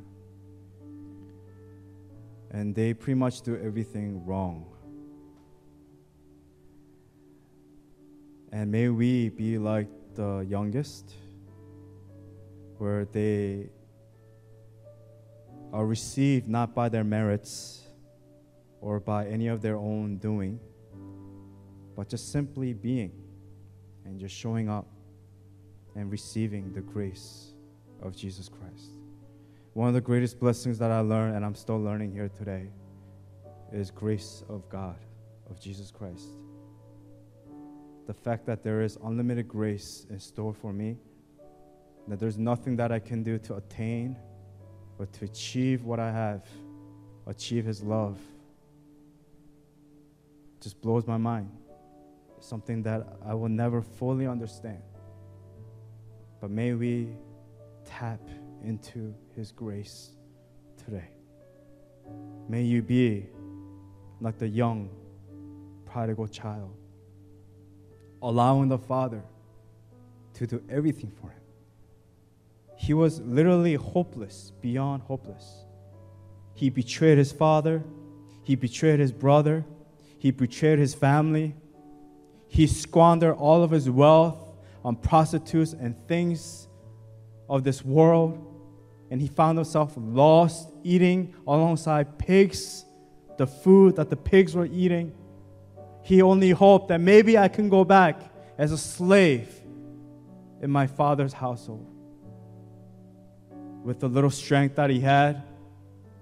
And 2.52 2.74
they 2.74 2.93
pretty 2.93 3.20
much 3.20 3.41
do 3.41 3.58
everything 3.58 4.26
wrong. 4.26 4.66
And 8.54 8.72
may 8.72 8.88
we 8.88 9.28
be 9.28 9.58
like 9.58 9.89
the 10.14 10.46
youngest, 10.48 11.14
where 12.78 13.04
they 13.04 13.68
are 15.74 15.86
received 15.86 16.48
not 16.48 16.74
by 16.74 16.88
their 16.88 17.04
merits 17.04 17.82
or 18.80 19.02
by 19.02 19.28
any 19.28 19.48
of 19.48 19.62
their 19.62 19.76
own 19.76 20.20
doing, 20.20 20.58
but 21.98 22.08
just 22.08 22.32
simply 22.32 22.72
being 22.72 23.24
and 24.06 24.20
just 24.20 24.36
showing 24.36 24.70
up 24.70 24.88
and 25.95 26.12
receiving 26.12 26.72
the 26.74 26.82
grace 26.82 27.53
of 28.01 28.16
Jesus 28.16 28.49
Christ. 28.49 28.91
One 29.74 29.88
of 29.88 29.93
the 29.93 30.01
greatest 30.01 30.39
blessings 30.39 30.78
that 30.80 30.91
I 30.91 30.99
learned, 30.99 31.36
and 31.36 31.43
I'm 31.43 31.56
still 31.56 31.82
learning 31.82 32.12
here 32.12 32.30
today, 32.30 32.70
is 33.74 33.91
grace 33.91 34.43
of 34.47 34.68
God, 34.70 34.97
of 35.49 35.60
Jesus 35.60 35.91
Christ. 35.91 36.30
The 38.08 38.14
fact 38.14 38.45
that 38.45 38.64
there 38.64 38.82
is 38.82 38.97
unlimited 39.03 39.47
grace 39.47 40.06
in 40.10 40.20
store 40.20 40.53
for 40.53 40.72
me, 40.72 40.97
that 42.08 42.20
there's 42.20 42.38
nothing 42.38 42.76
that 42.78 42.91
I 42.91 42.99
can 42.99 43.24
do 43.24 43.38
to 43.39 43.56
attain 43.56 44.16
or 44.99 45.08
to 45.08 45.26
achieve 45.26 45.84
what 45.84 45.99
I 45.99 46.12
have, 46.12 46.45
achieve 47.26 47.66
His 47.66 47.84
love, 47.84 48.20
just 50.62 50.80
blows 50.82 51.06
my 51.06 51.18
mind. 51.18 51.51
Something 52.40 52.84
that 52.84 53.18
I 53.26 53.34
will 53.34 53.50
never 53.50 53.82
fully 53.82 54.28
understand. 54.28 54.82
But 56.42 56.52
may 56.52 56.74
we 56.74 57.10
tap 57.86 58.22
into 58.64 59.14
His 59.36 59.52
grace 59.52 60.12
today. 60.84 61.10
May 62.48 62.64
you 62.64 62.82
be 62.82 63.28
like 64.22 64.38
the 64.38 64.48
young 64.48 64.90
prodigal 65.86 66.28
child, 66.28 66.76
allowing 68.22 68.70
the 68.70 68.78
Father 68.78 69.24
to 70.36 70.46
do 70.46 70.62
everything 70.70 71.12
for 71.20 71.30
him. 71.30 71.42
He 72.78 72.94
was 72.94 73.22
literally 73.22 73.76
hopeless, 73.76 74.52
beyond 74.62 75.04
hopeless. 75.04 75.66
He 76.54 76.70
betrayed 76.70 77.18
his 77.18 77.32
father, 77.32 77.84
he 78.44 78.56
betrayed 78.56 79.00
his 79.00 79.12
brother, 79.12 79.66
he 80.20 80.32
betrayed 80.32 80.80
his 80.80 80.94
family. 80.94 81.56
He 82.56 82.68
squandered 82.68 83.36
all 83.36 83.64
of 83.64 83.72
his 83.72 83.89
wealth 83.89 84.38
on 84.86 84.95
prostitutes 84.95 85.74
and 85.74 85.93
things 86.08 86.70
of 87.49 87.66
this 87.66 87.84
world. 87.84 88.41
And 89.12 89.20
he 89.20 89.28
found 89.28 89.58
himself 89.58 89.93
lost, 89.97 90.70
eating 90.82 91.36
alongside 91.45 92.18
pigs, 92.18 92.86
the 93.38 93.45
food 93.45 93.97
that 93.97 94.10
the 94.10 94.16
pigs 94.16 94.56
were 94.56 94.68
eating. 94.68 95.12
He 96.01 96.22
only 96.22 96.51
hoped 96.51 96.88
that 96.88 97.01
maybe 97.01 97.38
I 97.38 97.49
can 97.49 97.68
go 97.68 97.84
back 97.84 98.22
as 98.58 98.72
a 98.72 98.78
slave 98.78 99.53
in 100.62 100.72
my 100.72 100.88
father's 100.88 101.34
household. 101.34 101.86
With 103.84 103.99
the 103.99 104.08
little 104.08 104.32
strength 104.32 104.78
that 104.78 104.89
he 104.89 105.01
had, 105.01 105.43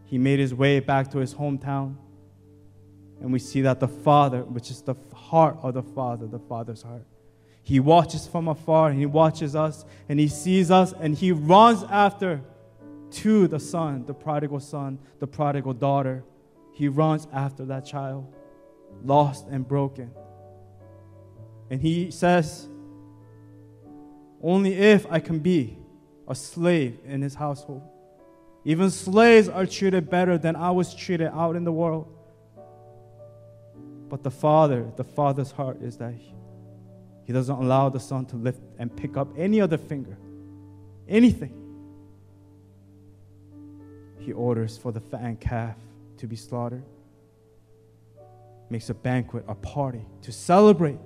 he 0.05 0.17
made 0.17 0.39
his 0.39 0.55
way 0.55 0.79
back 0.79 1.11
to 1.11 1.19
his 1.19 1.35
hometown. 1.35 1.93
And 3.23 3.31
we 3.31 3.39
see 3.39 3.61
that 3.61 3.79
the 3.79 3.87
Father, 3.87 4.43
which 4.43 4.69
is 4.69 4.81
the 4.81 4.95
heart 5.15 5.57
of 5.63 5.73
the 5.73 5.81
Father, 5.81 6.27
the 6.27 6.39
Father's 6.39 6.83
heart, 6.83 7.05
he 7.63 7.79
watches 7.79 8.27
from 8.27 8.49
afar 8.49 8.89
and 8.89 8.99
he 8.99 9.05
watches 9.05 9.55
us 9.55 9.85
and 10.09 10.19
he 10.19 10.27
sees 10.27 10.69
us 10.69 10.93
and 10.99 11.15
he 11.15 11.31
runs 11.31 11.83
after 11.83 12.41
to 13.11 13.47
the 13.47 13.61
son, 13.61 14.05
the 14.05 14.13
prodigal 14.13 14.59
son, 14.59 14.99
the 15.19 15.27
prodigal 15.27 15.71
daughter. 15.71 16.25
He 16.73 16.89
runs 16.89 17.25
after 17.31 17.63
that 17.65 17.85
child, 17.85 18.27
lost 19.05 19.47
and 19.47 19.65
broken. 19.65 20.11
And 21.69 21.79
he 21.79 22.11
says, 22.11 22.67
Only 24.41 24.73
if 24.73 25.09
I 25.09 25.19
can 25.19 25.39
be 25.39 25.77
a 26.27 26.35
slave 26.35 26.99
in 27.05 27.21
his 27.21 27.35
household. 27.35 27.83
Even 28.65 28.89
slaves 28.89 29.47
are 29.47 29.65
treated 29.65 30.09
better 30.09 30.37
than 30.37 30.57
I 30.57 30.71
was 30.71 30.93
treated 30.93 31.31
out 31.33 31.55
in 31.55 31.63
the 31.63 31.71
world. 31.71 32.13
But 34.09 34.23
the 34.23 34.31
Father, 34.31 34.91
the 34.95 35.03
Father's 35.03 35.51
heart 35.51 35.81
is 35.81 35.97
that 35.97 36.13
he, 36.13 36.33
he 37.25 37.33
doesn't 37.33 37.55
allow 37.55 37.89
the 37.89 37.99
Son 37.99 38.25
to 38.27 38.35
lift 38.35 38.61
and 38.77 38.95
pick 38.95 39.17
up 39.17 39.27
any 39.37 39.61
other 39.61 39.77
finger, 39.77 40.17
anything. 41.07 41.59
He 44.19 44.31
orders 44.31 44.77
for 44.77 44.91
the 44.91 45.01
fattened 45.01 45.41
calf 45.41 45.75
to 46.17 46.27
be 46.27 46.35
slaughtered, 46.35 46.83
makes 48.69 48.89
a 48.89 48.93
banquet, 48.93 49.43
a 49.47 49.55
party 49.55 50.05
to 50.21 50.31
celebrate 50.31 50.99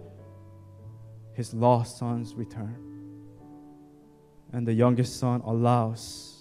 his 1.33 1.53
lost 1.53 1.97
son's 1.97 2.33
return. 2.35 2.75
And 4.53 4.67
the 4.67 4.73
youngest 4.73 5.19
son 5.19 5.41
allows 5.45 6.37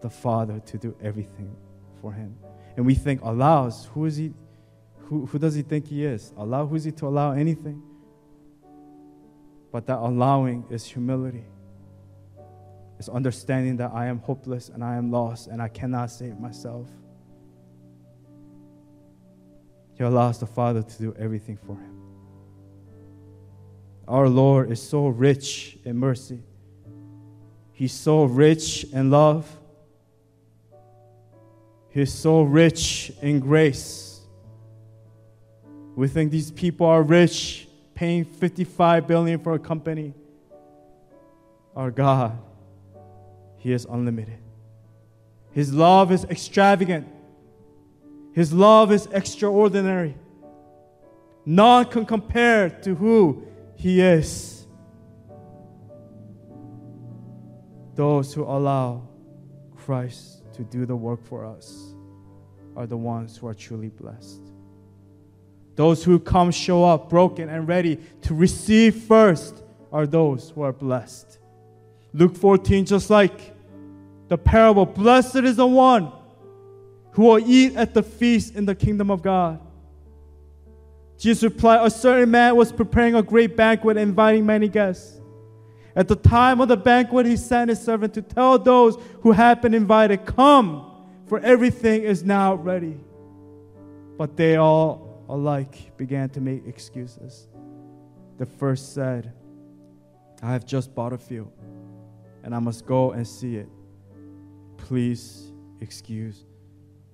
the 0.00 0.10
father 0.10 0.60
to 0.60 0.78
do 0.78 0.94
everything 1.02 1.54
for 2.00 2.12
him. 2.12 2.36
And 2.76 2.86
we 2.86 2.94
think, 2.94 3.22
allows, 3.22 3.86
who 3.92 4.04
is 4.04 4.16
he? 4.16 4.32
Who, 5.08 5.24
who 5.24 5.38
does 5.38 5.54
he 5.54 5.62
think 5.62 5.86
he 5.86 6.04
is? 6.04 6.34
Allow, 6.36 6.66
who 6.66 6.76
is 6.76 6.84
he 6.84 6.92
to 6.92 7.06
allow 7.06 7.32
anything? 7.32 7.82
But 9.72 9.86
that 9.86 9.96
allowing 9.98 10.66
is 10.68 10.84
humility. 10.84 11.44
It's 12.98 13.08
understanding 13.08 13.78
that 13.78 13.92
I 13.94 14.06
am 14.06 14.18
hopeless 14.18 14.68
and 14.68 14.84
I 14.84 14.96
am 14.96 15.10
lost 15.10 15.46
and 15.46 15.62
I 15.62 15.68
cannot 15.68 16.10
save 16.10 16.38
myself. 16.38 16.88
He 19.94 20.04
allows 20.04 20.40
the 20.40 20.46
Father 20.46 20.82
to 20.82 20.98
do 20.98 21.14
everything 21.18 21.56
for 21.56 21.76
him. 21.76 22.02
Our 24.06 24.28
Lord 24.28 24.70
is 24.70 24.82
so 24.82 25.08
rich 25.08 25.78
in 25.86 25.96
mercy. 25.96 26.42
He's 27.72 27.94
so 27.94 28.24
rich 28.24 28.84
in 28.92 29.10
love. 29.10 29.50
He's 31.88 32.12
so 32.12 32.42
rich 32.42 33.10
in 33.22 33.40
grace. 33.40 34.07
We 35.98 36.06
think 36.06 36.30
these 36.30 36.52
people 36.52 36.86
are 36.86 37.02
rich, 37.02 37.66
paying 37.96 38.24
55 38.24 39.08
billion 39.08 39.40
for 39.40 39.54
a 39.54 39.58
company. 39.58 40.14
Our 41.74 41.90
God, 41.90 42.38
He 43.56 43.72
is 43.72 43.84
unlimited. 43.84 44.38
His 45.50 45.74
love 45.74 46.12
is 46.12 46.22
extravagant. 46.26 47.08
His 48.32 48.52
love 48.52 48.92
is 48.92 49.08
extraordinary. 49.10 50.14
None 51.44 51.86
can 51.86 52.06
compare 52.06 52.70
to 52.70 52.94
who 52.94 53.48
He 53.74 54.00
is. 54.00 54.68
Those 57.96 58.32
who 58.32 58.44
allow 58.44 59.02
Christ 59.74 60.44
to 60.52 60.62
do 60.62 60.86
the 60.86 60.94
work 60.94 61.24
for 61.24 61.44
us 61.44 61.92
are 62.76 62.86
the 62.86 62.96
ones 62.96 63.36
who 63.36 63.48
are 63.48 63.54
truly 63.54 63.88
blessed. 63.88 64.47
Those 65.78 66.02
who 66.02 66.18
come 66.18 66.50
show 66.50 66.84
up 66.84 67.08
broken 67.08 67.48
and 67.48 67.68
ready 67.68 68.00
to 68.22 68.34
receive 68.34 68.96
first 69.04 69.62
are 69.92 70.08
those 70.08 70.50
who 70.50 70.62
are 70.62 70.72
blessed. 70.72 71.38
Luke 72.12 72.36
14, 72.36 72.84
just 72.84 73.10
like 73.10 73.54
the 74.26 74.36
parable, 74.36 74.84
blessed 74.84 75.36
is 75.36 75.54
the 75.54 75.68
one 75.68 76.10
who 77.12 77.22
will 77.22 77.38
eat 77.38 77.76
at 77.76 77.94
the 77.94 78.02
feast 78.02 78.56
in 78.56 78.66
the 78.66 78.74
kingdom 78.74 79.08
of 79.08 79.22
God. 79.22 79.60
Jesus 81.16 81.44
replied, 81.44 81.86
A 81.86 81.90
certain 81.90 82.32
man 82.32 82.56
was 82.56 82.72
preparing 82.72 83.14
a 83.14 83.22
great 83.22 83.56
banquet, 83.56 83.96
inviting 83.96 84.44
many 84.44 84.66
guests. 84.66 85.20
At 85.94 86.08
the 86.08 86.16
time 86.16 86.60
of 86.60 86.66
the 86.66 86.76
banquet, 86.76 87.24
he 87.24 87.36
sent 87.36 87.70
his 87.70 87.80
servant 87.80 88.14
to 88.14 88.22
tell 88.22 88.58
those 88.58 88.98
who 89.20 89.30
had 89.30 89.60
been 89.60 89.74
invited, 89.74 90.26
Come, 90.26 90.90
for 91.28 91.38
everything 91.38 92.02
is 92.02 92.24
now 92.24 92.56
ready. 92.56 92.98
But 94.16 94.36
they 94.36 94.56
all 94.56 95.07
alike 95.28 95.96
began 95.96 96.28
to 96.30 96.40
make 96.40 96.66
excuses. 96.66 97.48
The 98.38 98.46
first 98.46 98.94
said, 98.94 99.32
I 100.42 100.52
have 100.52 100.64
just 100.64 100.94
bought 100.94 101.12
a 101.12 101.18
field, 101.18 101.52
and 102.44 102.54
I 102.54 102.58
must 102.58 102.86
go 102.86 103.12
and 103.12 103.26
see 103.26 103.56
it. 103.56 103.68
Please 104.76 105.52
excuse 105.80 106.44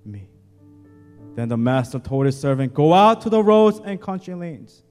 me. 0.05 0.29
Then 1.35 1.49
the 1.49 1.57
master 1.57 1.99
told 1.99 2.25
his 2.27 2.39
servant, 2.39 2.73
Go 2.73 2.93
out 2.93 3.21
to 3.21 3.29
the 3.29 3.43
roads 3.43 3.81
and 3.83 3.99
country 3.99 4.33
lanes 4.35 4.83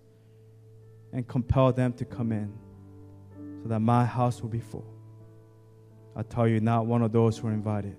and 1.12 1.26
compel 1.26 1.72
them 1.72 1.92
to 1.94 2.04
come 2.04 2.32
in 2.32 2.52
so 3.62 3.68
that 3.68 3.80
my 3.80 4.04
house 4.04 4.42
will 4.42 4.50
be 4.50 4.60
full. 4.60 4.84
I 6.16 6.22
tell 6.22 6.46
you, 6.46 6.60
not 6.60 6.86
one 6.86 7.02
of 7.02 7.12
those 7.12 7.38
who 7.38 7.48
are 7.48 7.52
invited 7.52 7.96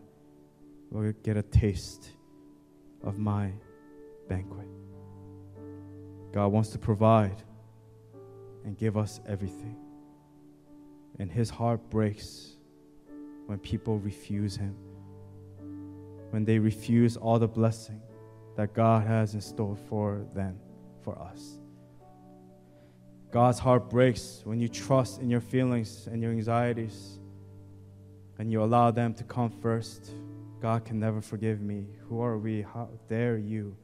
will 0.91 1.11
get 1.23 1.37
a 1.37 1.41
taste 1.41 2.11
of 3.03 3.17
my 3.17 3.51
banquet. 4.29 4.67
God 6.35 6.47
wants 6.47 6.71
to 6.71 6.77
provide 6.77 7.41
and 8.65 8.77
give 8.77 8.97
us 8.97 9.21
everything. 9.25 9.77
And 11.17 11.31
his 11.31 11.49
heart 11.49 11.89
breaks 11.89 12.57
when 13.45 13.57
people 13.57 13.99
refuse 13.99 14.57
him, 14.57 14.75
when 16.31 16.43
they 16.43 16.59
refuse 16.59 17.15
all 17.15 17.39
the 17.39 17.47
blessing 17.47 18.01
that 18.57 18.73
God 18.73 19.07
has 19.07 19.33
in 19.33 19.39
store 19.39 19.77
for 19.87 20.25
them, 20.35 20.59
for 21.05 21.17
us. 21.17 21.57
God's 23.31 23.57
heart 23.57 23.89
breaks 23.89 24.41
when 24.43 24.59
you 24.59 24.67
trust 24.67 25.21
in 25.21 25.29
your 25.29 25.39
feelings 25.39 26.09
and 26.11 26.21
your 26.21 26.31
anxieties 26.31 27.17
and 28.39 28.51
you 28.51 28.61
allow 28.61 28.91
them 28.91 29.13
to 29.13 29.23
come 29.23 29.49
first. 29.49 30.11
God 30.61 30.83
can 30.83 30.99
never 30.99 31.21
forgive 31.21 31.61
me. 31.61 31.87
Who 32.09 32.19
are 32.19 32.37
we? 32.37 32.61
How 32.61 32.89
dare 33.07 33.37
you 33.37 33.77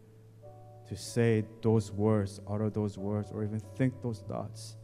to 0.92 0.98
say 0.98 1.46
those 1.62 1.90
words, 1.90 2.42
utter 2.50 2.70
those 2.70 2.98
words, 2.98 3.32
or 3.32 3.46
even 3.46 3.62
think 3.78 4.02
those 4.02 4.20
thoughts? 4.28 4.76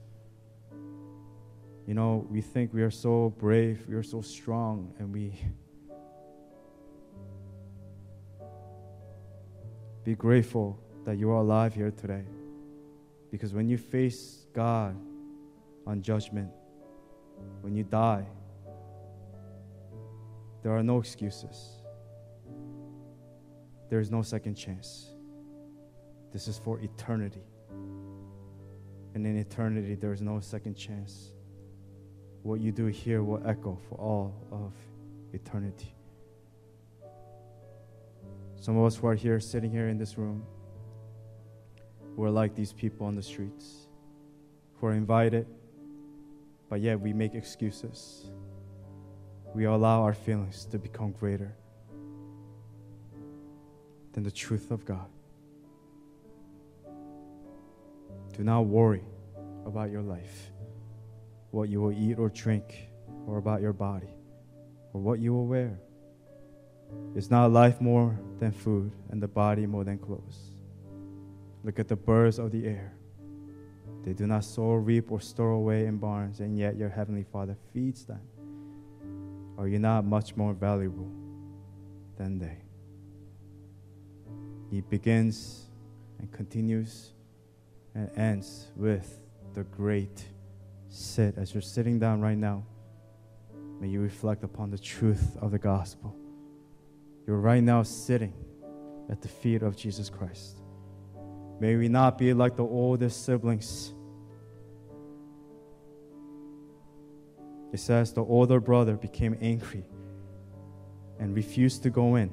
You 1.86 1.96
know, 1.96 2.26
we 2.30 2.40
think 2.40 2.74
we 2.74 2.82
are 2.82 2.90
so 2.90 3.34
brave, 3.38 3.84
we 3.90 3.96
are 3.96 4.04
so 4.04 4.22
strong, 4.22 4.94
and 5.00 5.14
we 5.14 5.34
be 10.06 10.16
grateful 10.16 10.80
that 11.04 11.18
you 11.18 11.30
are 11.30 11.42
alive 11.42 11.76
here 11.76 11.92
today. 11.92 12.24
Because 13.30 13.54
when 13.54 13.68
you 13.68 13.78
face 13.78 14.48
God 14.54 14.96
on 15.86 16.02
judgment, 16.02 16.50
when 17.60 17.76
you 17.76 17.84
die, 17.84 18.26
there 20.64 20.72
are 20.72 20.84
no 20.84 21.00
excuses. 21.00 21.82
There 23.90 24.00
is 24.00 24.10
no 24.10 24.22
second 24.22 24.56
chance. 24.56 25.17
This 26.38 26.48
is 26.48 26.60
for 26.60 26.80
eternity. 26.82 27.42
And 29.16 29.26
in 29.26 29.40
eternity, 29.40 29.96
there 29.96 30.14
is 30.14 30.22
no 30.22 30.40
second 30.40 30.76
chance. 30.76 31.34
What 32.44 32.60
you 32.60 32.72
do 32.72 32.86
here 32.86 33.24
will 33.24 33.42
echo 33.44 33.80
for 33.90 33.96
all 33.96 34.36
of 34.52 34.72
eternity. 35.34 35.96
Some 38.58 38.78
of 38.78 38.86
us 38.86 38.98
who 38.98 39.08
are 39.08 39.16
here, 39.16 39.40
sitting 39.40 39.72
here 39.72 39.90
in 39.90 39.98
this 39.98 40.20
room, 40.20 40.44
we're 42.16 42.30
like 42.30 42.54
these 42.54 42.72
people 42.72 43.08
on 43.08 43.16
the 43.16 43.24
streets, 43.24 43.88
who 44.76 44.86
are 44.86 44.94
invited, 44.94 45.48
but 46.70 46.82
yet 46.82 47.00
we 47.00 47.14
make 47.14 47.34
excuses. 47.34 48.30
We 49.56 49.66
allow 49.66 50.04
our 50.04 50.14
feelings 50.14 50.66
to 50.66 50.78
become 50.78 51.14
greater 51.14 51.56
than 54.14 54.22
the 54.22 54.30
truth 54.30 54.70
of 54.70 54.86
God. 54.86 55.08
Do 58.38 58.44
not 58.44 58.68
worry 58.68 59.04
about 59.66 59.90
your 59.90 60.04
life, 60.04 60.52
what 61.50 61.70
you 61.70 61.82
will 61.82 61.92
eat 61.92 62.20
or 62.20 62.30
drink, 62.30 62.88
or 63.26 63.40
about 63.40 63.62
your 63.62 63.74
body, 63.74 64.14
or 64.94 65.02
what 65.02 65.18
you 65.18 65.34
will 65.34 65.48
wear. 65.48 65.80
Is 67.16 67.32
not 67.32 67.52
life 67.52 67.82
more 67.82 68.18
than 68.38 68.52
food, 68.52 68.92
and 69.10 69.20
the 69.22 69.28
body 69.28 69.66
more 69.66 69.84
than 69.84 69.98
clothes? 69.98 70.52
Look 71.64 71.80
at 71.80 71.88
the 71.88 71.96
birds 71.96 72.38
of 72.38 72.52
the 72.52 72.68
air. 72.68 72.94
They 74.06 74.14
do 74.14 74.28
not 74.28 74.44
sow, 74.44 74.74
reap, 74.74 75.12
or 75.12 75.20
store 75.20 75.52
away 75.52 75.88
in 75.88 75.98
barns, 75.98 76.40
and 76.40 76.56
yet 76.56 76.78
your 76.78 76.90
heavenly 76.90 77.24
Father 77.24 77.58
feeds 77.74 78.06
them. 78.06 78.22
Are 79.58 79.68
you 79.68 79.80
not 79.80 80.06
much 80.06 80.36
more 80.36 80.54
valuable 80.54 81.10
than 82.18 82.38
they? 82.38 82.60
He 84.70 84.82
begins 84.82 85.66
and 86.20 86.32
continues 86.32 87.14
and 87.98 88.16
ends 88.16 88.68
with 88.76 89.20
the 89.56 89.64
great 89.64 90.24
sit. 90.88 91.36
As 91.36 91.54
you're 91.54 91.62
sitting 91.62 91.98
down 91.98 92.22
right 92.22 92.38
now, 92.38 92.64
may 93.82 93.88
you 93.88 94.00
reflect 94.02 94.44
upon 94.44 94.70
the 94.70 94.78
truth 94.78 95.36
of 95.42 95.50
the 95.50 95.58
gospel. 95.58 96.16
You're 97.26 97.40
right 97.40 97.64
now 97.64 97.82
sitting 97.82 98.34
at 99.10 99.22
the 99.22 99.28
feet 99.28 99.64
of 99.64 99.76
Jesus 99.76 100.10
Christ. 100.10 100.62
May 101.60 101.76
we 101.76 101.88
not 101.90 102.20
be 102.20 102.34
like 102.34 102.56
the 102.56 102.64
oldest 102.64 103.26
siblings. 103.26 103.94
It 107.74 107.80
says 107.80 108.14
the 108.14 108.24
older 108.24 108.60
brother 108.60 108.96
became 108.96 109.36
angry 109.42 109.86
and 111.20 111.36
refused 111.36 111.82
to 111.84 111.90
go 111.90 112.16
in. 112.16 112.30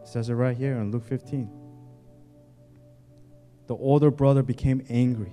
It 0.00 0.06
says 0.06 0.28
it 0.28 0.34
right 0.34 0.56
here 0.56 0.76
in 0.76 0.92
Luke 0.92 1.04
15. 1.04 1.61
The 3.72 3.78
older 3.78 4.10
brother 4.10 4.42
became 4.42 4.84
angry, 4.90 5.32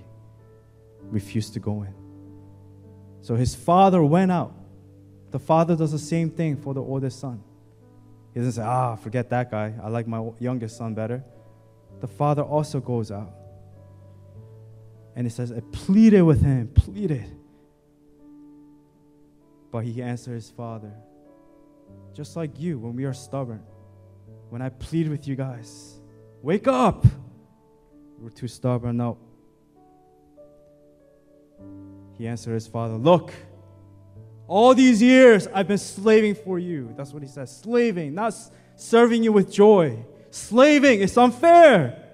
refused 1.01 1.55
to 1.55 1.59
go 1.59 1.83
in. 1.83 1.93
So 3.19 3.35
his 3.35 3.53
father 3.53 4.01
went 4.01 4.31
out. 4.31 4.53
The 5.31 5.39
father 5.39 5.75
does 5.75 5.91
the 5.91 5.99
same 5.99 6.29
thing 6.29 6.55
for 6.55 6.73
the 6.73 6.81
oldest 6.81 7.19
son. 7.19 7.43
He 8.33 8.39
doesn't 8.39 8.53
say, 8.53 8.61
ah, 8.61 8.95
forget 8.95 9.29
that 9.31 9.51
guy. 9.51 9.73
I 9.83 9.89
like 9.89 10.07
my 10.07 10.25
youngest 10.39 10.77
son 10.77 10.93
better. 10.93 11.21
The 11.99 12.07
father 12.07 12.41
also 12.41 12.79
goes 12.79 13.11
out. 13.11 13.33
And 15.17 15.27
he 15.27 15.31
says, 15.31 15.51
I 15.51 15.59
pleaded 15.73 16.21
with 16.21 16.41
him, 16.41 16.69
pleaded. 16.69 17.25
But 19.69 19.83
he 19.83 20.01
answered 20.01 20.35
his 20.35 20.49
father, 20.49 20.93
just 22.13 22.37
like 22.37 22.57
you, 22.57 22.79
when 22.79 22.95
we 22.95 23.03
are 23.03 23.13
stubborn, 23.13 23.63
when 24.49 24.61
I 24.61 24.69
plead 24.69 25.09
with 25.09 25.27
you 25.27 25.35
guys, 25.35 25.99
wake 26.41 26.69
up. 26.69 27.05
We're 28.22 28.30
too 28.30 28.47
stubborn. 28.47 28.97
No. 28.97 29.17
He 32.17 32.28
answered 32.28 32.53
his 32.53 32.67
father, 32.67 32.95
Look, 32.95 33.34
all 34.47 34.74
these 34.74 35.01
years 35.01 35.47
I've 35.53 35.67
been 35.67 35.78
slaving 35.78 36.36
for 36.36 36.59
you. 36.59 36.93
That's 36.97 37.13
what 37.13 37.22
he 37.22 37.30
says 37.30 37.55
slaving, 37.55 38.15
not 38.15 38.34
serving 38.76 39.24
you 39.24 39.32
with 39.32 39.51
joy. 39.51 40.05
Slaving 40.32 40.99
is 40.99 41.17
unfair. 41.17 42.05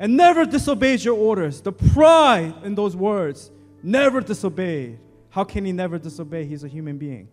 And 0.00 0.16
never 0.16 0.44
disobeyed 0.44 1.02
your 1.02 1.16
orders. 1.16 1.60
The 1.60 1.72
pride 1.72 2.54
in 2.62 2.74
those 2.74 2.94
words, 2.94 3.50
never 3.82 4.20
disobeyed. 4.20 4.98
How 5.30 5.44
can 5.44 5.64
he 5.64 5.72
never 5.72 5.98
disobey? 5.98 6.44
He's 6.44 6.64
a 6.64 6.68
human 6.68 6.98
being. 6.98 7.28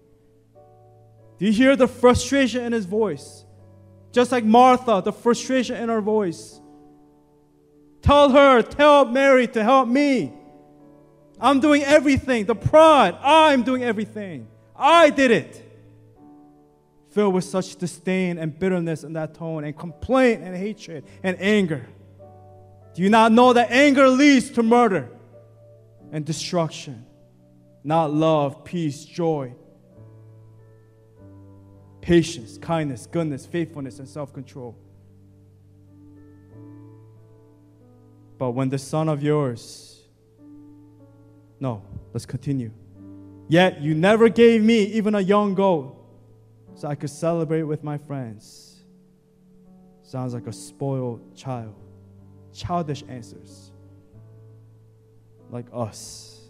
Do 1.37 1.45
you 1.45 1.51
hear 1.51 1.75
the 1.75 1.87
frustration 1.87 2.63
in 2.63 2.73
his 2.73 2.85
voice? 2.85 3.45
Just 4.11 4.31
like 4.31 4.43
Martha, 4.43 5.01
the 5.03 5.11
frustration 5.11 5.75
in 5.75 5.89
her 5.89 6.01
voice. 6.01 6.59
Tell 8.05 8.29
her, 8.29 8.61
tell 8.61 9.05
Mary 9.05 9.47
to 9.47 9.63
help 9.63 9.87
me. 9.87 10.31
I'm 11.41 11.59
doing 11.59 11.81
everything. 11.81 12.45
The 12.45 12.53
pride, 12.53 13.17
I'm 13.19 13.63
doing 13.63 13.83
everything. 13.83 14.47
I 14.75 15.09
did 15.09 15.31
it. 15.31 15.63
Filled 17.09 17.33
with 17.33 17.45
such 17.45 17.77
disdain 17.77 18.37
and 18.37 18.59
bitterness 18.59 19.03
in 19.03 19.13
that 19.13 19.33
tone, 19.33 19.63
and 19.63 19.75
complaint 19.75 20.43
and 20.43 20.55
hatred 20.55 21.03
and 21.23 21.35
anger. 21.39 21.87
Do 22.93 23.01
you 23.01 23.09
not 23.09 23.31
know 23.31 23.53
that 23.53 23.71
anger 23.71 24.07
leads 24.07 24.51
to 24.51 24.61
murder 24.61 25.09
and 26.11 26.23
destruction? 26.23 27.07
Not 27.83 28.13
love, 28.13 28.63
peace, 28.63 29.03
joy, 29.03 29.55
patience, 32.01 32.59
kindness, 32.59 33.07
goodness, 33.07 33.47
faithfulness, 33.47 33.97
and 33.97 34.07
self 34.07 34.31
control. 34.31 34.77
But 38.37 38.51
when 38.51 38.69
the 38.69 38.77
son 38.77 39.09
of 39.09 39.23
yours, 39.23 40.03
no, 41.59 41.81
let's 42.13 42.25
continue. 42.25 42.71
Yet 43.47 43.81
you 43.81 43.93
never 43.93 44.29
gave 44.29 44.63
me 44.63 44.83
even 44.83 45.15
a 45.15 45.21
young 45.21 45.53
goat 45.53 45.95
so 46.75 46.87
I 46.87 46.95
could 46.95 47.09
celebrate 47.09 47.63
with 47.63 47.83
my 47.83 47.97
friends. 47.97 48.83
Sounds 50.03 50.33
like 50.33 50.47
a 50.47 50.53
spoiled 50.53 51.35
child. 51.35 51.75
Childish 52.53 53.03
answers. 53.07 53.71
Like 55.49 55.67
us. 55.73 56.49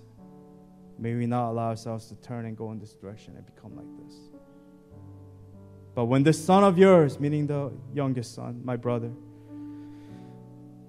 May 0.97 1.13
we 1.15 1.25
not 1.25 1.51
allow 1.51 1.69
ourselves 1.69 2.07
to 2.07 2.15
turn 2.15 2.45
and 2.45 2.55
go 2.57 2.71
in 2.71 2.79
this 2.79 2.93
direction 2.93 3.35
and 3.35 3.45
become 3.45 3.75
like 3.75 4.07
this. 4.07 4.15
But 5.93 6.05
when 6.05 6.23
this 6.23 6.43
son 6.43 6.63
of 6.63 6.77
yours, 6.77 7.19
meaning 7.19 7.47
the 7.47 7.71
youngest 7.93 8.33
son, 8.33 8.61
my 8.63 8.75
brother, 8.75 9.11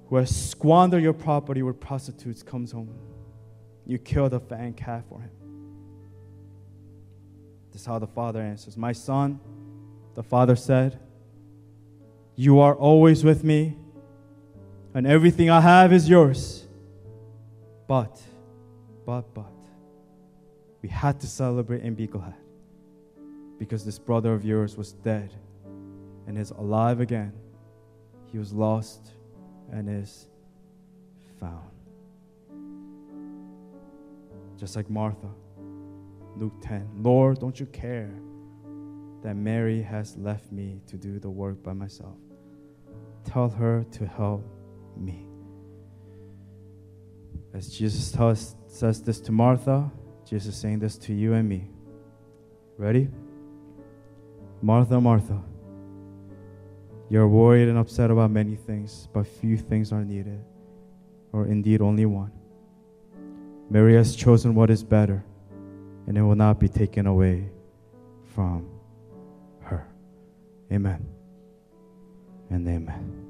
who 0.08 0.16
has 0.16 0.34
squandered 0.34 1.02
your 1.02 1.12
property 1.12 1.62
with 1.62 1.80
prostitutes, 1.80 2.42
comes 2.42 2.72
home, 2.72 2.94
you 3.86 3.98
kill 3.98 4.28
the 4.28 4.40
fattened 4.40 4.76
calf 4.76 5.04
for 5.08 5.20
him. 5.20 5.30
This 7.72 7.82
is 7.82 7.86
how 7.86 7.98
the 7.98 8.06
father 8.06 8.40
answers 8.40 8.76
My 8.76 8.92
son, 8.92 9.40
the 10.14 10.22
father 10.22 10.56
said, 10.56 10.98
You 12.34 12.60
are 12.60 12.74
always 12.74 13.24
with 13.24 13.44
me, 13.44 13.76
and 14.94 15.06
everything 15.06 15.50
I 15.50 15.60
have 15.60 15.92
is 15.92 16.08
yours. 16.08 16.64
But, 17.86 18.20
but, 19.04 19.32
but, 19.34 19.52
we 20.82 20.88
had 20.88 21.20
to 21.20 21.26
celebrate 21.26 21.82
and 21.82 21.96
be 21.96 22.06
glad 22.06 22.34
because 23.58 23.84
this 23.84 23.98
brother 23.98 24.32
of 24.34 24.44
yours 24.44 24.76
was 24.76 24.92
dead 24.92 25.32
and 26.26 26.38
is 26.38 26.50
alive 26.50 27.00
again. 27.00 27.32
He 28.32 28.38
was 28.38 28.52
lost 28.52 29.12
and 29.72 29.88
is 29.88 30.28
found. 31.40 31.70
just 34.56 34.76
like 34.76 34.88
Martha. 34.90 35.28
Luke 36.36 36.54
10 36.62 36.88
Lord, 36.96 37.40
don't 37.40 37.58
you 37.58 37.66
care 37.66 38.10
that 39.22 39.34
Mary 39.34 39.82
has 39.82 40.16
left 40.16 40.52
me 40.52 40.80
to 40.86 40.96
do 40.96 41.18
the 41.18 41.30
work 41.30 41.62
by 41.62 41.72
myself? 41.72 42.16
Tell 43.24 43.48
her 43.48 43.84
to 43.92 44.06
help 44.06 44.44
me. 44.96 45.26
As 47.54 47.68
Jesus 47.68 48.12
tells, 48.12 48.54
says 48.66 49.02
this 49.02 49.18
to 49.20 49.32
Martha, 49.32 49.90
Jesus 50.28 50.54
is 50.54 50.60
saying 50.60 50.78
this 50.78 50.96
to 50.98 51.14
you 51.14 51.32
and 51.32 51.48
me. 51.48 51.70
Ready? 52.76 53.08
Martha, 54.60 55.00
Martha, 55.00 55.42
you're 57.08 57.28
worried 57.28 57.68
and 57.68 57.78
upset 57.78 58.10
about 58.10 58.30
many 58.30 58.56
things, 58.56 59.08
but 59.12 59.26
few 59.26 59.56
things 59.56 59.92
are 59.92 60.04
needed, 60.04 60.42
or 61.32 61.46
indeed 61.46 61.80
only 61.80 62.06
one. 62.06 62.32
Mary 63.70 63.94
has 63.94 64.16
chosen 64.16 64.54
what 64.54 64.70
is 64.70 64.82
better, 64.82 65.24
and 66.06 66.18
it 66.18 66.22
will 66.22 66.34
not 66.34 66.58
be 66.58 66.68
taken 66.68 67.06
away 67.06 67.48
from 68.34 68.68
her. 69.60 69.86
Amen. 70.72 71.06
And 72.50 72.66
amen. 72.66 73.22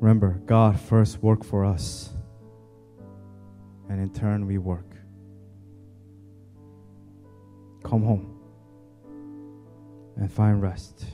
Remember, 0.00 0.40
God 0.46 0.78
first 0.78 1.22
worked 1.22 1.44
for 1.44 1.64
us, 1.64 2.10
and 3.88 4.00
in 4.00 4.10
turn, 4.10 4.46
we 4.46 4.58
work. 4.58 4.95
Come 7.86 8.02
home 8.02 8.36
and 10.16 10.32
find 10.32 10.60
rest. 10.60 11.04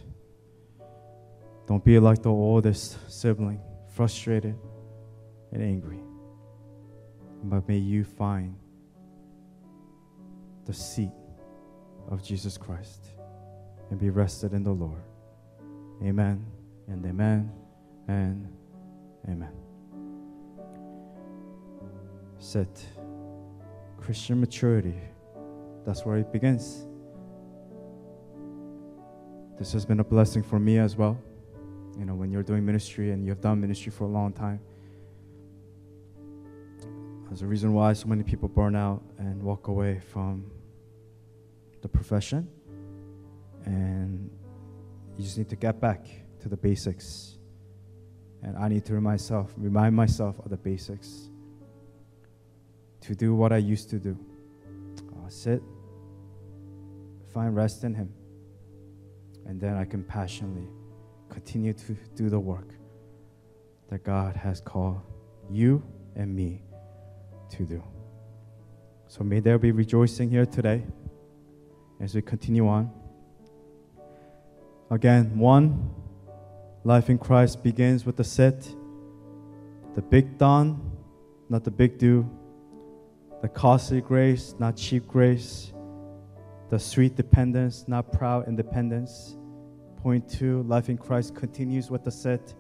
Don't 1.66 1.85
be 1.85 1.99
like 1.99 2.23
the 2.23 2.31
oldest 2.31 2.97
sibling, 3.11 3.61
frustrated 3.95 4.57
and 5.53 5.62
angry. 5.62 6.01
But 7.45 7.68
may 7.68 7.77
you 7.77 8.05
find 8.05 8.57
the 10.64 10.73
seat 10.73 11.12
of 12.09 12.25
Jesus 12.25 12.57
Christ 12.57 13.05
and 13.91 14.01
be 14.01 14.09
rested 14.09 14.55
in 14.55 14.62
the 14.62 14.73
Lord. 14.73 15.03
Amen 16.03 16.43
and 16.89 17.05
amen 17.05 17.53
and 18.09 18.49
amen. 19.29 19.53
Sit. 22.39 22.87
Christian 23.99 24.41
maturity. 24.41 25.12
That's 25.85 26.05
where 26.05 26.16
it 26.16 26.33
begins. 26.33 26.87
This 29.59 29.72
has 29.72 29.85
been 29.85 30.01
a 30.01 30.05
blessing 30.05 30.43
for 30.43 30.59
me 30.59 30.78
as 30.78 30.97
well. 30.97 31.18
You 31.99 32.05
know, 32.05 32.14
when 32.14 32.30
you're 32.30 32.43
doing 32.43 32.64
ministry 32.64 33.11
and 33.11 33.24
you've 33.26 33.41
done 33.41 33.61
ministry 33.61 33.93
for 33.93 34.05
a 34.05 34.09
long 34.09 34.33
time, 34.33 34.61
there's 37.28 37.43
a 37.43 37.47
reason 37.47 37.72
why 37.72 37.93
so 37.93 38.09
many 38.09 38.22
people 38.22 38.49
burn 38.49 38.76
out 38.76 39.03
and 39.18 39.43
walk 39.43 39.68
away 39.68 40.01
from 40.01 40.51
the 41.80 41.89
profession. 41.89 42.49
And 43.64 44.30
you 45.16 45.24
just 45.24 45.39
need 45.39 45.49
to 45.51 45.57
get 45.57 45.80
back 45.80 46.07
to 46.41 46.49
the 46.49 46.57
basics. 46.57 47.39
And 48.43 48.57
I 48.57 48.68
need 48.68 48.85
to 48.87 48.95
remind 48.95 49.14
myself, 49.14 49.53
remind 49.57 49.95
myself 49.95 50.39
of 50.41 50.51
the 50.51 50.57
basics 50.57 51.30
to 53.03 53.14
do 53.14 53.35
what 53.35 53.53
I 53.53 53.59
used 53.59 53.91
to 53.91 53.99
do. 53.99 54.18
Sit, 55.33 55.62
find 57.33 57.57
rest 57.57 57.85
in 57.85 57.95
Him, 57.95 58.12
and 59.47 59.59
then 59.59 59.76
I 59.76 59.87
can 59.87 60.05
passionately 60.05 60.68
continue 61.30 61.72
to 61.72 61.97
do 62.14 62.28
the 62.28 62.39
work 62.39 62.68
that 63.89 64.05
God 64.05 64.37
has 64.37 64.61
called 64.61 65.01
you 65.51 65.83
and 66.16 66.37
me 66.37 66.62
to 67.49 67.64
do. 67.64 67.83
So 69.09 69.24
may 69.24 69.41
there 69.41 69.59
be 69.59 69.72
rejoicing 69.72 70.28
here 70.28 70.45
today 70.45 70.85
as 71.99 72.14
we 72.14 72.20
continue 72.20 72.68
on. 72.68 72.91
Again, 74.91 75.39
one, 75.39 75.95
life 76.85 77.09
in 77.09 77.16
Christ 77.16 77.62
begins 77.62 78.05
with 78.05 78.16
the 78.16 78.24
sit, 78.24 78.74
the 79.95 80.03
big 80.03 80.37
done, 80.37 80.93
not 81.49 81.64
the 81.64 81.70
big 81.70 81.97
do, 81.97 82.28
the 83.43 83.49
costly 83.49 84.01
grace, 84.01 84.55
not 84.59 84.76
cheap 84.76 85.07
grace, 85.07 85.72
the 86.70 86.78
sweet 86.78 87.16
dependence, 87.16 87.84
not 87.88 88.11
proud 88.12 88.47
independence. 88.49 89.36
Point 89.97 90.28
two, 90.28 90.62
life 90.62 90.88
in 90.88 90.97
Christ 90.97 91.34
continues 91.34 91.90
with 91.90 92.05
the 92.05 92.11
sit. 92.11 92.55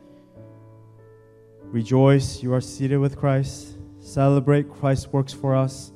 Rejoice, 1.62 2.42
you 2.42 2.52
are 2.52 2.60
seated 2.60 2.98
with 2.98 3.16
Christ. 3.16 3.78
Celebrate, 4.00 4.68
Christ 4.68 5.08
works 5.12 5.32
for 5.32 5.54
us. 5.54 5.92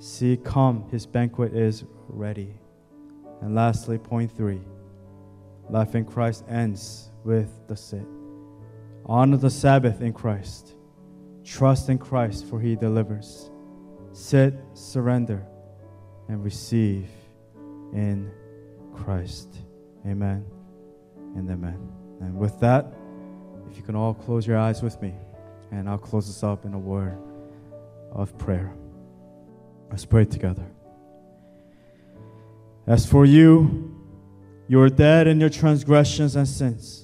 C, 0.00 0.36
come, 0.36 0.88
his 0.90 1.06
banquet 1.06 1.54
is 1.54 1.84
ready. 2.08 2.56
And 3.40 3.54
lastly, 3.54 3.98
point 3.98 4.30
three, 4.30 4.60
life 5.70 5.94
in 5.94 6.04
Christ 6.04 6.44
ends 6.48 7.10
with 7.22 7.50
the 7.68 7.76
sit. 7.76 8.06
Honor 9.06 9.36
the 9.36 9.50
Sabbath 9.50 10.00
in 10.00 10.12
Christ. 10.12 10.74
Trust 11.44 11.88
in 11.88 11.98
Christ, 11.98 12.46
for 12.46 12.60
he 12.60 12.74
delivers. 12.74 13.50
Sit, 14.12 14.54
surrender, 14.72 15.44
and 16.28 16.42
receive 16.42 17.08
in 17.92 18.30
Christ. 18.94 19.48
Amen 20.06 20.44
and 21.36 21.50
amen. 21.50 21.92
And 22.20 22.36
with 22.36 22.58
that, 22.60 22.92
if 23.70 23.76
you 23.76 23.82
can 23.82 23.96
all 23.96 24.14
close 24.14 24.46
your 24.46 24.58
eyes 24.58 24.82
with 24.82 25.00
me, 25.02 25.14
and 25.70 25.88
I'll 25.88 25.98
close 25.98 26.26
this 26.26 26.42
up 26.42 26.64
in 26.64 26.74
a 26.74 26.78
word 26.78 27.18
of 28.12 28.36
prayer. 28.38 28.72
Let's 29.90 30.04
pray 30.04 30.24
together. 30.24 30.66
As 32.86 33.06
for 33.06 33.24
you, 33.24 33.90
you 34.68 34.80
are 34.80 34.88
dead 34.88 35.26
in 35.26 35.40
your 35.40 35.50
transgressions 35.50 36.36
and 36.36 36.46
sins, 36.46 37.03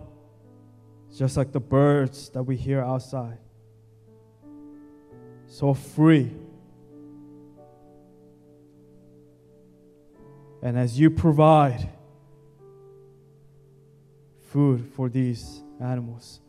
just 1.17 1.37
like 1.37 1.51
the 1.51 1.59
birds 1.59 2.29
that 2.29 2.43
we 2.43 2.55
hear 2.55 2.81
outside, 2.81 3.37
so 5.47 5.73
free. 5.73 6.31
And 10.63 10.77
as 10.77 10.99
you 10.99 11.09
provide, 11.09 11.89
food 14.51 14.85
for 14.95 15.07
these 15.07 15.63
animals. 15.79 16.41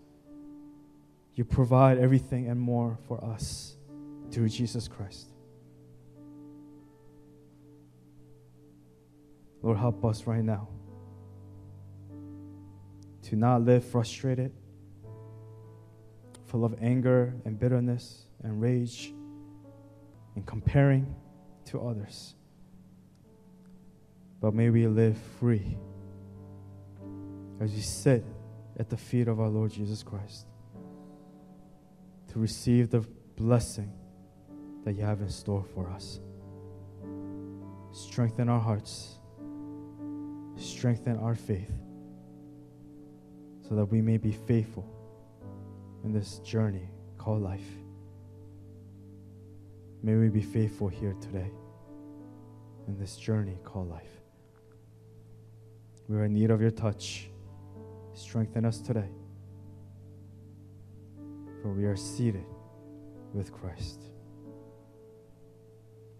You 1.34 1.44
provide 1.44 1.98
everything 1.98 2.48
and 2.48 2.60
more 2.60 2.98
for 3.06 3.24
us 3.24 3.76
through 4.30 4.48
Jesus 4.48 4.88
Christ. 4.88 5.28
Lord, 9.62 9.78
help 9.78 10.04
us 10.04 10.26
right 10.26 10.42
now 10.42 10.68
to 13.32 13.38
not 13.38 13.62
live 13.62 13.82
frustrated, 13.82 14.52
full 16.48 16.66
of 16.66 16.74
anger 16.82 17.32
and 17.46 17.58
bitterness 17.58 18.26
and 18.42 18.60
rage 18.60 19.14
and 20.34 20.44
comparing 20.44 21.14
to 21.64 21.80
others. 21.80 22.34
But 24.38 24.52
may 24.52 24.68
we 24.68 24.86
live 24.86 25.16
free 25.40 25.78
as 27.58 27.72
we 27.72 27.80
sit 27.80 28.22
at 28.78 28.90
the 28.90 28.98
feet 28.98 29.28
of 29.28 29.40
our 29.40 29.48
Lord 29.48 29.72
Jesus 29.72 30.02
Christ 30.02 30.44
to 32.34 32.38
receive 32.38 32.90
the 32.90 33.00
blessing 33.36 33.90
that 34.84 34.92
you 34.92 35.04
have 35.04 35.22
in 35.22 35.30
store 35.30 35.64
for 35.74 35.88
us. 35.88 36.20
Strengthen 37.92 38.50
our 38.50 38.60
hearts, 38.60 39.14
strengthen 40.58 41.16
our 41.16 41.34
faith, 41.34 41.72
so 43.72 43.76
that 43.76 43.86
we 43.86 44.02
may 44.02 44.18
be 44.18 44.32
faithful 44.32 44.84
in 46.04 46.12
this 46.12 46.40
journey 46.40 46.90
called 47.16 47.40
life. 47.40 47.70
May 50.02 50.14
we 50.16 50.28
be 50.28 50.42
faithful 50.42 50.88
here 50.88 51.16
today 51.22 51.50
in 52.86 52.98
this 52.98 53.16
journey 53.16 53.56
called 53.64 53.88
life. 53.88 54.20
We 56.06 56.18
are 56.18 56.24
in 56.24 56.34
need 56.34 56.50
of 56.50 56.60
your 56.60 56.70
touch. 56.70 57.30
Strengthen 58.12 58.66
us 58.66 58.78
today, 58.78 59.08
for 61.62 61.72
we 61.72 61.86
are 61.86 61.96
seated 61.96 62.44
with 63.32 63.54
Christ. 63.54 64.02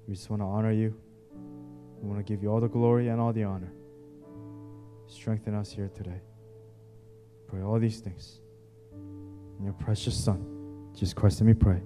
We 0.08 0.14
just 0.14 0.30
want 0.30 0.40
to 0.40 0.46
honor 0.46 0.72
you. 0.72 0.96
We 2.00 2.08
want 2.08 2.18
to 2.18 2.24
give 2.24 2.42
you 2.42 2.50
all 2.50 2.60
the 2.60 2.68
glory 2.68 3.08
and 3.08 3.20
all 3.20 3.34
the 3.34 3.44
honor. 3.44 3.74
Strengthen 5.06 5.54
us 5.54 5.70
here 5.70 5.90
today. 5.94 6.22
Pray 7.52 7.60
all 7.60 7.78
these 7.78 8.00
things. 8.00 8.40
In 9.58 9.66
your 9.66 9.74
precious 9.74 10.16
Son, 10.16 10.90
Jesus 10.94 11.12
Christ, 11.12 11.38
let 11.40 11.46
me 11.46 11.52
pray. 11.52 11.82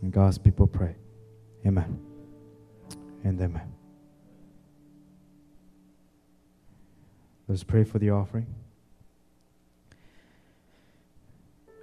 And 0.00 0.10
God's 0.10 0.38
people 0.38 0.66
pray. 0.66 0.96
Amen. 1.66 2.00
And 3.22 3.38
amen. 3.38 3.70
Let's 7.48 7.62
pray 7.62 7.84
for 7.84 7.98
the 7.98 8.10
offering. 8.10 8.46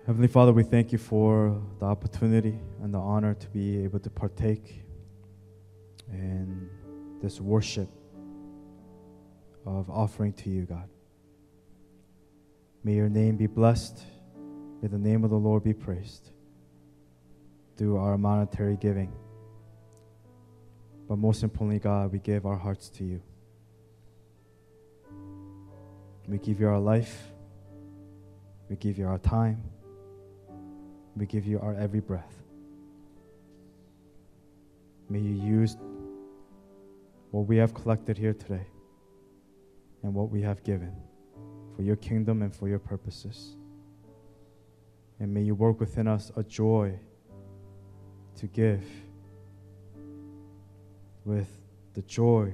Heavenly 0.07 0.27
Father, 0.27 0.51
we 0.51 0.63
thank 0.63 0.91
you 0.91 0.97
for 0.97 1.61
the 1.79 1.85
opportunity 1.85 2.57
and 2.81 2.91
the 2.91 2.97
honor 2.97 3.35
to 3.35 3.47
be 3.49 3.83
able 3.83 3.99
to 3.99 4.09
partake 4.09 4.81
in 6.11 6.67
this 7.21 7.39
worship 7.39 7.89
of 9.63 9.91
offering 9.91 10.33
to 10.33 10.49
you, 10.49 10.63
God. 10.63 10.89
May 12.85 12.93
your 12.93 13.09
name 13.09 13.35
be 13.35 13.47
blessed. 13.47 13.99
May 14.79 14.89
the 14.89 14.99
name 14.99 15.23
of 15.23 15.31
the 15.31 15.39
Lord 15.39 15.63
be 15.63 15.73
praised 15.73 16.29
through 17.77 17.97
our 17.97 18.15
monetary 18.15 18.77
giving. 18.77 19.11
But 21.09 21.17
most 21.17 21.41
importantly, 21.41 21.79
God, 21.79 22.11
we 22.11 22.19
give 22.19 22.45
our 22.45 22.55
hearts 22.55 22.89
to 22.89 23.03
you. 23.03 23.23
We 26.27 26.37
give 26.37 26.59
you 26.59 26.67
our 26.67 26.79
life. 26.79 27.31
We 28.69 28.75
give 28.75 28.99
you 28.99 29.07
our 29.07 29.17
time. 29.17 29.63
We 31.17 31.25
give 31.25 31.47
you 31.47 31.59
our 31.61 31.73
every 31.73 32.01
breath. 32.01 32.35
May 35.09 35.21
you 35.21 35.33
use 35.33 35.75
what 37.31 37.47
we 37.47 37.57
have 37.57 37.73
collected 37.73 38.15
here 38.15 38.35
today 38.35 38.67
and 40.03 40.13
what 40.13 40.29
we 40.29 40.43
have 40.43 40.63
given 40.63 40.95
for 41.75 41.81
your 41.81 41.95
kingdom 41.95 42.41
and 42.41 42.55
for 42.55 42.67
your 42.67 42.79
purposes. 42.79 43.55
And 45.19 45.33
may 45.33 45.41
you 45.41 45.55
work 45.55 45.79
within 45.79 46.07
us 46.07 46.31
a 46.35 46.43
joy 46.43 46.99
to 48.37 48.47
give 48.47 48.83
with 51.23 51.49
the 51.93 52.01
joy 52.03 52.53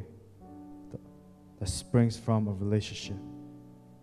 that, 1.60 1.68
springs 1.68 2.18
from 2.18 2.48
a 2.48 2.54
relationship 2.54 3.18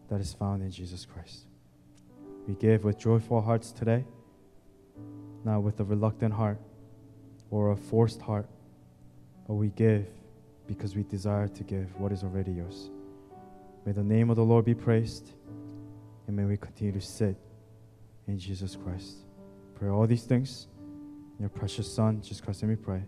that 0.08 0.20
is 0.20 0.32
found 0.32 0.62
in 0.62 0.70
Jesus 0.70 1.04
Christ. 1.04 1.46
We 2.46 2.54
give 2.54 2.84
with 2.84 2.98
joyful 2.98 3.40
hearts 3.40 3.72
today, 3.72 4.04
not 5.44 5.60
with 5.60 5.80
a 5.80 5.84
reluctant 5.84 6.34
heart 6.34 6.58
or 7.50 7.72
a 7.72 7.76
forced 7.76 8.20
heart, 8.20 8.48
but 9.46 9.54
we 9.54 9.68
give 9.70 10.06
because 10.66 10.94
we 10.94 11.02
desire 11.02 11.48
to 11.48 11.64
give 11.64 11.98
what 11.98 12.12
is 12.12 12.22
already 12.22 12.52
yours. 12.52 12.90
May 13.88 13.94
the 13.94 14.04
name 14.04 14.28
of 14.28 14.36
the 14.36 14.44
Lord 14.44 14.66
be 14.66 14.74
praised, 14.74 15.32
and 16.26 16.36
may 16.36 16.44
we 16.44 16.58
continue 16.58 16.92
to 16.92 17.00
sit 17.00 17.34
in 18.26 18.38
Jesus 18.38 18.76
Christ. 18.76 19.20
Pray 19.76 19.88
all 19.88 20.06
these 20.06 20.24
things 20.24 20.66
in 20.82 21.40
your 21.40 21.48
precious 21.48 21.90
Son, 21.90 22.20
Jesus 22.20 22.42
Christ, 22.42 22.60
and 22.60 22.70
we 22.70 22.76
pray. 22.76 23.02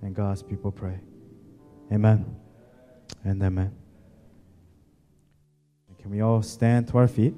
And 0.00 0.14
God's 0.14 0.42
people 0.42 0.72
pray. 0.72 0.98
Amen 1.92 2.34
and 3.24 3.42
amen. 3.42 3.76
Can 6.00 6.10
we 6.10 6.22
all 6.22 6.40
stand 6.40 6.88
to 6.88 6.96
our 6.96 7.06
feet? 7.06 7.34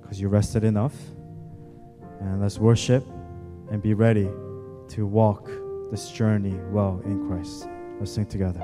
Because 0.00 0.18
you 0.18 0.28
rested 0.28 0.64
enough. 0.64 0.94
And 2.18 2.40
let's 2.40 2.56
worship 2.58 3.06
and 3.70 3.82
be 3.82 3.92
ready 3.92 4.30
to 4.88 5.06
walk 5.06 5.50
this 5.90 6.10
journey 6.12 6.58
well 6.70 7.02
in 7.04 7.28
Christ. 7.28 7.68
Let's 8.00 8.12
sing 8.12 8.24
together. 8.24 8.62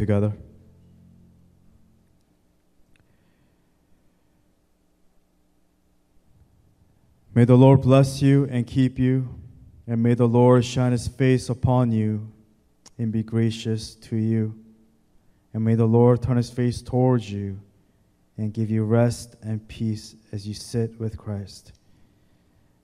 Together. 0.00 0.32
May 7.34 7.44
the 7.44 7.54
Lord 7.54 7.82
bless 7.82 8.22
you 8.22 8.48
and 8.50 8.66
keep 8.66 8.98
you, 8.98 9.28
and 9.86 10.02
may 10.02 10.14
the 10.14 10.26
Lord 10.26 10.64
shine 10.64 10.92
his 10.92 11.06
face 11.06 11.50
upon 11.50 11.92
you 11.92 12.32
and 12.96 13.12
be 13.12 13.22
gracious 13.22 13.94
to 13.96 14.16
you. 14.16 14.54
And 15.52 15.62
may 15.66 15.74
the 15.74 15.84
Lord 15.84 16.22
turn 16.22 16.38
his 16.38 16.50
face 16.50 16.80
towards 16.80 17.30
you 17.30 17.60
and 18.38 18.54
give 18.54 18.70
you 18.70 18.84
rest 18.84 19.36
and 19.42 19.68
peace 19.68 20.16
as 20.32 20.48
you 20.48 20.54
sit 20.54 20.98
with 20.98 21.18
Christ. 21.18 21.72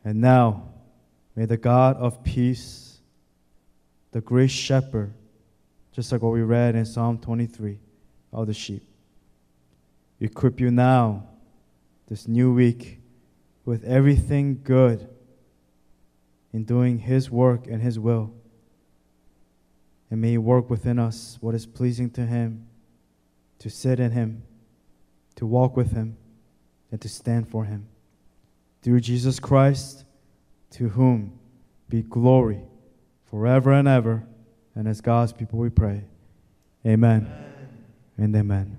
And 0.04 0.20
now, 0.20 0.68
may 1.34 1.46
the 1.46 1.56
God 1.56 1.96
of 1.96 2.22
peace, 2.22 2.98
the 4.12 4.20
great 4.20 4.50
shepherd, 4.50 5.14
just 5.96 6.12
like 6.12 6.20
what 6.20 6.34
we 6.34 6.42
read 6.42 6.74
in 6.74 6.84
Psalm 6.84 7.16
23 7.16 7.78
of 8.30 8.46
the 8.46 8.52
sheep, 8.52 8.82
equip 10.20 10.60
you 10.60 10.70
now, 10.70 11.26
this 12.06 12.28
new 12.28 12.52
week, 12.52 13.00
with 13.64 13.82
everything 13.82 14.60
good 14.62 15.08
in 16.52 16.64
doing 16.64 16.98
His 16.98 17.30
work 17.30 17.66
and 17.66 17.80
His 17.80 17.98
will. 17.98 18.30
And 20.10 20.20
may 20.20 20.32
He 20.32 20.38
work 20.38 20.68
within 20.68 20.98
us 20.98 21.38
what 21.40 21.54
is 21.54 21.64
pleasing 21.64 22.10
to 22.10 22.26
Him, 22.26 22.66
to 23.60 23.70
sit 23.70 23.98
in 23.98 24.10
Him, 24.10 24.42
to 25.36 25.46
walk 25.46 25.78
with 25.78 25.92
Him, 25.92 26.18
and 26.92 27.00
to 27.00 27.08
stand 27.08 27.48
for 27.48 27.64
Him. 27.64 27.88
Through 28.82 29.00
Jesus 29.00 29.40
Christ, 29.40 30.04
to 30.72 30.90
whom 30.90 31.38
be 31.88 32.02
glory 32.02 32.60
forever 33.30 33.72
and 33.72 33.88
ever. 33.88 34.26
And 34.76 34.86
as 34.86 35.00
God's 35.00 35.32
people 35.32 35.58
we 35.58 35.70
pray. 35.70 36.04
Amen, 36.86 37.26
amen. 37.26 37.74
and 38.18 38.36
amen. 38.36 38.78